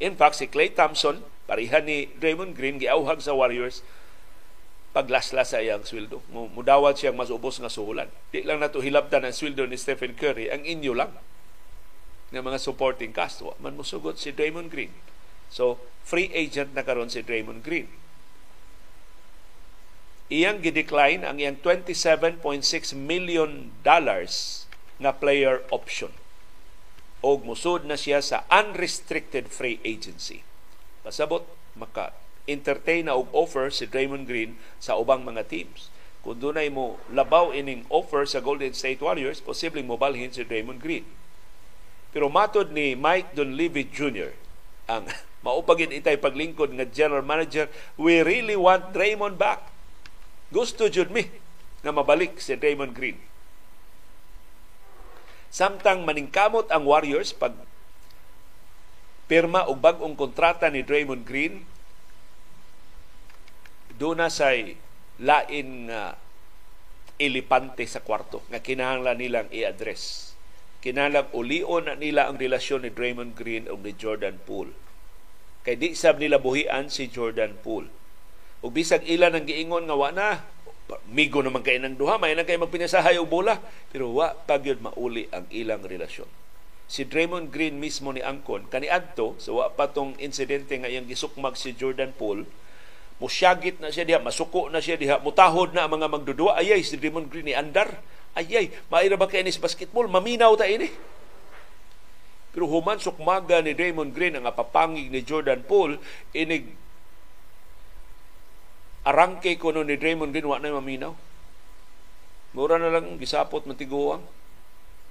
In 0.01 0.17
fact, 0.17 0.41
si 0.41 0.49
Clay 0.49 0.73
Thompson, 0.73 1.21
parihan 1.45 1.85
ni 1.85 2.09
Draymond 2.17 2.57
Green, 2.57 2.81
giauhag 2.81 3.21
sa 3.21 3.37
Warriors, 3.37 3.85
paglasla 4.97 5.45
sa 5.45 5.61
iyang 5.61 5.85
sweldo. 5.85 6.25
Mudawat 6.33 6.97
siyang 6.97 7.13
mas 7.13 7.29
ubos 7.29 7.61
nga 7.61 7.69
suhulan. 7.69 8.09
Di 8.33 8.41
lang 8.41 8.59
nato 8.59 8.81
hilabtan 8.81 9.21
ang 9.21 9.35
sweldo 9.37 9.69
ni 9.69 9.77
Stephen 9.77 10.17
Curry, 10.17 10.49
ang 10.49 10.65
inyo 10.65 10.97
lang. 10.97 11.13
ng 12.31 12.43
mga 12.47 12.63
supporting 12.63 13.11
cast. 13.11 13.43
Wa 13.43 13.53
man 13.59 13.75
musugot 13.75 14.15
si 14.15 14.31
Draymond 14.31 14.71
Green. 14.71 14.95
So, 15.51 15.83
free 16.07 16.31
agent 16.31 16.71
na 16.71 16.81
karon 16.81 17.11
si 17.11 17.19
Draymond 17.19 17.61
Green. 17.61 17.91
Iyang 20.31 20.63
gidecline 20.63 21.27
ang 21.27 21.43
iyang 21.43 21.59
27.6 21.59 22.39
million 22.95 23.67
dollars 23.83 24.63
nga 24.95 25.11
player 25.11 25.59
option. 25.75 26.15
O 27.19 27.35
musud 27.35 27.83
na 27.83 27.99
siya 27.99 28.23
sa 28.23 28.47
unrestricted 28.47 29.51
free 29.51 29.83
agency. 29.83 30.47
Pasabot, 31.03 31.43
maka 31.75 32.15
entertain 32.47 33.11
na 33.11 33.19
og 33.19 33.27
offer 33.35 33.67
si 33.75 33.83
Draymond 33.83 34.23
Green 34.23 34.55
sa 34.79 34.95
ubang 34.95 35.27
mga 35.27 35.51
teams. 35.51 35.91
Kung 36.23 36.39
dunay 36.39 36.71
mo 36.71 36.95
labaw 37.11 37.51
ining 37.51 37.83
offer 37.91 38.23
sa 38.23 38.39
Golden 38.39 38.71
State 38.71 39.03
Warriors, 39.03 39.43
posibleng 39.43 39.89
mobalhin 39.89 40.31
si 40.31 40.47
Draymond 40.47 40.79
Green. 40.79 41.03
Pero 42.15 42.31
matod 42.31 42.71
ni 42.71 42.95
Mike 42.95 43.35
Dunleavy 43.35 43.83
Jr., 43.83 44.31
ang 44.87 45.11
maupagin 45.45 45.91
itay 45.91 46.15
paglingkod 46.15 46.71
nga 46.71 46.87
general 46.87 47.25
manager, 47.27 47.67
we 47.99 48.23
really 48.23 48.55
want 48.55 48.95
Draymond 48.95 49.35
back. 49.35 49.67
Gusto 50.51 50.91
jud 50.91 51.07
mi 51.15 51.23
nga 51.81 51.95
mabalik 51.95 52.37
si 52.43 52.53
Draymond 52.59 52.91
Green. 52.91 53.15
Samtang 55.47 56.03
maningkamot 56.03 56.67
ang 56.67 56.83
Warriors 56.83 57.31
pag 57.31 57.55
pirma 59.31 59.63
og 59.71 59.79
bag-ong 59.79 60.19
kontrata 60.19 60.67
ni 60.67 60.83
Draymond 60.83 61.23
Green, 61.23 61.63
doon 63.95 64.19
na 64.19 64.27
say 64.27 64.75
lain 65.23 65.87
nga 65.87 66.19
ilipante 67.15 67.87
sa 67.87 68.03
kwarto 68.03 68.43
nga 68.51 68.59
kinahanglan 68.59 69.19
nilang 69.19 69.47
i-address. 69.55 70.35
Kinahanglan 70.83 71.31
ulion 71.31 71.87
na 71.87 71.95
nila 71.95 72.27
ang 72.27 72.35
relasyon 72.35 72.83
ni 72.83 72.91
Draymond 72.91 73.39
Green 73.39 73.71
ug 73.71 73.85
ni 73.87 73.95
Jordan 73.95 74.35
Poole. 74.43 74.75
Kay 75.63 75.77
di 75.77 75.93
sab 75.93 76.17
nila 76.17 76.41
buhian 76.41 76.91
si 76.91 77.07
Jordan 77.07 77.55
Poole. 77.61 78.00
Ug 78.61 78.71
bisag 78.73 79.05
ilan 79.09 79.37
ang 79.37 79.45
giingon 79.45 79.89
nga 79.89 79.97
wa 79.97 80.09
na 80.13 80.45
migo 81.07 81.39
naman 81.39 81.63
kay 81.63 81.79
nang 81.79 81.95
duha 81.95 82.19
may 82.19 82.35
nang 82.35 82.43
kay 82.43 82.59
magpinasahay 82.59 83.15
og 83.15 83.31
bola 83.31 83.55
pero 83.89 84.11
wa 84.11 84.35
pagyud 84.35 84.83
mauli 84.83 85.25
ang 85.33 85.47
ilang 85.49 85.81
relasyon. 85.81 86.27
Si 86.91 87.07
Draymond 87.07 87.49
Green 87.49 87.79
mismo 87.79 88.11
ni 88.11 88.19
angkon 88.19 88.67
kaniadto 88.67 89.39
so 89.39 89.63
wa 89.63 89.71
pa 89.71 89.89
tong 89.89 90.19
insidente 90.19 90.75
nga 90.75 90.91
iyang 90.91 91.07
gisukmag 91.07 91.55
si 91.55 91.73
Jordan 91.73 92.11
Poole 92.11 92.45
musyagit 93.21 93.77
na 93.77 93.93
siya 93.93 94.03
diha, 94.03 94.17
masuko 94.17 94.67
na 94.73 94.81
siya 94.81 94.97
diha, 94.97 95.21
mutahod 95.21 95.77
na 95.77 95.85
ang 95.85 95.93
mga 95.93 96.09
magdudua. 96.09 96.57
Ayay, 96.57 96.81
si 96.81 96.97
Draymond 96.97 97.29
Green 97.29 97.45
ni 97.45 97.53
Andar. 97.53 98.01
Ayay, 98.33 98.73
maira 98.89 99.13
ba 99.13 99.29
kayo 99.29 99.45
ni 99.45 99.53
basketball? 99.53 100.09
Maminaw 100.09 100.57
ta 100.57 100.65
ini. 100.65 100.89
Pero 102.51 102.65
human 102.67 102.97
sukmaga 102.97 103.61
ni 103.61 103.77
Draymond 103.77 104.11
Green 104.17 104.35
ang 104.35 104.49
apapangig 104.49 105.13
ni 105.13 105.21
Jordan 105.21 105.61
Poole, 105.61 106.01
inig 106.33 106.73
arangke 109.07 109.57
ko 109.57 109.73
no 109.73 109.81
ni 109.81 109.97
Draymond 109.97 110.33
Green, 110.33 110.47
wa 110.47 110.61
na 110.61 110.73
maminaw. 110.73 111.13
Mura 112.51 112.75
na 112.77 112.91
lang 112.91 113.15
gisapot 113.17 113.63
matiguang. 113.65 114.21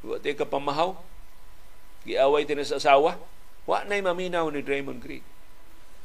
Wa 0.04 0.20
ka 0.20 0.46
pamahaw. 0.46 0.94
Giaway 2.04 2.44
tayo 2.44 2.64
sa 2.64 2.80
asawa. 2.80 3.16
Wa 3.64 3.84
na 3.88 4.00
maminaw 4.00 4.48
ni 4.52 4.60
Draymond 4.62 5.00
Green. 5.02 5.24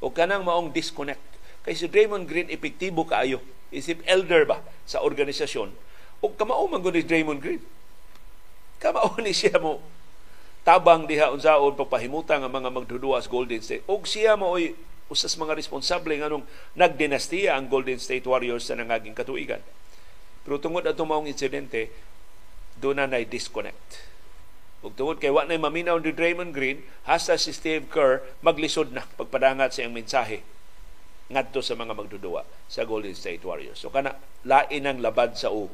O 0.03 0.11
kanang 0.11 0.43
maong 0.43 0.75
disconnect 0.75 1.35
Kay 1.65 1.73
si 1.73 1.89
Draymond 1.89 2.29
Green 2.29 2.45
epektibo 2.53 3.09
kaayo. 3.09 3.41
Isip 3.73 4.05
elder 4.05 4.45
ba 4.45 4.61
sa 4.85 5.01
organisasyon. 5.01 5.73
O 6.21 6.29
kamao 6.37 6.69
man 6.69 6.85
ni 6.85 7.01
Draymond 7.01 7.41
Green. 7.41 7.61
Kamao 8.77 9.17
ni 9.25 9.33
siya 9.33 9.57
mo 9.57 9.81
tabang 10.65 11.05
diha 11.05 11.29
unsaon 11.29 11.77
pagpahimutan 11.77 12.41
nga 12.41 12.49
mga 12.49 12.69
magduduwas 12.69 13.25
Golden 13.25 13.61
State. 13.65 13.81
Og 13.89 14.05
siya 14.05 14.37
mo 14.37 14.53
oy 14.53 14.77
usas 15.07 15.37
mga 15.37 15.53
responsable 15.53 16.17
nganong 16.17 16.45
nagdinastiya 16.73 17.53
ang 17.53 17.69
Golden 17.69 18.01
State 18.01 18.25
Warriors 18.25 18.65
sa 18.65 18.77
nangaging 18.77 19.13
katuigan. 19.13 19.61
Pero 20.45 20.57
tungod 20.57 20.85
ato 20.85 21.05
maong 21.05 21.29
insidente, 21.29 21.93
doon 22.77 23.01
na 23.01 23.21
disconnect. 23.21 24.13
Ug 24.85 24.93
tungod 24.93 25.17
kay 25.17 25.33
wa 25.33 25.41
na 25.47 25.57
maminaw 25.57 25.97
ni 25.97 26.13
Draymond 26.13 26.53
Green, 26.53 26.85
hasta 27.09 27.33
si 27.41 27.49
Steve 27.49 27.89
Kerr 27.89 28.21
maglisod 28.45 28.93
na 28.93 29.01
pagpadangat 29.17 29.73
sa 29.73 29.81
iyang 29.81 29.97
mensahe 29.97 30.45
ngadto 31.25 31.65
sa 31.65 31.73
mga 31.73 31.97
magdudua 31.97 32.45
sa 32.69 32.85
Golden 32.85 33.17
State 33.17 33.41
Warriors. 33.41 33.81
So 33.81 33.89
kana 33.89 34.13
lain 34.45 34.85
ang 34.85 35.01
labad 35.01 35.33
sa 35.33 35.49
U. 35.49 35.73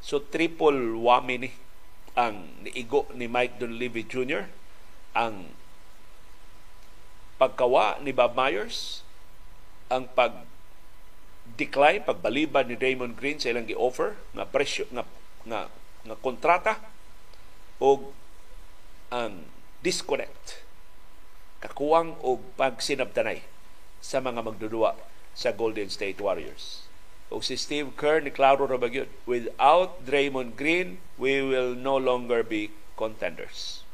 So 0.00 0.24
triple 0.24 0.96
whammy 0.96 1.36
ni 1.36 1.50
ang 2.16 2.64
niigo 2.64 3.04
ni 3.12 3.28
Mike 3.28 3.60
Dunleavy 3.60 4.08
Jr. 4.08 4.48
ang 5.12 5.52
pagkawa 7.36 8.00
ni 8.00 8.12
Bob 8.12 8.36
Myers, 8.36 9.04
ang 9.92 10.08
pag 10.12 10.44
decline 11.54 12.02
pagbaliban 12.02 12.66
ni 12.66 12.74
Raymond 12.74 13.14
Green 13.14 13.38
sa 13.38 13.54
ilang 13.54 13.70
gi-offer 13.70 14.18
nga 14.34 14.44
presyo 14.50 14.82
nga 14.90 15.06
nga 15.46 15.70
nga 16.02 16.16
kontrata 16.18 16.82
o 17.78 18.10
ang 19.14 19.46
disconnect 19.78 20.66
kakuwang 21.62 22.18
og 22.20 22.42
pagsinabtanay 22.58 23.46
sa 24.02 24.18
mga 24.18 24.42
magdudua 24.42 24.98
sa 25.32 25.54
Golden 25.54 25.86
State 25.86 26.18
Warriors. 26.18 26.86
O 27.30 27.42
si 27.42 27.58
Steve 27.58 27.94
Kerr 27.98 28.22
ni 28.22 28.30
klaro 28.30 28.66
ra 28.66 28.78
bagyod, 28.78 29.10
without 29.26 30.02
Draymond 30.06 30.54
Green, 30.54 31.02
we 31.18 31.42
will 31.42 31.74
no 31.74 31.98
longer 31.98 32.46
be 32.46 32.70
contenders. 32.94 33.85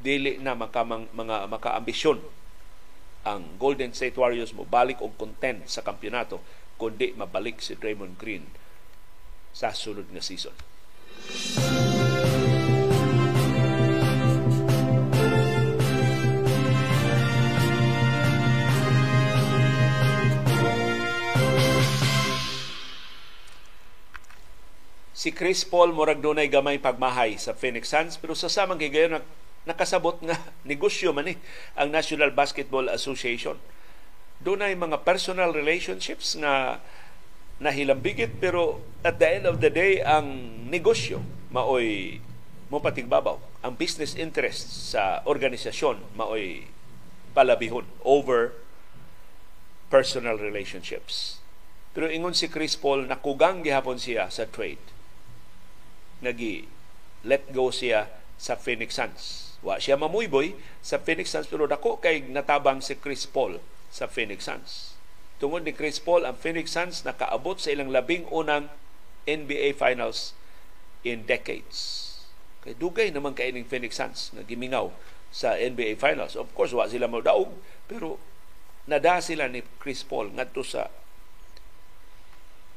Dili 0.00 0.40
na 0.40 0.56
makamang, 0.56 1.12
mga 1.12 1.44
makaambisyon 1.52 2.24
ang 3.20 3.60
Golden 3.60 3.92
State 3.92 4.16
Warriors 4.16 4.56
mo 4.56 4.64
balik 4.64 5.04
og 5.04 5.12
content 5.20 5.68
sa 5.68 5.84
kampeonato 5.84 6.40
kundi 6.80 7.12
mabalik 7.12 7.60
si 7.60 7.76
Draymond 7.76 8.16
Green 8.16 8.48
sa 9.52 9.76
sunod 9.76 10.08
nga 10.08 10.24
season. 10.24 10.56
si 25.20 25.36
Chris 25.36 25.68
Paul 25.68 25.92
murag 25.92 26.24
dunay 26.24 26.48
gamay 26.48 26.80
pagmahay 26.80 27.36
sa 27.36 27.52
Phoenix 27.52 27.92
Suns 27.92 28.16
pero 28.16 28.32
sa 28.32 28.48
samang 28.48 28.80
higayon 28.80 29.20
nakasabot 29.68 30.16
nga 30.24 30.36
negosyo 30.70 31.12
man 31.12 31.28
eh, 31.32 31.38
ang 31.76 31.92
National 31.92 32.32
Basketball 32.32 32.88
Association. 32.88 33.56
Dunay 34.40 34.72
mga 34.72 35.04
personal 35.04 35.52
relationships 35.52 36.32
nga 36.40 36.80
nahilambigit 37.60 38.40
pero 38.40 38.80
at 39.04 39.20
the 39.20 39.28
end 39.28 39.44
of 39.44 39.60
the 39.60 39.68
day 39.68 40.00
ang 40.00 40.64
negosyo 40.72 41.20
maoy 41.52 42.18
mo 42.72 42.80
patigbabaw. 42.80 43.36
Ang 43.60 43.76
business 43.76 44.16
interest 44.16 44.94
sa 44.96 45.20
organisasyon 45.28 46.16
maoy 46.16 46.64
palabihon 47.36 47.84
over 48.00 48.56
personal 49.92 50.40
relationships. 50.40 51.42
Pero 51.92 52.08
ingon 52.08 52.32
si 52.32 52.48
Chris 52.48 52.78
Paul 52.78 53.10
nakugang 53.10 53.60
gihapon 53.60 54.00
siya 54.00 54.30
sa 54.32 54.48
trade 54.48 54.80
nagi 56.20 56.68
let 57.24 57.48
go 57.52 57.72
siya 57.72 58.08
sa 58.36 58.56
Phoenix 58.56 58.96
Suns. 58.96 59.49
Wa 59.60 59.76
siya 59.76 60.00
mamuyboy 60.00 60.56
sa 60.80 60.96
Phoenix 60.96 61.32
Suns 61.32 61.48
pero 61.48 61.68
dako 61.68 62.00
kay 62.00 62.24
natabang 62.24 62.80
si 62.80 62.96
Chris 62.96 63.28
Paul 63.28 63.60
sa 63.92 64.08
Phoenix 64.08 64.48
Suns. 64.48 64.96
Tungod 65.40 65.64
ni 65.64 65.72
Chris 65.72 66.00
Paul, 66.00 66.28
ang 66.28 66.36
Phoenix 66.36 66.72
Suns 66.76 67.04
nakaabot 67.04 67.56
sa 67.56 67.72
ilang 67.72 67.88
labing 67.88 68.28
unang 68.28 68.68
NBA 69.24 69.76
Finals 69.76 70.36
in 71.04 71.24
decades. 71.24 72.08
Kay 72.60 72.76
dugay 72.76 73.08
naman 73.08 73.32
kay 73.32 73.52
ning 73.52 73.64
Phoenix 73.64 73.96
Suns 73.96 74.32
nga 74.36 74.44
gimingaw 74.44 74.92
sa 75.32 75.56
NBA 75.56 75.96
Finals. 75.96 76.36
Of 76.36 76.52
course, 76.52 76.76
wa 76.76 76.88
sila 76.88 77.08
mo 77.08 77.24
daog, 77.24 77.52
pero 77.88 78.20
nada 78.84 79.20
sila 79.24 79.48
ni 79.48 79.64
Chris 79.80 80.04
Paul 80.04 80.32
ngadto 80.36 80.64
sa 80.64 80.88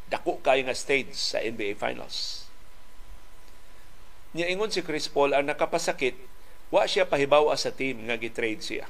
dako 0.07 0.39
kay 0.43 0.63
nga 0.63 0.75
stage 0.75 1.15
sa 1.15 1.41
NBA 1.41 1.79
Finals 1.79 2.43
Niya 4.33 4.49
ingon 4.49 4.73
si 4.73 4.81
Chris 4.81 5.05
Paul 5.05 5.37
ang 5.37 5.45
nakapasakit, 5.45 6.17
wa 6.73 6.89
siya 6.89 7.05
pahibaw 7.05 7.53
sa 7.53 7.69
team 7.69 8.09
nga 8.09 8.17
gitrade 8.17 8.65
siya. 8.65 8.89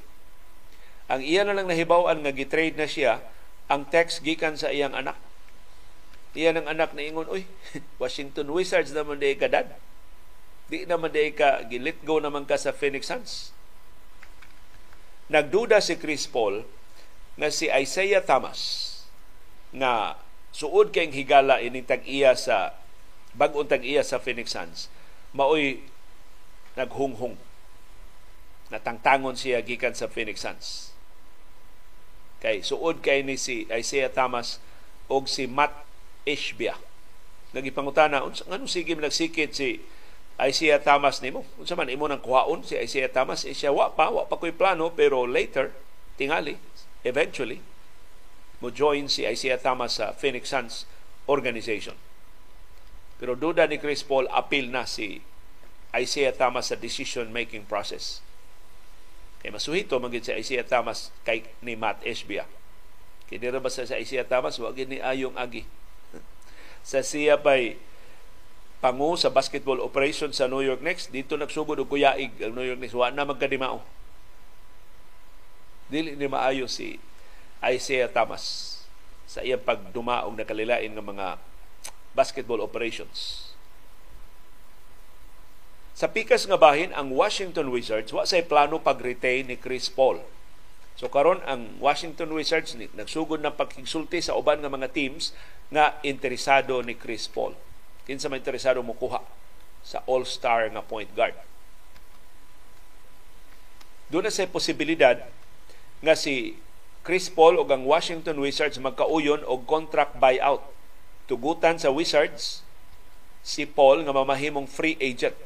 Ang 1.11 1.19
iya 1.19 1.43
na 1.43 1.51
lang 1.51 1.67
nahibaw-an 1.67 2.23
nga 2.23 2.31
gitrade 2.31 2.79
na 2.79 2.87
siya 2.87 3.19
ang 3.67 3.83
text 3.91 4.23
gikan 4.23 4.55
sa 4.55 4.71
iyang 4.71 4.95
anak. 4.95 5.19
Iya 6.31 6.55
ng 6.55 6.65
anak 6.65 6.95
na 6.95 7.03
ingon, 7.03 7.27
uy, 7.27 7.43
Washington 8.01 8.47
Wizards 8.55 8.95
naman 8.95 9.19
day 9.19 9.35
ka 9.35 9.51
dad. 9.51 9.75
Di 10.71 10.87
naman 10.87 11.11
day 11.11 11.35
ka, 11.35 11.61
gilit 11.67 11.99
go 12.07 12.23
naman 12.23 12.47
ka 12.47 12.55
sa 12.55 12.71
Phoenix 12.71 13.11
Suns. 13.11 13.51
Nagduda 15.27 15.83
si 15.83 15.99
Chris 15.99 16.23
Paul 16.23 16.63
nga 17.35 17.51
si 17.51 17.67
Isaiah 17.67 18.23
Thomas 18.23 18.89
nga 19.75 20.15
suod 20.55 20.93
kayong 20.93 21.13
higala 21.13 21.59
ining 21.59 21.83
tag-iya 21.83 22.37
sa 22.37 22.77
bag-ong 23.33 23.65
tag-iya 23.65 24.05
sa 24.05 24.21
Phoenix 24.21 24.53
Suns 24.53 24.87
maoy 25.33 25.81
naghunghong. 26.77 27.52
Natangtangon 28.73 29.37
siya 29.37 29.61
gikan 29.61 29.93
sa 29.93 30.09
Phoenix 30.09 30.41
Suns. 30.41 30.97
Kay 32.41 32.65
suod 32.65 33.05
kay 33.05 33.21
ni 33.21 33.37
si 33.37 33.69
Isaiah 33.69 34.09
Thomas 34.09 34.57
og 35.05 35.29
si 35.29 35.45
Matt 35.45 35.85
Ishbia. 36.25 36.73
Nagipangutana 37.53 38.25
unsa 38.25 38.49
ngano 38.49 38.65
sige 38.65 38.97
nagsikit 38.97 39.53
si 39.53 39.77
Isaiah 40.41 40.81
Thomas 40.81 41.21
nimo? 41.21 41.45
Unsa 41.61 41.77
man 41.77 41.93
imo 41.93 42.09
nang 42.09 42.17
kuhaon 42.17 42.65
si 42.65 42.73
Isaiah 42.73 43.13
Thomas? 43.13 43.45
Eh, 43.45 43.53
siya 43.53 43.69
wa 43.69 43.93
pa, 43.93 44.09
wa 44.09 44.25
pa 44.25 44.41
ko'y 44.41 44.49
plano 44.49 44.89
pero 44.89 45.29
later 45.29 45.69
tingali 46.17 46.57
eventually 47.05 47.61
mo 48.57 48.73
join 48.73 49.05
si 49.05 49.29
Isaiah 49.29 49.61
Thomas 49.61 50.01
sa 50.01 50.17
Phoenix 50.17 50.49
Suns 50.49 50.89
organization. 51.29 51.93
Pero 53.21 53.37
duda 53.37 53.69
ni 53.69 53.77
Chris 53.77 54.01
Paul 54.01 54.25
appeal 54.33 54.73
na 54.73 54.89
si 54.89 55.21
Isaiah 55.93 56.33
Thomas 56.33 56.73
sa 56.73 56.75
decision-making 56.75 57.69
process. 57.69 58.25
Kay 59.43 59.51
masuhito 59.51 59.99
magid 59.99 60.23
si 60.23 60.31
Isaiah 60.31 60.63
Thomas 60.63 61.11
kay 61.27 61.43
ni 61.59 61.75
Matt 61.75 61.99
Esbia. 62.07 62.47
Kay 63.27 63.43
dira 63.43 63.59
ba 63.59 63.67
sa 63.67 63.83
Isaiah 63.83 64.23
Thomas 64.23 64.55
wa 64.55 64.71
ni 64.71 65.03
ayong 65.03 65.35
agi. 65.35 65.67
sa 66.83 66.99
siya 66.99 67.39
pa'y 67.39 67.79
pangu 68.83 69.15
sa 69.15 69.31
basketball 69.31 69.79
operation 69.79 70.35
sa 70.35 70.51
New 70.51 70.59
York 70.59 70.83
Knicks 70.83 71.07
dito 71.07 71.39
nagsugod 71.39 71.79
og 71.79 71.87
kuyaig 71.87 72.35
ang 72.43 72.51
New 72.51 72.67
York 72.67 72.83
Knicks 72.83 72.91
wa 72.91 73.07
na 73.07 73.23
magkadimao 73.23 73.79
dili 75.87 76.19
ni 76.19 76.27
maayo 76.27 76.67
si 76.67 76.99
Isaiah 77.63 78.11
Thomas 78.11 78.75
sa 79.23 79.39
iyang 79.39 79.63
pagduma 79.63 80.27
og 80.27 80.35
nakalilain 80.35 80.91
nga 80.91 81.03
mga 81.03 81.27
basketball 82.11 82.59
operations 82.59 83.52
sa 85.93 86.09
pikas 86.09 86.49
nga 86.49 86.57
bahin, 86.57 86.89
ang 86.97 87.13
Washington 87.13 87.69
Wizards 87.69 88.09
wa 88.09 88.25
say 88.25 88.41
plano 88.41 88.81
pag-retain 88.81 89.45
ni 89.45 89.61
Chris 89.61 89.93
Paul. 89.93 90.25
So 90.97 91.05
karon 91.05 91.41
ang 91.45 91.77
Washington 91.77 92.33
Wizards 92.33 92.73
nagsugod 92.73 93.41
ng 93.45 93.53
pagkigsulti 93.53 94.21
sa 94.21 94.33
uban 94.33 94.61
nga 94.61 94.73
mga 94.73 94.89
teams 94.89 95.37
nga 95.69 95.97
interesado 96.01 96.81
ni 96.81 96.97
Chris 96.97 97.29
Paul. 97.29 97.53
Kinsa 98.09 98.25
may 98.25 98.41
interesado 98.41 98.81
mo 98.81 98.97
kuha 98.97 99.21
sa 99.85 100.01
all-star 100.09 100.69
nga 100.73 100.81
point 100.81 101.09
guard. 101.13 101.37
Doon 104.09 104.29
na 104.29 104.33
sa 104.33 104.49
posibilidad 104.49 105.21
nga 106.01 106.17
si 106.17 106.57
Chris 107.05 107.29
Paul 107.29 107.61
o 107.61 107.65
ang 107.69 107.85
Washington 107.85 108.41
Wizards 108.41 108.81
magkauyon 108.81 109.45
og 109.45 109.69
contract 109.69 110.17
buyout. 110.17 110.65
Tugutan 111.29 111.77
sa 111.77 111.93
Wizards 111.93 112.65
si 113.45 113.69
Paul 113.69 114.05
nga 114.05 114.13
mamahimong 114.15 114.65
free 114.65 114.97
agent 114.97 115.37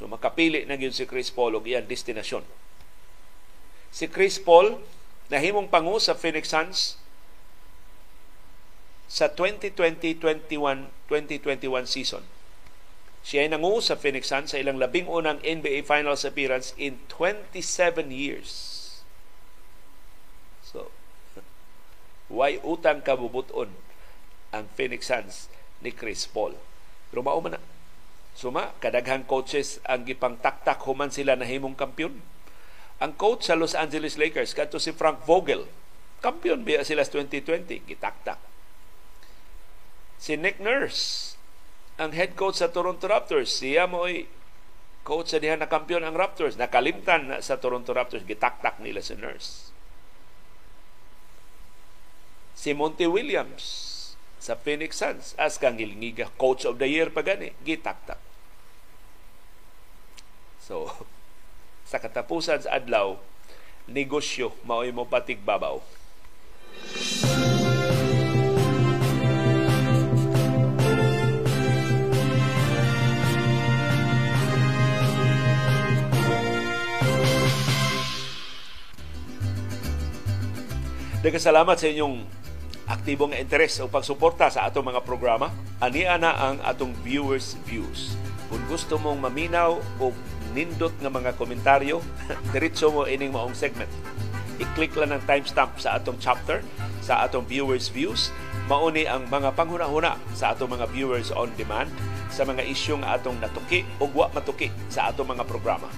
So 0.00 0.08
makapili 0.08 0.64
na 0.64 0.80
gyud 0.80 0.96
si 0.96 1.04
Chris 1.04 1.28
Paul 1.28 1.52
og 1.60 1.68
iyang 1.68 1.84
destinasyon. 1.84 2.40
Si 3.92 4.08
Chris 4.08 4.40
Paul 4.40 4.80
nahimong 5.28 5.68
pangu 5.68 6.00
sa 6.00 6.16
Phoenix 6.16 6.48
Suns 6.48 6.96
sa 9.12 9.28
2020-21 9.28 10.48
2021 11.04 11.84
season. 11.84 12.24
Siya 13.20 13.44
ay 13.44 13.52
nangu 13.52 13.84
sa 13.84 14.00
Phoenix 14.00 14.32
Suns 14.32 14.56
sa 14.56 14.56
ilang 14.56 14.80
labing 14.80 15.04
unang 15.04 15.44
NBA 15.44 15.84
Finals 15.84 16.24
appearance 16.24 16.72
in 16.80 16.96
27 17.12 18.08
years. 18.08 18.48
So, 20.64 20.88
why 22.32 22.56
utang 22.64 23.04
kabubuton 23.04 23.76
ang 24.48 24.72
Phoenix 24.72 25.12
Suns 25.12 25.52
ni 25.84 25.92
Chris 25.92 26.24
Paul. 26.24 26.56
Pero 27.12 27.20
mao 27.20 27.36
man 27.44 27.60
na 27.60 27.62
Suma, 28.34 28.72
kadaghang 28.78 29.26
coaches 29.26 29.82
ang 29.84 30.06
gipang 30.06 30.38
taktak 30.38 30.80
human 30.86 31.12
sila 31.12 31.36
nahimong 31.36 31.76
kampiyon. 31.76 32.22
Ang 33.00 33.12
coach 33.16 33.48
sa 33.48 33.56
Los 33.56 33.72
Angeles 33.72 34.20
Lakers, 34.20 34.52
kadto 34.52 34.76
si 34.76 34.92
Frank 34.92 35.24
Vogel, 35.24 35.64
kampiyon 36.20 36.62
biya 36.62 36.84
sila 36.84 37.00
sa 37.00 37.16
2020, 37.16 37.88
gitaktak. 37.88 38.38
Si 40.20 40.36
Nick 40.36 40.60
Nurse, 40.60 41.34
ang 41.96 42.12
head 42.12 42.36
coach 42.36 42.60
sa 42.60 42.68
Toronto 42.68 43.08
Raptors, 43.08 43.60
siya 43.60 43.88
mo 43.88 44.04
ay 44.04 44.28
coach 45.00 45.32
sa 45.32 45.40
diha 45.40 45.56
na 45.56 45.68
kampiyon 45.68 46.04
ang 46.04 46.12
Raptors, 46.12 46.60
nakalimtan 46.60 47.28
na 47.28 47.36
sa 47.40 47.56
Toronto 47.56 47.90
Raptors, 47.96 48.28
gitaktak 48.28 48.78
nila 48.84 49.00
si 49.00 49.16
Nurse. 49.16 49.72
Si 52.52 52.76
Monty 52.76 53.08
Williams, 53.08 53.89
sa 54.40 54.56
Phoenix 54.56 54.96
Suns 54.96 55.36
as 55.36 55.60
kang 55.60 55.76
hilingiga 55.76 56.32
coach 56.40 56.64
of 56.64 56.80
the 56.80 56.88
year 56.88 57.12
pa 57.12 57.20
gani 57.20 57.52
gitaktak 57.62 58.18
So, 60.70 60.86
sa 61.90 61.98
katapusan 61.98 62.62
sa 62.62 62.78
adlaw, 62.78 63.18
negosyo 63.90 64.54
mao'y 64.62 64.94
mo 64.94 65.02
patigbabaw. 65.02 65.82
Nagkasalamat 81.20 81.76
sa 81.76 81.90
inyong 81.90 82.39
aktibong 82.90 83.30
interes 83.30 83.78
o 83.78 83.86
pagsuporta 83.86 84.50
sa 84.50 84.66
atong 84.66 84.90
mga 84.90 85.06
programa. 85.06 85.54
Ani 85.78 86.02
na 86.04 86.34
ang 86.34 86.58
atong 86.66 86.90
viewers' 87.06 87.54
views. 87.62 88.18
Kung 88.50 88.60
gusto 88.66 88.98
mong 88.98 89.22
maminaw 89.22 89.78
o 90.02 90.10
nindot 90.50 90.92
nga 90.98 91.06
mga 91.06 91.38
komentaryo, 91.38 92.02
diretso 92.52 92.90
mo 92.90 93.06
ining 93.06 93.30
maong 93.30 93.54
segment. 93.54 93.88
I-click 94.58 94.92
lang 94.98 95.14
ng 95.14 95.22
timestamp 95.24 95.78
sa 95.78 95.96
atong 95.96 96.18
chapter, 96.18 96.60
sa 97.00 97.24
atong 97.24 97.46
viewers 97.46 97.88
views. 97.88 98.34
Mauni 98.66 99.06
ang 99.06 99.24
mga 99.30 99.54
panghuna-huna 99.54 100.18
sa 100.34 100.52
atong 100.52 100.74
mga 100.74 100.90
viewers 100.90 101.30
on 101.32 101.48
demand 101.54 101.88
sa 102.30 102.46
mga 102.46 102.62
isyu 102.66 102.98
nga 103.02 103.18
atong 103.18 103.38
natuki 103.42 103.82
o 103.98 104.06
wa 104.10 104.30
matuki 104.30 104.70
sa 104.86 105.10
atong 105.10 105.30
mga 105.32 105.46
programa. 105.46 105.90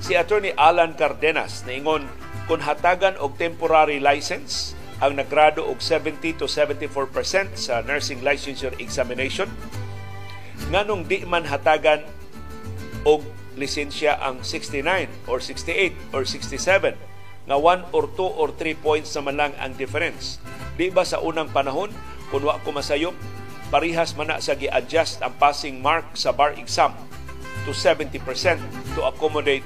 Si 0.00 0.16
Attorney 0.16 0.56
Alan 0.56 0.96
Cardenas 0.96 1.66
naingon 1.68 2.08
kung 2.48 2.64
hatagan 2.64 3.20
og 3.20 3.36
temporary 3.36 4.00
license 4.00 4.77
ang 4.98 5.14
nagrado 5.14 5.62
og 5.62 5.78
70 5.78 6.38
to 6.38 6.46
74% 6.50 7.54
sa 7.54 7.80
nursing 7.86 8.22
licensure 8.22 8.74
examination 8.82 9.46
nganong 10.68 11.06
di 11.06 11.22
man 11.22 11.46
hatagan 11.46 12.02
og 13.06 13.22
lisensya 13.58 14.18
ang 14.22 14.42
69 14.42 15.10
or 15.30 15.42
68 15.42 15.94
or 16.14 16.22
67 16.22 16.94
nga 17.48 17.56
1 17.56 17.96
or 17.96 18.04
2 18.12 18.20
or 18.36 18.52
3 18.52 18.76
points 18.78 19.10
naman 19.16 19.40
lang 19.40 19.52
ang 19.56 19.72
difference. 19.74 20.36
Di 20.76 20.92
ba 20.92 21.02
sa 21.02 21.24
unang 21.24 21.48
panahon, 21.48 21.88
kung 22.28 22.44
wa 22.44 22.60
ko 22.60 22.76
masayop, 22.76 23.16
parihas 23.72 24.12
man 24.12 24.36
sa 24.38 24.52
gi-adjust 24.52 25.24
ang 25.24 25.32
passing 25.40 25.80
mark 25.80 26.04
sa 26.12 26.28
bar 26.28 26.52
exam 26.60 26.92
to 27.64 27.72
70% 27.72 28.20
to 28.92 29.00
accommodate 29.04 29.64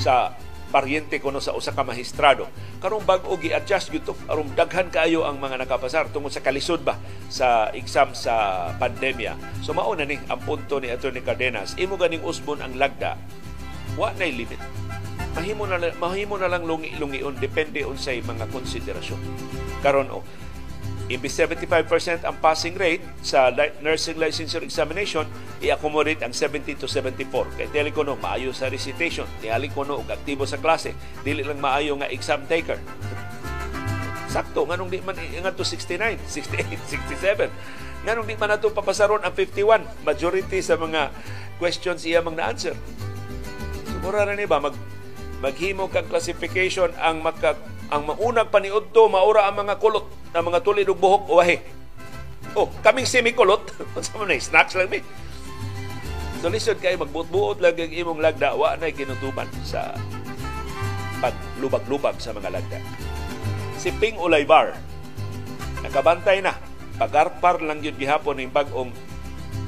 sa 0.00 0.32
paryente 0.70 1.18
kuno 1.18 1.42
sa 1.42 1.52
usa 1.52 1.74
ka 1.74 1.82
magistrado 1.82 2.46
karong 2.78 3.02
bag-o 3.02 3.34
gi-adjust 3.36 3.90
gyud 3.90 4.06
aron 4.30 4.48
daghan 4.54 4.88
kaayo 4.88 5.26
ang 5.26 5.42
mga 5.42 5.66
nakapasar 5.66 6.08
tungod 6.14 6.30
sa 6.30 6.40
kalisod 6.40 6.86
ba 6.86 6.96
sa 7.26 7.68
exam 7.74 8.14
sa 8.14 8.70
pandemya. 8.78 9.62
So 9.66 9.74
mao 9.74 9.92
na 9.98 10.06
ni 10.06 10.16
ang 10.30 10.40
punto 10.46 10.78
ni 10.78 10.88
Attorney 10.88 11.20
Cardenas. 11.20 11.74
Imo 11.76 11.98
ganing 11.98 12.22
usbon 12.24 12.62
ang 12.62 12.78
lagda. 12.78 13.18
Wa 13.98 14.14
nay 14.16 14.32
limit. 14.32 14.58
Mahimo 15.34 15.66
na 15.66 15.78
mahimo 15.98 16.34
na 16.38 16.50
lang 16.50 16.66
lungi-lungion. 16.66 17.38
Depende 17.38 17.86
unsay 17.86 18.22
mga 18.22 18.50
konsiderasyon. 18.50 19.20
Karon 19.82 20.10
oh 20.10 20.22
Imbis 21.10 21.34
75% 21.34 22.22
ang 22.22 22.38
passing 22.38 22.78
rate 22.78 23.02
sa 23.18 23.50
nursing 23.82 24.14
licensure 24.14 24.62
examination, 24.62 25.26
i-accommodate 25.58 26.22
ang 26.22 26.30
70 26.30 26.78
to 26.78 26.86
74. 26.86 27.58
Kay 27.58 27.66
dili 27.74 27.90
ko 27.90 28.06
maayo 28.06 28.54
sa 28.54 28.70
recitation, 28.70 29.26
dili 29.42 29.66
ko 29.74 29.82
no, 29.82 30.06
aktibo 30.06 30.46
sa 30.46 30.62
klase, 30.62 30.94
dili 31.26 31.42
lang 31.42 31.58
maayo 31.58 31.98
nga 31.98 32.06
exam 32.06 32.46
taker. 32.46 32.78
Sakto, 34.30 34.62
nganong 34.62 34.86
di 34.86 35.02
man 35.02 35.18
ingat 35.18 35.58
to 35.58 35.66
69, 35.66 36.22
68, 36.30 36.78
67. 37.18 38.06
Nganong 38.06 38.30
di 38.30 38.38
man 38.38 38.54
nato 38.54 38.70
papasaron 38.70 39.26
ang 39.26 39.34
51. 39.34 40.06
Majority 40.06 40.62
sa 40.62 40.78
mga 40.78 41.10
questions 41.58 42.06
iya 42.06 42.22
mang 42.22 42.38
na-answer. 42.38 42.78
Siguro 43.90 44.22
na 44.22 44.38
ni 44.38 44.46
ba, 44.46 44.62
mag, 44.62 44.78
maghimo 45.42 45.90
kang 45.90 46.06
classification 46.06 46.94
ang 47.02 47.18
maka, 47.18 47.58
ang 47.90 48.06
maunang 48.06 48.48
paniudto 48.48 49.10
maura 49.10 49.50
ang 49.50 49.66
mga 49.66 49.76
kulot 49.82 50.06
ang 50.30 50.46
mga 50.46 50.62
tulid 50.62 50.86
ug 50.86 50.98
buhok 50.98 51.26
wahi. 51.26 51.58
Oh, 52.54 52.70
kaming 52.82 53.06
semi-kulot. 53.06 53.66
Unsa 53.98 54.14
man 54.18 54.34
snacks 54.38 54.78
lang 54.78 54.90
mi. 54.90 55.02
So 56.40 56.48
lisod 56.48 56.78
kay 56.80 56.96
magbuot-buot 56.96 57.60
lang 57.60 57.76
ang 57.76 57.92
imong 57.92 58.22
lagda 58.22 58.56
wa 58.56 58.72
na 58.78 58.88
ginutuban 58.88 59.50
sa 59.66 59.92
paglubag-lubag 61.20 62.16
sa 62.16 62.32
mga 62.32 62.48
lagda. 62.48 62.78
Si 63.76 63.92
Ping 63.98 64.16
Ulaybar 64.16 64.72
nakabantay 65.84 66.40
na 66.40 66.56
pagarpar 66.96 67.60
lang 67.60 67.84
yun 67.84 67.96
gihapon 67.98 68.40
ng 68.40 68.52
bagong 68.54 68.92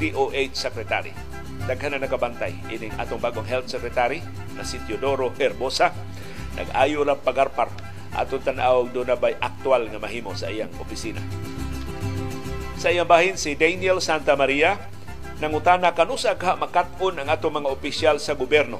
DOH 0.01 0.55
Secretary. 0.57 1.12
daghan 1.62 1.95
na 1.95 2.03
nakabantay 2.03 2.51
ining 2.75 2.91
atong 2.99 3.23
bagong 3.23 3.47
health 3.47 3.70
secretary 3.70 4.18
na 4.59 4.66
si 4.66 4.83
Teodoro 4.83 5.31
Herbosa 5.39 5.95
nag-ayo 6.59 7.07
lang 7.07 7.23
pagarpar 7.23 7.70
atong 8.12 8.44
tan-aw 8.44 8.88
do 8.92 9.02
na 9.02 9.16
bay 9.16 9.36
aktual 9.40 9.88
nga 9.88 10.00
mahimo 10.00 10.36
sa 10.36 10.52
iyang 10.52 10.72
opisina 10.78 11.20
sa 12.76 12.92
iyang 12.92 13.08
bahin 13.08 13.40
si 13.40 13.56
Daniel 13.56 13.98
Santa 14.04 14.36
Maria 14.36 14.76
nangutana 15.40 15.96
kanusa 15.96 16.36
ka 16.36 16.54
makat-on 16.60 17.18
ang 17.18 17.28
atong 17.32 17.62
mga 17.62 17.68
opisyal 17.72 18.16
sa 18.20 18.36
gobyerno 18.36 18.78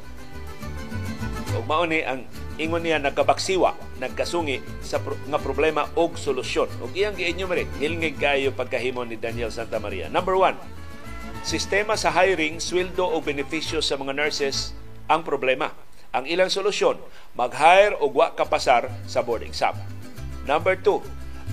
ug 1.53 1.65
mao 1.69 1.85
ang 1.85 2.25
ingon 2.61 2.85
niya 2.85 3.01
nagkabaksiwa, 3.01 4.01
nagkasungi 4.01 4.61
sa 4.85 5.01
pro- 5.01 5.19
nga 5.29 5.41
problema 5.41 5.89
og 5.97 6.21
solusyon. 6.21 6.69
Ug 6.85 6.93
iyang 6.93 7.17
gi-enumerate, 7.17 7.71
nilngig 7.81 8.21
kayo 8.21 8.53
pagkahimo 8.53 9.05
ni 9.09 9.17
Daniel 9.17 9.49
Santa 9.49 9.81
Maria. 9.81 10.13
Number 10.13 10.37
one, 10.37 10.57
sistema 11.43 11.97
sa 11.97 12.13
hiring, 12.13 12.61
sweldo 12.61 13.09
o 13.09 13.19
benepisyo 13.25 13.81
sa 13.81 13.97
mga 13.97 14.13
nurses 14.13 14.77
ang 15.09 15.25
problema. 15.25 15.73
Ang 16.13 16.29
ilang 16.29 16.53
solusyon, 16.53 17.01
mag-hire 17.33 17.97
o 17.97 18.13
wa 18.13 18.37
kapasar 18.37 18.93
sa 19.09 19.25
board 19.25 19.49
exam. 19.49 19.73
Number 20.45 20.77
two, 20.77 21.01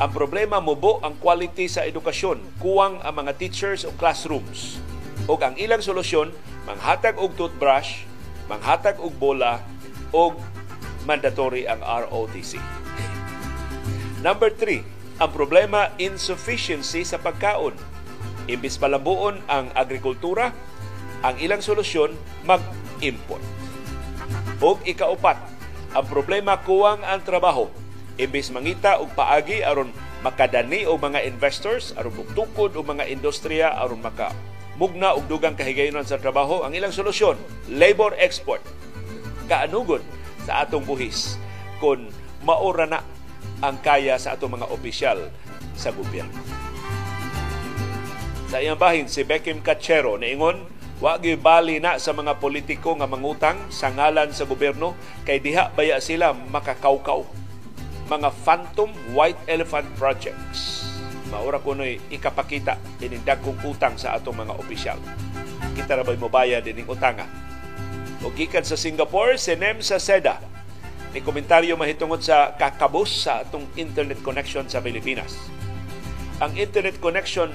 ang 0.03 0.11
problema 0.11 0.59
mubo 0.59 0.99
ang 0.99 1.15
quality 1.15 1.71
sa 1.71 1.87
edukasyon, 1.87 2.43
kuwang 2.59 2.99
ang 2.99 3.23
mga 3.23 3.39
teachers 3.39 3.87
o 3.87 3.95
classrooms. 3.95 4.83
O 5.31 5.39
ang 5.39 5.55
ilang 5.55 5.79
solusyon, 5.79 6.35
manghatag 6.67 7.15
og 7.15 7.39
toothbrush, 7.39 8.03
manghatag 8.51 8.99
og 8.99 9.15
bola, 9.15 9.63
og 10.11 10.35
mandatory 11.07 11.63
ang 11.63 11.79
ROTC. 11.79 12.59
Number 14.19 14.51
three, 14.51 14.83
ang 15.23 15.31
problema 15.31 15.95
insufficiency 15.95 17.07
sa 17.07 17.15
pagkaon. 17.15 17.79
Imbis 18.51 18.75
palambuon 18.75 19.39
ang 19.47 19.71
agrikultura, 19.71 20.51
ang 21.23 21.39
ilang 21.39 21.63
solusyon 21.63 22.11
mag-import. 22.43 23.58
O 24.59 24.75
ikaupat, 24.83 25.39
ang 25.95 26.05
problema 26.05 26.59
kuwang 26.61 27.01
ang 27.01 27.23
trabaho. 27.23 27.71
Imbis 28.19 28.51
mangita 28.51 28.99
og 28.99 29.15
paagi 29.15 29.63
aron 29.63 29.95
makadani 30.19 30.83
og 30.83 30.99
mga 30.99 31.23
investors, 31.23 31.95
aron 31.95 32.13
tukod 32.35 32.75
og 32.75 32.85
mga 32.91 33.07
industriya 33.07 33.71
aron 33.79 34.03
maka 34.03 34.35
mugna 34.79 35.11
og 35.11 35.27
dugang 35.27 35.59
kahigayonan 35.59 36.07
sa 36.07 36.15
trabaho, 36.15 36.63
ang 36.63 36.71
ilang 36.71 36.95
solusyon, 36.95 37.35
labor 37.67 38.15
export. 38.15 38.63
Kaanugon 39.51 40.03
sa 40.47 40.63
atong 40.63 40.87
buhis 40.87 41.35
kung 41.83 42.07
maura 42.47 42.87
na 42.87 43.03
ang 43.59 43.75
kaya 43.83 44.15
sa 44.15 44.39
atong 44.39 44.55
mga 44.55 44.71
opisyal 44.71 45.19
sa 45.75 45.91
gobyerno. 45.91 46.31
Sa 48.49 48.57
iyang 48.63 48.79
bahin, 48.79 49.05
si 49.05 49.21
Beckham 49.27 49.61
Cachero 49.61 50.15
niingon, 50.15 50.63
wa 50.99 51.15
bali 51.15 51.79
na 51.79 51.95
sa 51.95 52.11
mga 52.11 52.35
politiko 52.43 52.91
nga 52.99 53.07
mangutang 53.07 53.55
sa 53.71 53.87
ngalan 53.87 54.35
sa 54.35 54.43
gobyerno 54.43 54.99
kay 55.23 55.39
diha 55.39 55.71
baya 55.71 55.99
sila 56.03 56.35
makakaukaw. 56.35 57.23
Mga 58.11 58.29
phantom 58.43 58.91
white 59.15 59.39
elephant 59.47 59.87
projects. 59.95 60.83
Maura 61.29 61.61
ko 61.61 61.77
no'y 61.77 62.01
ikapakita 62.09 62.75
ining 62.99 63.23
dagkong 63.23 63.61
utang 63.63 63.95
sa 63.95 64.17
atong 64.17 64.43
mga 64.43 64.53
opisyal. 64.57 64.99
Kita 65.77 65.93
na 65.95 66.03
ba'y 66.03 66.17
mobayad 66.17 66.65
ining 66.65 66.89
utanga? 66.89 67.29
O 68.25 68.33
gikan 68.33 68.65
sa 68.65 68.75
Singapore, 68.75 69.39
si 69.39 69.55
Nem 69.55 69.79
sa 69.79 70.01
Seda 70.01 70.41
ni 71.09 71.25
komentaryo 71.25 71.73
mahitungod 71.73 72.21
sa 72.21 72.53
kakabos 72.53 73.25
sa 73.25 73.41
atong 73.41 73.65
internet 73.79 74.21
connection 74.21 74.67
sa 74.69 74.77
Pilipinas. 74.83 75.37
Ang 76.37 76.53
internet 76.53 77.01
connection 77.01 77.49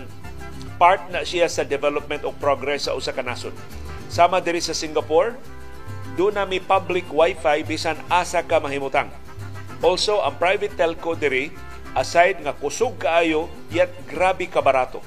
part 0.76 1.02
na 1.10 1.22
siya 1.22 1.46
sa 1.46 1.62
development 1.62 2.26
o 2.26 2.34
progress 2.34 2.86
sa 2.86 2.96
usa 2.96 3.14
ka 3.14 3.22
nasod. 3.22 3.54
Sama 4.10 4.38
diri 4.38 4.62
sa 4.62 4.76
Singapore, 4.76 5.34
do 6.14 6.30
na 6.30 6.46
mi 6.46 6.62
public 6.62 7.06
wifi 7.10 7.66
bisan 7.66 7.98
asa 8.06 8.42
ka 8.46 8.62
mahimutang. 8.62 9.10
Also, 9.82 10.22
ang 10.22 10.38
private 10.38 10.74
telco 10.78 11.18
diri 11.18 11.50
aside 11.94 12.42
nga 12.42 12.54
kusog 12.54 12.98
kaayo 12.98 13.46
yet 13.70 13.90
grabe 14.10 14.50
ka 14.50 14.62
barato. 14.62 15.02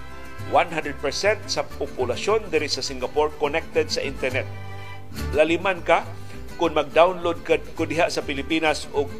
100% 0.51 1.03
sa 1.49 1.67
populasyon 1.67 2.47
diri 2.47 2.71
sa 2.71 2.79
Singapore 2.79 3.35
connected 3.35 3.91
sa 3.91 3.99
internet. 3.99 4.47
Laliman 5.35 5.83
ka 5.83 6.07
kung 6.55 6.73
mag-download 6.73 7.43
ka 7.43 7.59
ko 7.75 7.83
diha 7.83 8.07
sa 8.07 8.23
Pilipinas 8.23 8.87
og 8.95 9.11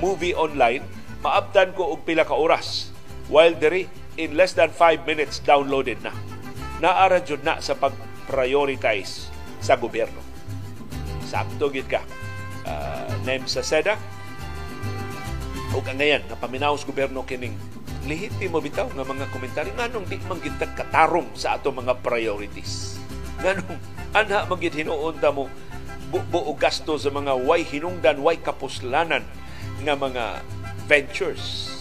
movie 0.00 0.32
online, 0.32 0.84
maabtan 1.20 1.72
ko 1.76 1.94
og 1.94 2.04
pila 2.08 2.24
ka 2.24 2.36
oras. 2.36 2.90
While 3.28 3.56
diri 3.58 3.90
in 4.16 4.36
less 4.36 4.56
than 4.56 4.72
5 4.72 5.04
minutes 5.04 5.40
downloaded 5.44 6.00
na. 6.00 6.12
Naara 6.80 7.20
jud 7.24 7.40
na 7.44 7.60
sa 7.60 7.76
pag-prioritize 7.76 9.32
sa 9.60 9.76
gobyerno. 9.76 10.20
Sakto 11.24 11.72
gid 11.72 11.88
ka. 11.88 12.04
Uh, 12.66 13.06
name 13.22 13.46
sa 13.46 13.62
SEDA, 13.62 13.94
o 15.76 15.84
ngayon, 15.84 16.24
napaminaw 16.32 16.72
sa 16.74 16.88
gobyerno 16.88 17.22
kining 17.28 17.54
lehitimo 18.06 18.62
bitaw 18.62 18.86
nga 18.88 19.02
mga 19.02 19.26
komentaryo 19.34 19.72
nganong 19.74 20.06
di 20.06 20.16
man 20.24 20.38
gid 20.40 20.56
katarong 20.56 21.28
sa 21.34 21.58
ato 21.58 21.74
mga 21.74 22.00
priorities. 22.00 22.96
Nganong 23.42 23.76
anha 24.16 24.46
man 24.48 24.58
gid 24.62 24.78
ta 25.20 25.34
mo 25.34 25.50
buo 26.08 26.54
gasto 26.56 26.96
sa 26.96 27.10
mga 27.10 27.34
way 27.44 27.66
hinungdan, 27.66 28.22
way 28.22 28.38
kapuslanan 28.38 29.26
nga 29.84 29.94
mga 29.98 30.40
ventures. 30.86 31.75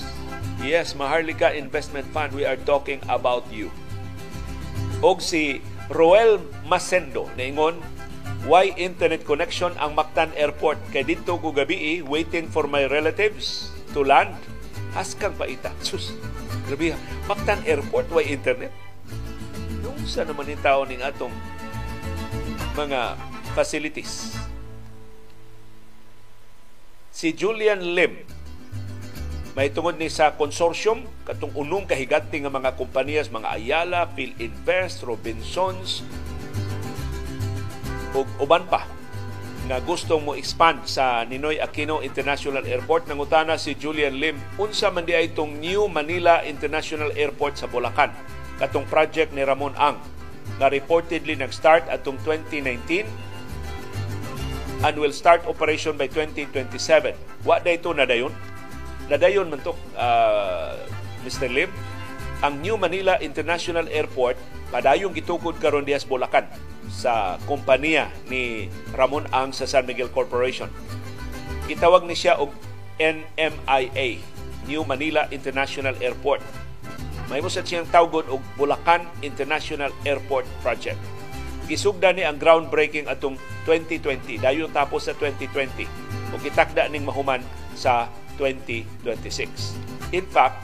Yes, 0.63 0.95
Maharlika 0.95 1.51
Investment 1.51 2.07
Fund, 2.15 2.31
we 2.31 2.47
are 2.47 2.55
talking 2.63 3.03
about 3.11 3.43
you. 3.51 3.67
Og 5.03 5.19
si 5.19 5.59
Roel 5.91 6.39
Masendo 6.63 7.27
naingon, 7.35 7.83
why 8.47 8.71
internet 8.79 9.27
connection 9.27 9.75
ang 9.75 9.99
Mactan 9.99 10.31
Airport 10.39 10.79
kay 10.95 11.03
dito 11.03 11.35
ko 11.43 11.51
gabi 11.51 11.99
waiting 12.07 12.47
for 12.47 12.71
my 12.71 12.87
relatives 12.87 13.67
to 13.91 14.07
land. 14.07 14.31
Haskang 14.95 15.35
paita. 15.35 15.75
Sus, 15.85 16.15
grabe 16.71 16.95
Mactan 17.27 17.59
Airport, 17.67 18.07
why 18.15 18.23
internet? 18.23 18.71
Nung 19.83 19.99
sa 20.07 20.23
naman 20.23 20.47
yung 20.47 20.63
tao 20.63 20.87
ning 20.87 21.03
atong 21.03 21.35
mga 22.79 23.19
facilities. 23.51 24.39
Si 27.11 27.35
Julian 27.35 27.95
Lim, 27.95 28.34
may 29.55 29.71
tungod 29.71 29.95
ni 29.95 30.11
sa 30.11 30.35
consortium 30.35 31.07
katong 31.23 31.55
unong 31.55 31.87
kahiganti 31.87 32.43
nga 32.43 32.51
mga 32.51 32.75
kompaniyas 32.75 33.31
mga 33.31 33.55
Ayala, 33.55 34.03
PhilInvest, 34.11 35.07
Robinsons 35.07 36.03
ug 38.11 38.27
uban 38.43 38.67
pa 38.67 38.83
nga 39.65 39.79
gustong 39.79 40.27
mo 40.27 40.35
expand 40.35 40.83
sa 40.83 41.23
Ninoy 41.23 41.63
Aquino 41.63 42.03
International 42.03 42.67
Airport 42.67 43.07
nangutana 43.07 43.55
si 43.55 43.79
Julian 43.79 44.19
Lim 44.19 44.35
unsa 44.59 44.91
man 44.91 45.07
di 45.07 45.15
itong 45.15 45.55
New 45.63 45.87
Manila 45.87 46.43
International 46.43 47.15
Airport 47.15 47.55
sa 47.55 47.71
Bulacan 47.71 48.11
katong 48.59 48.83
project 48.91 49.31
ni 49.31 49.47
Ramon 49.47 49.73
Ang 49.79 50.03
nga 50.59 50.67
reportedly 50.67 51.39
nag-start 51.39 51.87
atong 51.87 52.19
2019 52.27 53.07
and 54.83 54.95
will 54.99 55.15
start 55.15 55.41
operation 55.47 55.95
by 55.95 56.11
2027. 56.11 57.15
Wa 57.47 57.63
day 57.63 57.79
ito 57.79 57.95
nadayon? 57.95 58.35
Nadayon 59.05 59.53
man 59.53 59.61
to, 59.61 59.77
uh, 59.97 60.73
Mr. 61.21 61.45
Lim. 61.49 61.69
Ang 62.41 62.61
New 62.61 62.75
Manila 62.75 63.17
International 63.21 63.87
Airport 63.89 64.37
padayong 64.69 65.15
gitukod 65.15 65.55
karon 65.61 65.87
dias 65.87 66.03
Bulacan 66.03 66.45
sa 66.91 67.39
kompanya 67.49 68.11
ni 68.29 68.67
Ramon 68.93 69.25
Ang 69.31 69.55
sa 69.55 69.65
San 69.65 69.87
Miguel 69.87 70.11
Corporation. 70.11 70.69
Gitawag 71.65 72.05
ni 72.05 72.13
siya 72.13 72.37
og 72.37 72.53
NMIA, 73.01 74.21
New 74.69 74.83
Manila 74.85 75.25
International 75.33 75.95
Airport. 76.03 76.43
May 77.25 77.41
mo 77.41 77.49
sa 77.49 77.65
siyang 77.65 77.89
tawgon 77.89 78.29
og 78.29 78.41
Bulacan 78.53 79.05
International 79.25 79.89
Airport 80.05 80.45
Project 80.61 81.15
gisugda 81.65 82.13
ni 82.13 82.21
ang 82.21 82.37
groundbreaking 82.37 83.09
atong 83.09 83.41
2020 83.65 84.37
dayon 84.37 84.69
tapos 84.69 85.09
sa 85.09 85.17
2020 85.17 85.89
ug 86.29 86.39
gitakda 86.45 86.85
ning 86.89 87.01
mahuman 87.01 87.41
sa 87.73 88.05
2026 88.37 90.13
in 90.15 90.25
fact 90.27 90.59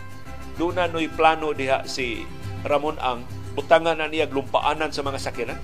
doon 0.60 0.78
na 0.78 0.86
noy 0.86 1.08
plano 1.08 1.56
diha 1.56 1.88
si 1.88 2.24
Ramon 2.62 3.00
ang 3.02 3.26
butangan 3.58 3.98
na 3.98 4.08
niya 4.08 4.30
lumpaanan 4.32 4.94
sa 4.94 5.02
mga 5.04 5.20
sakyanan. 5.20 5.60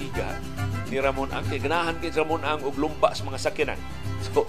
Iga 0.00 0.28
ni 0.90 0.98
Ramon 0.98 1.30
ang 1.30 1.46
kay 1.46 1.62
ganahan 1.62 1.94
kay 2.02 2.10
Ramon 2.10 2.42
ang 2.42 2.66
og 2.66 2.74
lumpa 2.74 3.14
sa 3.14 3.22
mga 3.22 3.38
sakyanan. 3.38 3.78
So 4.26 4.48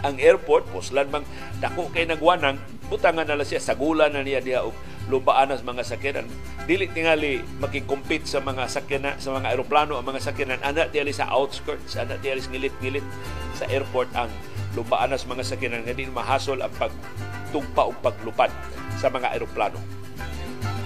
ang 0.00 0.16
airport 0.16 0.68
poslan 0.72 1.12
mang 1.12 1.26
dako 1.60 1.92
kay 1.92 2.08
nagwanang 2.08 2.56
butangan 2.88 3.28
na 3.28 3.44
siya 3.44 3.60
sagulan 3.60 4.14
na 4.16 4.24
niya 4.24 4.40
diha 4.40 4.60
og 4.64 4.72
lubaan 5.12 5.52
sa 5.52 5.62
mga 5.62 5.82
sakyanan. 5.84 6.26
Dili 6.64 6.88
tingali 6.90 7.44
makikompete 7.60 8.26
sa 8.26 8.40
mga 8.40 8.66
sakyanan 8.66 9.20
sa 9.20 9.36
mga 9.36 9.52
eroplano 9.52 10.00
ang 10.00 10.06
mga 10.08 10.24
sakyanan. 10.32 10.60
Ana 10.64 10.88
tiyali 10.88 11.12
sa 11.12 11.28
outskirts 11.28 12.00
ana 12.00 12.16
tiyali 12.18 12.40
sa 12.40 12.50
ngilit-ngilit 12.50 13.06
sa 13.52 13.68
airport 13.68 14.08
ang 14.16 14.32
lubaan 14.76 15.16
sa 15.16 15.26
mga 15.26 15.42
sakyanan 15.42 15.82
nga 15.88 15.96
di 15.96 16.04
mahasol 16.06 16.60
ang 16.60 16.72
pagtugpa 16.76 17.88
o 17.88 17.92
paglupad 18.04 18.52
sa 19.00 19.08
mga 19.08 19.32
eroplano 19.40 19.96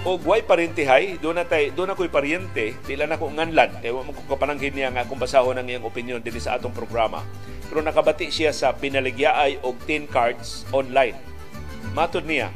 o 0.01 0.17
way 0.25 0.41
parentihay, 0.41 1.21
doon 1.21 1.37
na 1.37 1.45
tay, 1.45 1.69
doon 1.69 1.93
ako'y 1.93 2.09
pariente, 2.09 2.73
tila 2.89 3.05
na 3.05 3.21
ko 3.21 3.29
nganlan, 3.29 3.69
kay 3.85 3.93
mo 3.93 4.09
ko 4.09 4.33
kapanangkin 4.33 4.73
niya 4.73 4.89
nga 4.89 5.05
kung 5.05 5.21
basahon 5.21 5.61
ang 5.61 5.69
iyang 5.69 5.85
opinion 5.85 6.17
din 6.17 6.41
sa 6.41 6.57
atong 6.57 6.73
programa. 6.73 7.21
Pero 7.69 7.85
nakabati 7.85 8.33
siya 8.33 8.49
sa 8.49 8.73
pinaligyaay 8.73 9.61
og 9.61 9.77
10 9.85 10.09
cards 10.09 10.65
online. 10.73 11.15
Matod 11.93 12.25
niya, 12.25 12.49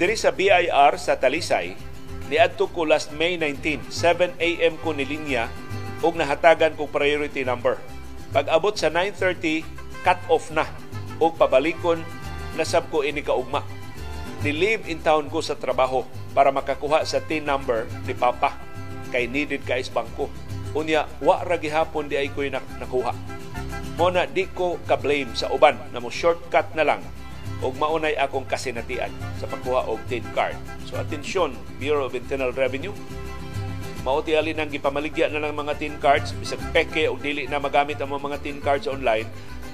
diri 0.00 0.16
sa 0.16 0.32
BIR 0.32 0.96
sa 0.96 1.20
Talisay, 1.20 1.76
niadto 2.32 2.72
ko 2.72 2.88
last 2.88 3.12
May 3.12 3.36
19, 3.36 3.92
7 3.92 4.40
a.m. 4.40 4.74
ko 4.80 4.96
nilinya 4.96 5.52
og 6.00 6.16
nahatagan 6.16 6.80
ko 6.80 6.88
priority 6.88 7.44
number. 7.44 7.76
Pag 8.32 8.48
abot 8.48 8.72
sa 8.72 8.88
9.30, 8.88 9.68
cut 10.00 10.20
off 10.32 10.48
na 10.52 10.64
og 11.20 11.36
pabalikon 11.36 12.00
nasab 12.56 12.88
ko 12.88 13.04
ini 13.04 13.20
kaugma. 13.20 13.62
Ni-leave 14.40 14.88
in 14.88 15.04
town 15.04 15.28
ko 15.28 15.44
sa 15.44 15.52
trabaho 15.52 16.08
para 16.32 16.48
makakuha 16.48 17.04
sa 17.04 17.20
TIN 17.20 17.44
number 17.44 17.84
ni 18.08 18.16
Papa 18.16 18.56
kay 19.12 19.28
needed 19.28 19.60
ka 19.68 19.76
is 19.76 19.92
bangko. 19.92 20.32
Unya, 20.72 21.04
wa 21.20 21.42
ra 21.42 21.58
gihapon 21.58 22.08
di 22.08 22.16
ay 22.16 22.30
ko'y 22.32 22.48
nakuha. 22.48 23.12
Mo 23.98 24.08
na 24.08 24.24
di 24.24 24.48
ko 24.48 24.80
ka-blame 24.88 25.36
sa 25.36 25.52
uban 25.52 25.76
na 25.92 26.00
mo 26.00 26.08
shortcut 26.08 26.72
na 26.72 26.86
lang 26.86 27.02
og 27.60 27.76
maunay 27.76 28.16
akong 28.16 28.48
kasinatian 28.48 29.12
sa 29.36 29.44
pagkuha 29.44 29.84
og 29.84 30.00
TIN 30.08 30.24
card. 30.32 30.56
So 30.88 30.96
atensyon, 30.96 31.52
Bureau 31.76 32.08
of 32.08 32.16
Internal 32.16 32.56
Revenue, 32.56 32.96
mauti 34.00 34.32
alin 34.32 34.56
ang 34.56 34.72
gipamaligya 34.72 35.28
na 35.28 35.44
ng 35.44 35.52
mga 35.52 35.76
TIN 35.76 36.00
cards 36.00 36.32
bisag 36.40 36.62
peke 36.72 37.04
o 37.12 37.20
dili 37.20 37.44
na 37.44 37.60
magamit 37.60 38.00
ang 38.00 38.08
mga 38.16 38.40
TIN 38.40 38.64
cards 38.64 38.88
online 38.88 39.28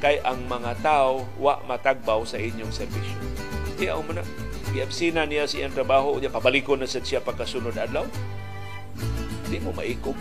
kay 0.07 0.23
ang 0.23 0.39
mga 0.47 0.87
tao 0.87 1.27
wa 1.43 1.59
matagbaw 1.67 2.23
sa 2.23 2.39
inyong 2.39 2.71
serbisyo. 2.71 3.19
Di 3.75 3.91
mo 3.91 4.15
na 4.15 4.23
giabsina 4.71 5.27
niya 5.27 5.51
sa 5.51 5.59
iyang 5.59 5.75
trabaho 5.75 6.15
unya 6.15 6.31
pabalikon 6.31 6.79
na 6.79 6.87
sa 6.87 7.03
siya 7.03 7.19
pagkasunod 7.19 7.75
adlaw. 7.75 8.07
Di 9.51 9.59
mo 9.59 9.75
maikog 9.75 10.15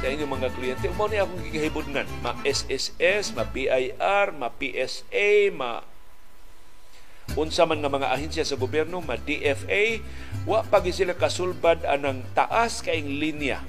sa 0.00 0.08
inyong 0.08 0.32
mga 0.40 0.48
kliyente. 0.56 0.88
Mo 0.96 1.04
ni 1.04 1.20
akong 1.20 1.36
gigahibudngan, 1.52 2.08
ma 2.24 2.32
SSS, 2.48 3.36
ma 3.36 3.44
BIR, 3.44 4.32
ma 4.32 4.48
unsa 7.36 7.68
man 7.68 7.84
nga 7.84 7.92
mga 7.92 8.16
ahensya 8.16 8.48
sa 8.48 8.56
gobyerno, 8.56 9.04
ma 9.04 9.20
DFA, 9.20 10.00
wa 10.48 10.64
pag 10.64 10.88
sila 10.88 11.12
kasulbad 11.12 11.84
anang 11.84 12.24
taas 12.32 12.80
kaing 12.80 13.20
linya 13.20 13.60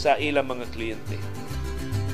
sa 0.00 0.16
ilang 0.16 0.48
mga 0.48 0.64
kliyente. 0.72 1.20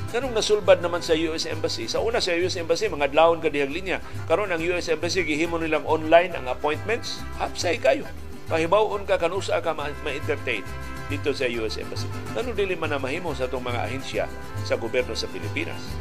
Kanong 0.08 0.32
nasulbad 0.32 0.80
naman 0.80 1.04
sa 1.04 1.12
US 1.28 1.44
Embassy? 1.44 1.84
Sa 1.84 2.00
una 2.00 2.16
sa 2.16 2.32
US 2.32 2.56
Embassy, 2.56 2.88
mga 2.88 3.12
dlawon 3.12 3.44
ka 3.44 3.52
dihang 3.52 3.68
linya. 3.68 4.00
Karon 4.24 4.48
ang 4.48 4.64
US 4.72 4.88
Embassy, 4.88 5.20
gihimo 5.20 5.60
nilang 5.60 5.84
online 5.84 6.32
ang 6.32 6.48
appointments. 6.48 7.20
Hapsay 7.36 7.76
kayo. 7.76 8.08
Pahibawon 8.48 9.04
ka, 9.04 9.20
kanusa 9.20 9.60
ka 9.60 9.76
ma-entertain 9.76 10.64
dito 11.12 11.36
sa 11.36 11.44
US 11.60 11.76
Embassy. 11.76 12.08
Ano 12.32 12.56
dili 12.56 12.72
man 12.72 12.96
na 12.96 12.96
mahimo 12.96 13.36
sa 13.36 13.52
itong 13.52 13.60
mga 13.60 13.80
ahensya 13.84 14.24
sa 14.64 14.80
gobyerno 14.80 15.12
sa 15.12 15.28
Pilipinas? 15.28 15.92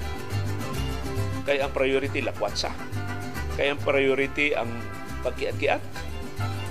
Kaya 1.44 1.68
ang 1.68 1.76
priority 1.76 2.24
lakwatsa. 2.24 2.72
Kaya 3.60 3.76
ang 3.76 3.82
priority 3.84 4.56
ang 4.56 4.72
pagkiat-kiat. 5.28 5.84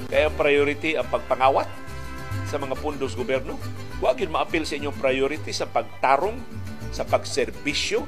Kaya 0.09 0.33
ang 0.33 0.37
priority 0.41 0.97
ang 0.97 1.05
pagpangawat 1.13 1.69
sa 2.49 2.57
mga 2.57 2.81
pundos 2.81 3.13
gobyerno. 3.13 3.61
Huwag 4.01 4.25
yun 4.25 4.33
ma-appeal 4.33 4.65
sa 4.65 4.81
inyong 4.81 4.97
priority 4.97 5.53
sa 5.53 5.69
pagtarong 5.69 6.65
sa 6.91 7.07
pagserbisyo 7.07 8.05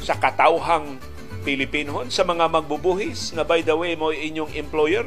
sa 0.00 0.16
katawhang 0.16 1.00
Pilipinon 1.46 2.10
sa 2.10 2.26
mga 2.26 2.50
magbubuhis 2.50 3.30
nga 3.34 3.46
by 3.46 3.62
the 3.62 3.74
way 3.74 3.94
mo 3.94 4.10
inyong 4.10 4.50
employer 4.58 5.06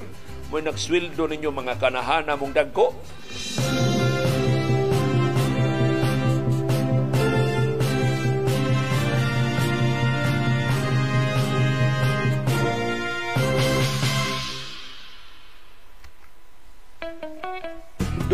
mo 0.50 0.58
nagsweldo 0.58 1.28
ninyo 1.30 1.52
mga 1.52 1.78
kanahana 1.78 2.40
mong 2.40 2.56
dagko 2.56 2.96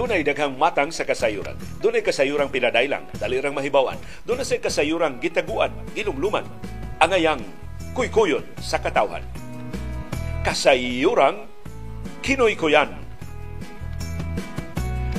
Dunay 0.06 0.22
daghang 0.22 0.54
matang 0.54 0.94
sa 0.94 1.02
kasayuran. 1.02 1.58
Dunay 1.82 2.06
kasayurang 2.06 2.54
pinadailang, 2.54 3.10
dalirang 3.18 3.58
mahibawan. 3.58 3.98
Dunay 4.22 4.46
sa 4.46 4.62
kasayurang 4.62 5.18
gitaguan, 5.18 5.74
gilumluman, 5.98 6.46
angayang 7.02 7.42
kuykuyon 7.98 8.46
sa 8.62 8.78
katawhan. 8.78 9.26
Kasayurang 10.46 11.50
kinoy-kuyan. 12.22 12.94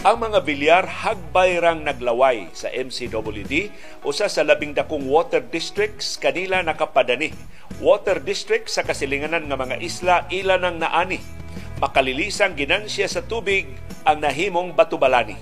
Ang 0.07 0.17
mga 0.23 0.39
bilyar 0.47 0.87
hagbayrang 0.87 1.83
naglaway 1.83 2.47
sa 2.55 2.71
MCWD 2.71 3.75
usa 4.07 4.31
sa 4.31 4.47
labing 4.47 4.71
dakong 4.71 5.11
water 5.11 5.43
districts 5.43 6.15
kanila 6.15 6.63
nakapadani. 6.63 7.35
Water 7.83 8.23
district 8.23 8.71
sa 8.71 8.87
kasilinganan 8.87 9.51
nga 9.51 9.59
mga 9.59 9.83
isla 9.83 10.31
ila 10.31 10.63
nang 10.63 10.79
naani 10.79 11.19
makalilisang 11.77 12.57
ginansya 12.57 13.05
sa 13.05 13.21
tubig 13.21 13.69
ang 14.07 14.23
nahimong 14.23 14.71
batubalani. 14.73 15.35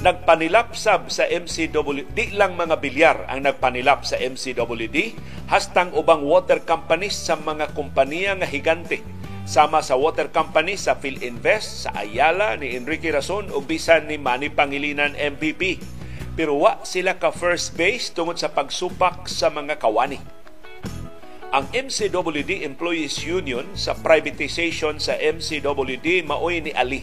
Nagpanilapsab 0.00 1.12
sa 1.12 1.24
MCW, 1.28 2.08
di 2.12 2.32
lang 2.36 2.56
mga 2.56 2.76
bilyar 2.80 3.16
ang 3.28 3.44
nagpanilap 3.44 4.04
sa 4.04 4.16
MCWD, 4.16 5.16
hastang 5.48 5.92
ubang 5.96 6.24
water 6.24 6.60
companies 6.60 7.16
sa 7.16 7.36
mga 7.36 7.72
kompanya 7.72 8.36
nga 8.36 8.48
higante 8.48 9.00
sama 9.48 9.82
sa 9.82 9.98
water 9.98 10.30
company 10.30 10.78
sa 10.78 10.94
PhilInvest, 10.94 11.84
sa 11.84 11.90
Ayala 11.96 12.54
ni 12.54 12.78
Enrique 12.78 13.10
Rason 13.10 13.50
ug 13.50 13.66
bisan 13.66 14.06
ni 14.06 14.14
Manny 14.14 14.46
Pangilinan 14.46 15.18
MVP. 15.18 15.82
Pero 16.38 16.60
wa 16.62 16.78
sila 16.86 17.18
ka 17.18 17.34
first 17.34 17.74
base 17.74 18.14
tungod 18.14 18.38
sa 18.38 18.52
pagsupak 18.52 19.26
sa 19.26 19.50
mga 19.50 19.76
kawani 19.82 20.22
ang 21.50 21.66
MCWD 21.74 22.62
Employees 22.62 23.26
Union 23.26 23.66
sa 23.74 23.98
privatization 23.98 25.02
sa 25.02 25.18
MCWD 25.18 26.22
maoy 26.22 26.62
ni 26.62 26.70
Ali 26.70 27.02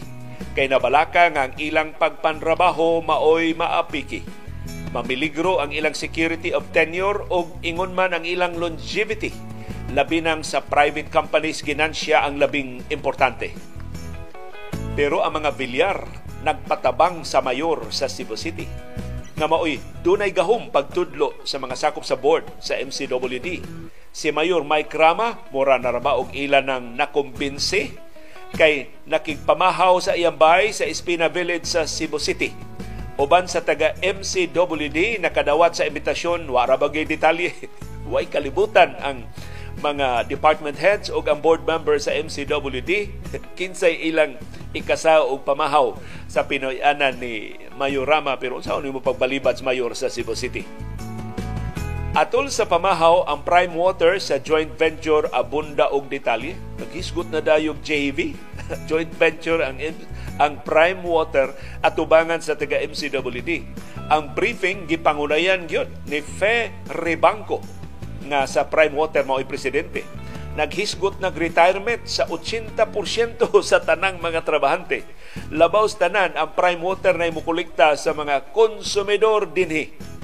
kay 0.52 0.66
nabalaka 0.66 1.30
nga 1.30 1.48
ang 1.48 1.54
ilang 1.56 1.94
pagpanrabaho 1.94 3.02
maoy 3.02 3.54
maapiki. 3.54 4.22
Mamiligro 4.90 5.60
ang 5.60 5.70
ilang 5.70 5.92
security 5.92 6.50
of 6.50 6.64
tenure 6.72 7.28
o 7.28 7.46
ingon 7.60 7.92
man 7.92 8.16
ang 8.16 8.24
ilang 8.24 8.56
longevity. 8.56 9.30
Labi 9.92 10.20
nang 10.20 10.44
sa 10.44 10.64
private 10.64 11.08
companies 11.08 11.60
ginansya 11.64 12.24
ang 12.24 12.40
labing 12.40 12.84
importante. 12.92 13.52
Pero 14.96 15.22
ang 15.22 15.38
mga 15.38 15.54
bilyar 15.54 15.98
nagpatabang 16.42 17.26
sa 17.26 17.42
mayor 17.42 17.90
sa 17.90 18.06
Cebu 18.06 18.38
City 18.38 18.66
nga 19.38 19.46
maoy 19.46 19.78
dunay 20.02 20.34
gahom 20.34 20.66
pagtudlo 20.74 21.30
sa 21.46 21.62
mga 21.62 21.78
sakop 21.78 22.02
sa 22.02 22.18
board 22.18 22.42
sa 22.58 22.74
MCWD 22.74 23.62
si 24.10 24.34
Mayor 24.34 24.66
Mike 24.66 24.90
Rama 24.98 25.46
mura 25.54 25.78
na 25.78 25.94
og 25.94 26.34
ila 26.34 26.58
nang 26.58 26.98
nakumbinsi 26.98 27.94
kay 28.54 28.88
nakigpamahaw 29.04 30.00
sa 30.00 30.16
iyang 30.16 30.36
bahay 30.36 30.72
sa 30.72 30.88
Espina 30.88 31.28
Village 31.28 31.68
sa 31.68 31.84
Cebu 31.84 32.16
City. 32.16 32.54
Uban 33.18 33.50
sa 33.50 33.60
taga 33.60 33.98
MCWD 33.98 35.18
nakadawat 35.18 35.74
sa 35.74 35.84
imbitasyon 35.84 36.46
wa 36.46 36.64
ra 36.64 36.78
bagay 36.78 37.02
detalye. 37.02 37.50
Way 38.12 38.30
kalibutan 38.30 38.94
ang 39.02 39.26
mga 39.78 40.26
department 40.26 40.78
heads 40.78 41.10
o 41.10 41.22
ang 41.22 41.38
board 41.38 41.62
member 41.66 41.98
sa 41.98 42.14
MCWD 42.14 43.10
kinsay 43.58 44.06
ilang 44.06 44.38
ikasa 44.74 45.22
og 45.22 45.46
pamahaw 45.46 45.94
sa 46.26 46.46
Pinoyanan 46.46 47.18
ni 47.18 47.54
Mayor 47.78 48.06
Rama 48.06 48.36
pero 48.36 48.58
sa 48.62 48.78
mo 48.78 49.00
pagbalibad 49.02 49.54
sa 49.54 49.66
mayor 49.66 49.94
sa 49.94 50.10
Cebu 50.10 50.34
City. 50.34 50.66
Atol 52.18 52.50
sa 52.50 52.66
pamahaw 52.66 53.30
ang 53.30 53.46
Prime 53.46 53.78
Water 53.78 54.18
sa 54.18 54.42
joint 54.42 54.74
venture 54.74 55.30
Abunda 55.30 55.86
og 55.94 56.10
detalye. 56.10 56.58
Naghisgot 56.82 57.30
na 57.30 57.38
dayog 57.38 57.78
JV. 57.78 58.34
joint 58.90 59.14
venture 59.14 59.62
ang 59.62 59.78
ang 60.42 60.58
Prime 60.66 60.98
Water 61.06 61.54
at 61.78 61.94
tubangan 61.94 62.42
sa 62.42 62.58
taga 62.58 62.82
MCWD. 62.82 63.62
Ang 64.10 64.34
briefing 64.34 64.90
gipangunayan 64.90 65.70
gyud 65.70 65.86
ni 66.10 66.18
Fe 66.18 66.74
Ribanco 66.90 67.62
nga 68.26 68.50
sa 68.50 68.66
Prime 68.66 68.98
Water 68.98 69.22
mao'y 69.22 69.46
presidente. 69.46 70.02
Naghisgot 70.58 71.22
nag-retirement 71.22 72.02
sa 72.02 72.26
80% 72.26 73.46
sa 73.70 73.78
tanang 73.78 74.18
mga 74.18 74.42
trabahante. 74.42 75.06
Labaw 75.54 75.86
tanan 75.94 76.34
ang 76.34 76.50
Prime 76.58 76.82
Water 76.82 77.14
na 77.14 77.30
imukolekta 77.30 77.94
sa 77.94 78.10
mga 78.10 78.50
konsumidor 78.50 79.54
dinhi 79.54 80.17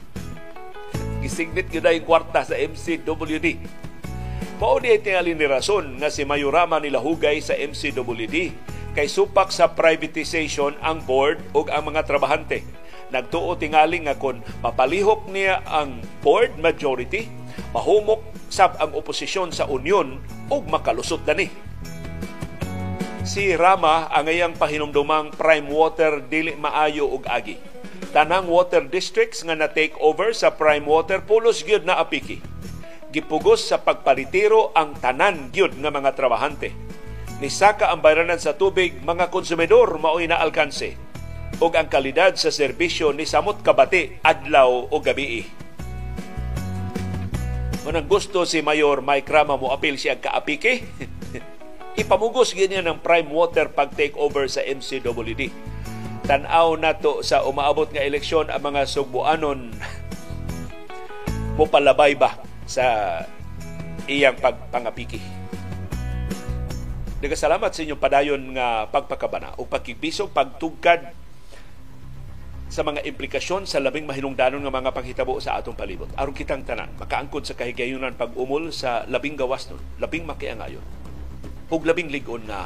Gisignit 1.24 1.72
yun 1.72 1.88
yung 1.88 2.04
kwarta 2.04 2.44
sa 2.44 2.52
MCWD. 2.52 3.48
Di 4.64 4.92
tingali 5.00 5.32
ni 5.32 5.48
rason 5.48 5.96
nga 5.96 6.12
si 6.12 6.28
Mayorama 6.28 6.76
nila 6.76 7.00
hugay 7.00 7.40
sa 7.40 7.56
MCWD 7.56 8.52
kay 8.92 9.08
supak 9.08 9.48
sa 9.48 9.72
privatization 9.72 10.76
ang 10.84 11.00
board 11.08 11.40
ug 11.56 11.72
ang 11.72 11.88
mga 11.88 12.04
trabahante. 12.04 12.60
Nagtuo 13.08 13.56
tingali 13.56 14.04
nga 14.04 14.20
kon 14.20 14.44
mapalihok 14.60 15.32
niya 15.32 15.64
ang 15.64 16.04
board 16.20 16.60
majority, 16.60 17.32
mahumok 17.72 18.20
sab 18.52 18.76
ang 18.76 18.92
oposisyon 18.92 19.48
sa 19.48 19.64
union 19.64 20.20
ug 20.52 20.68
makalusot 20.68 21.24
dani. 21.24 21.48
Si 23.24 23.48
Rama 23.56 24.12
ang 24.12 24.28
iyang 24.28 24.52
pahinumdumang 24.60 25.32
prime 25.40 25.72
water 25.72 26.20
dili 26.20 26.52
maayo 26.52 27.08
ug 27.08 27.24
agi. 27.24 27.73
Tanang 28.10 28.50
water 28.50 28.84
districts 28.84 29.40
nga 29.46 29.56
na 29.56 29.70
take 29.70 29.96
over 30.02 30.36
sa 30.36 30.52
prime 30.52 30.84
water 30.84 31.24
pulos 31.24 31.64
gyud 31.64 31.88
na 31.88 31.96
apiki. 31.96 32.42
Gipugos 33.14 33.64
sa 33.64 33.80
pagparitiro 33.80 34.74
ang 34.74 34.98
tanan 34.98 35.54
gyud 35.54 35.78
nga 35.78 35.88
mga 35.88 36.18
trabahante. 36.18 36.74
Nisaka 37.38 37.94
ang 37.94 38.02
bayranan 38.02 38.42
sa 38.42 38.58
tubig 38.58 38.98
mga 39.00 39.30
konsumidor 39.30 39.96
mao'y 40.02 40.26
na 40.26 40.42
alkanse 40.42 40.98
ug 41.62 41.70
ang 41.78 41.86
kalidad 41.86 42.34
sa 42.34 42.50
serbisyo 42.50 43.14
ni 43.14 43.22
samot 43.22 43.62
kabati 43.62 44.18
adlaw 44.26 44.90
o 44.90 44.96
gabi. 44.98 45.46
Manang 47.84 48.08
gusto 48.08 48.48
si 48.48 48.64
Mayor 48.64 49.04
Mike 49.04 49.28
Rama 49.28 49.60
mo 49.60 49.68
apil 49.70 50.00
siya 50.00 50.16
kaapike. 50.16 50.88
Ipamugos 52.00 52.56
ganyan 52.56 52.88
ng 52.90 52.98
prime 53.04 53.28
water 53.28 53.70
pag 53.70 53.92
take 53.92 54.16
over 54.16 54.48
sa 54.48 54.64
MCWD. 54.64 55.73
Tanaw 56.24 56.80
nato 56.80 57.20
sa 57.20 57.44
umaabot 57.44 57.84
nga 57.92 58.00
eleksyon 58.00 58.48
ang 58.48 58.64
mga 58.64 58.88
sugbuanon 58.88 59.76
mo 61.60 61.68
palabay 61.68 62.16
ba 62.16 62.40
sa 62.64 63.20
iyang 64.08 64.32
pagpangapiki. 64.40 65.20
Nagasalamat 67.20 67.76
sa 67.76 67.84
inyong 67.84 68.00
padayon 68.00 68.42
nga 68.56 68.88
pagpakabana 68.88 69.52
o 69.60 69.68
pagkibisog, 69.68 70.32
pagtugkad 70.32 71.12
sa 72.72 72.80
mga 72.80 73.04
implikasyon 73.04 73.68
sa 73.68 73.84
labing 73.84 74.08
mahinungdanon 74.08 74.64
nga 74.64 74.72
mga 74.72 74.96
panghitabo 74.96 75.36
sa 75.44 75.60
atong 75.60 75.76
palibot. 75.76 76.08
Aron 76.16 76.32
kitang 76.32 76.64
tanan, 76.64 76.88
makaangkod 76.96 77.44
sa 77.44 77.52
kahigayunan 77.52 78.16
pag-umol 78.16 78.72
sa 78.72 79.04
labing 79.12 79.36
gawas 79.36 79.68
nun, 79.68 79.80
labing 80.00 80.24
makiangayon, 80.24 80.84
ug 81.68 81.84
labing 81.84 82.08
ligon 82.08 82.48
nga 82.48 82.64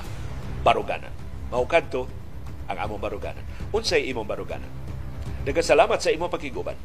baruganan. 0.62 1.10
Mahukad 1.50 1.90
to 1.90 2.06
ang 2.68 2.78
among 2.84 3.00
baruganan. 3.00 3.44
Unsay 3.72 4.06
imong 4.12 4.28
baruganan? 4.28 4.68
Nagasalamat 5.48 5.98
sa 5.98 6.12
imong 6.12 6.28
pakiguban. 6.28 6.76